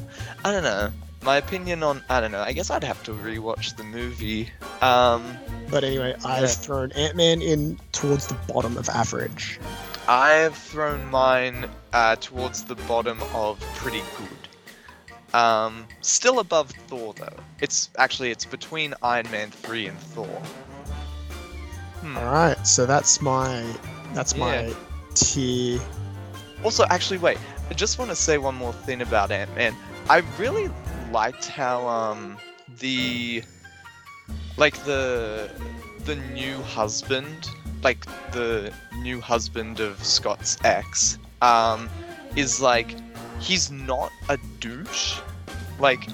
I 0.45 0.51
don't 0.51 0.63
know. 0.63 0.91
My 1.23 1.37
opinion 1.37 1.83
on, 1.83 2.01
I 2.09 2.21
don't 2.21 2.31
know. 2.31 2.39
I 2.41 2.53
guess 2.53 2.69
I'd 2.69 2.83
have 2.83 3.03
to 3.03 3.11
rewatch 3.11 3.75
the 3.75 3.83
movie. 3.83 4.49
Um, 4.81 5.37
But 5.69 5.83
anyway, 5.83 6.15
I've 6.25 6.41
Yeah. 6.43 6.47
thrown 6.47 6.91
Ant 6.93 7.15
Man 7.15 7.41
in 7.41 7.79
towards 7.91 8.27
the 8.27 8.35
bottom 8.51 8.77
of 8.77 8.89
average. 8.89 9.59
I've 10.07 10.55
thrown 10.57 11.05
mine 11.11 11.69
uh, 11.93 12.15
towards 12.15 12.63
the 12.63 12.75
bottom 12.75 13.19
of 13.33 13.59
pretty 13.75 14.01
good. 14.17 15.35
Um, 15.35 15.85
still 16.01 16.39
above 16.39 16.71
Thor 16.87 17.13
though. 17.13 17.37
It's 17.59 17.89
actually 17.97 18.31
it's 18.31 18.45
between 18.45 18.93
Iron 19.03 19.29
Man 19.29 19.51
three 19.51 19.87
and 19.87 19.99
Thor. 19.99 20.41
Hmm. 22.01 22.17
All 22.17 22.25
right, 22.25 22.67
so 22.67 22.85
that's 22.85 23.21
my 23.21 23.63
that's 24.13 24.35
my 24.35 24.67
Yeah. 24.67 24.73
tier. 25.15 25.79
Also, 26.63 26.85
actually, 26.89 27.17
wait. 27.19 27.37
I 27.69 27.73
just 27.73 27.99
want 27.99 28.09
to 28.09 28.15
say 28.15 28.37
one 28.37 28.55
more 28.55 28.73
thing 28.73 29.01
about 29.01 29.31
Ant 29.31 29.53
Man. 29.55 29.75
I 30.09 30.23
really 30.37 30.69
liked 31.11 31.47
how 31.47 31.87
um 31.87 32.37
the 32.79 33.43
like 34.57 34.75
the 34.83 35.49
the 36.05 36.15
new 36.15 36.57
husband, 36.61 37.49
like 37.83 38.05
the 38.31 38.71
new 39.01 39.21
husband 39.21 39.79
of 39.79 40.03
Scott's 40.03 40.57
ex, 40.63 41.17
um, 41.41 41.89
is 42.35 42.59
like 42.61 42.95
he's 43.39 43.71
not 43.71 44.11
a 44.29 44.37
douche. 44.59 45.19
Like 45.79 46.07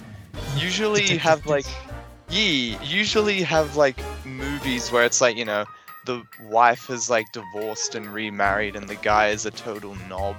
usually 0.58 1.18
have 1.18 1.46
like 1.46 1.66
yeah, 2.30 2.82
usually 2.84 3.42
have 3.44 3.76
like 3.76 4.00
movies 4.26 4.92
where 4.92 5.06
it's 5.06 5.22
like 5.22 5.36
you 5.38 5.46
know 5.46 5.66
the 6.06 6.24
wife 6.44 6.86
has 6.88 7.10
like 7.10 7.26
divorced 7.32 7.96
and 7.96 8.06
remarried 8.14 8.76
and 8.76 8.88
the 8.88 8.96
guy 8.98 9.30
is 9.30 9.46
a 9.46 9.52
total 9.52 9.96
knob. 10.10 10.36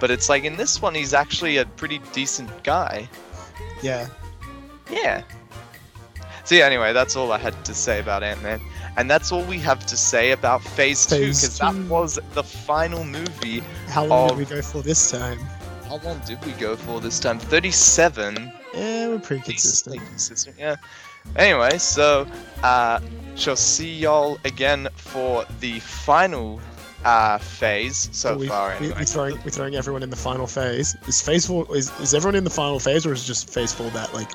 But 0.00 0.10
it's 0.10 0.28
like 0.28 0.44
in 0.44 0.56
this 0.56 0.80
one 0.82 0.94
he's 0.94 1.12
actually 1.14 1.58
a 1.58 1.66
pretty 1.66 2.00
decent 2.12 2.50
guy. 2.64 3.08
Yeah, 3.82 4.08
Yeah. 4.90 5.22
So 6.44 6.54
yeah, 6.56 6.64
anyway, 6.66 6.92
that's 6.92 7.14
all 7.14 7.30
I 7.30 7.38
had 7.38 7.64
to 7.66 7.72
say 7.74 8.00
about 8.00 8.22
Ant-Man. 8.24 8.60
And 8.96 9.08
that's 9.10 9.30
all 9.30 9.44
we 9.44 9.58
have 9.60 9.86
to 9.86 9.96
say 9.96 10.32
about 10.32 10.60
Phase 10.62 11.06
2, 11.06 11.18
because 11.26 11.58
that 11.58 11.74
was 11.88 12.18
the 12.34 12.42
final 12.42 13.04
movie. 13.04 13.62
how 13.88 14.04
long 14.06 14.24
Oh. 14.24 14.34
did 14.34 14.38
we 14.38 14.44
go 14.56 14.60
for 14.62 14.82
this 14.82 15.10
time? 15.12 15.38
How 15.88 15.98
long 16.02 16.20
did 16.26 16.44
we 16.44 16.50
go 16.52 16.74
for 16.74 17.00
this 17.00 17.20
time? 17.20 17.38
37. 17.38 18.52
Yeah, 18.74 19.08
we're 19.08 19.18
pretty 19.20 19.42
consistent. 19.44 20.04
consistent, 20.04 20.56
yeah. 20.58 20.76
Anyway, 21.36 21.78
so 21.78 22.26
uh 22.62 23.00
shall 23.34 23.56
see 23.56 23.92
y'all 23.92 24.38
again 24.44 24.88
for 24.94 25.44
the 25.60 25.80
final 25.80 26.60
uh 27.04 27.38
phase 27.38 28.08
so 28.12 28.36
we, 28.36 28.46
far 28.46 28.70
we, 28.70 28.86
anyway. 28.86 28.94
we're 29.00 29.04
throwing 29.04 29.36
we're 29.44 29.50
throwing 29.50 29.74
everyone 29.74 30.02
in 30.02 30.10
the 30.10 30.16
final 30.16 30.46
phase. 30.46 30.96
Is 31.06 31.20
phase 31.20 31.46
four 31.46 31.66
is, 31.76 31.90
is 32.00 32.14
everyone 32.14 32.36
in 32.36 32.44
the 32.44 32.50
final 32.50 32.78
phase 32.78 33.06
or 33.06 33.12
is 33.12 33.24
it 33.24 33.26
just 33.26 33.52
phase 33.52 33.72
four 33.72 33.90
that 33.90 34.12
like 34.14 34.30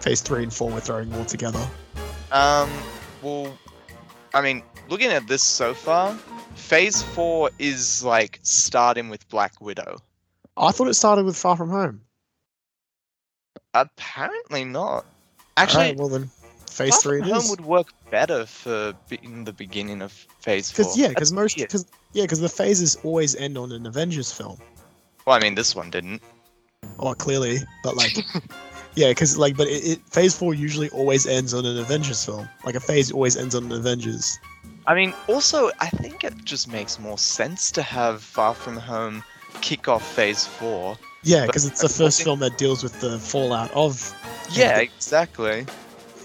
phase 0.00 0.20
three 0.20 0.42
and 0.42 0.52
four 0.52 0.70
we're 0.70 0.80
throwing 0.80 1.12
all 1.14 1.24
together? 1.24 1.64
Um, 2.30 2.70
well, 3.22 3.56
I 4.34 4.42
mean, 4.42 4.62
looking 4.88 5.10
at 5.10 5.26
this 5.26 5.42
so 5.42 5.72
far, 5.72 6.16
Phase 6.58 7.02
4 7.02 7.50
is 7.58 8.04
like 8.04 8.40
starting 8.42 9.08
with 9.08 9.26
Black 9.28 9.60
Widow. 9.60 9.98
I 10.56 10.70
thought 10.72 10.88
it 10.88 10.94
started 10.94 11.24
with 11.24 11.36
Far 11.36 11.56
From 11.56 11.70
Home. 11.70 12.02
Apparently 13.72 14.64
not. 14.64 15.06
All 15.58 15.64
Actually, 15.64 15.84
right, 15.86 15.96
well 15.96 16.08
then, 16.08 16.30
phase 16.70 16.90
Far 16.90 17.00
three 17.00 17.18
From 17.18 17.30
Home 17.30 17.38
is. 17.38 17.50
would 17.50 17.64
work 17.64 17.88
better 18.10 18.46
for 18.46 18.94
in 19.22 19.42
the 19.42 19.52
beginning 19.52 20.02
of 20.02 20.12
Phase 20.12 20.70
4. 20.70 20.84
Because 20.84 20.96
yeah, 20.96 21.08
because 21.08 21.32
most 21.32 21.56
because 21.56 21.84
yeah, 22.12 22.22
because 22.22 22.38
the 22.38 22.48
phases 22.48 22.96
always 23.02 23.34
end 23.34 23.58
on 23.58 23.72
an 23.72 23.84
Avengers 23.84 24.30
film. 24.30 24.56
Well, 25.26 25.34
I 25.34 25.40
mean, 25.40 25.56
this 25.56 25.74
one 25.74 25.90
didn't. 25.90 26.22
Oh, 27.00 27.12
clearly, 27.14 27.58
but 27.82 27.96
like, 27.96 28.18
yeah, 28.94 29.08
because 29.08 29.36
like, 29.36 29.56
but 29.56 29.66
it, 29.66 29.84
it 29.84 30.00
phase 30.08 30.38
four 30.38 30.54
usually 30.54 30.90
always 30.90 31.26
ends 31.26 31.52
on 31.54 31.66
an 31.66 31.76
Avengers 31.76 32.24
film. 32.24 32.48
Like 32.64 32.76
a 32.76 32.80
phase 32.80 33.10
always 33.10 33.36
ends 33.36 33.56
on 33.56 33.64
an 33.64 33.72
Avengers. 33.72 34.38
I 34.86 34.94
mean, 34.94 35.12
also, 35.26 35.72
I 35.80 35.88
think 35.88 36.22
it 36.22 36.44
just 36.44 36.68
makes 36.68 37.00
more 37.00 37.18
sense 37.18 37.72
to 37.72 37.82
have 37.82 38.22
Far 38.22 38.54
From 38.54 38.76
Home 38.76 39.24
kick 39.60 39.88
off 39.88 40.06
Phase 40.14 40.46
4. 40.46 40.96
Yeah, 41.22 41.46
because 41.46 41.66
it's 41.66 41.82
the 41.82 41.88
first 41.88 42.22
film 42.22 42.38
that 42.40 42.58
deals 42.58 42.82
with 42.82 43.00
the 43.00 43.18
fallout 43.18 43.70
of. 43.72 44.14
Yeah, 44.50 44.78
exactly. 44.78 45.66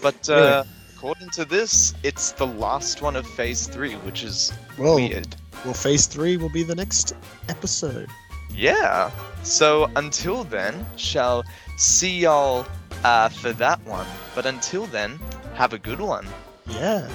But 0.02 0.30
uh, 0.30 0.64
according 0.96 1.30
to 1.32 1.46
this, 1.46 1.94
it's 2.04 2.32
the 2.34 2.46
last 2.48 3.02
one 3.02 3.16
of 3.16 3.26
Phase 3.26 3.68
3, 3.68 3.94
which 3.96 4.24
is 4.24 4.54
Well, 4.78 4.96
weird. 4.96 5.36
well, 5.66 5.74
phase 5.74 6.06
three 6.08 6.38
will 6.38 6.52
be 6.52 6.64
the 6.64 6.76
next 6.76 7.14
episode. 7.50 8.10
Yeah. 8.54 9.10
So 9.44 9.90
until 9.96 10.44
then, 10.44 10.86
shall 10.96 11.44
see 11.78 12.20
y'all 12.20 12.66
uh, 13.04 13.30
for 13.30 13.52
that 13.54 13.84
one. 13.86 14.06
But 14.36 14.46
until 14.46 14.86
then, 14.86 15.20
have 15.56 15.74
a 15.74 15.80
good 15.80 16.00
one. 16.00 16.28
Yeah. 16.68 17.10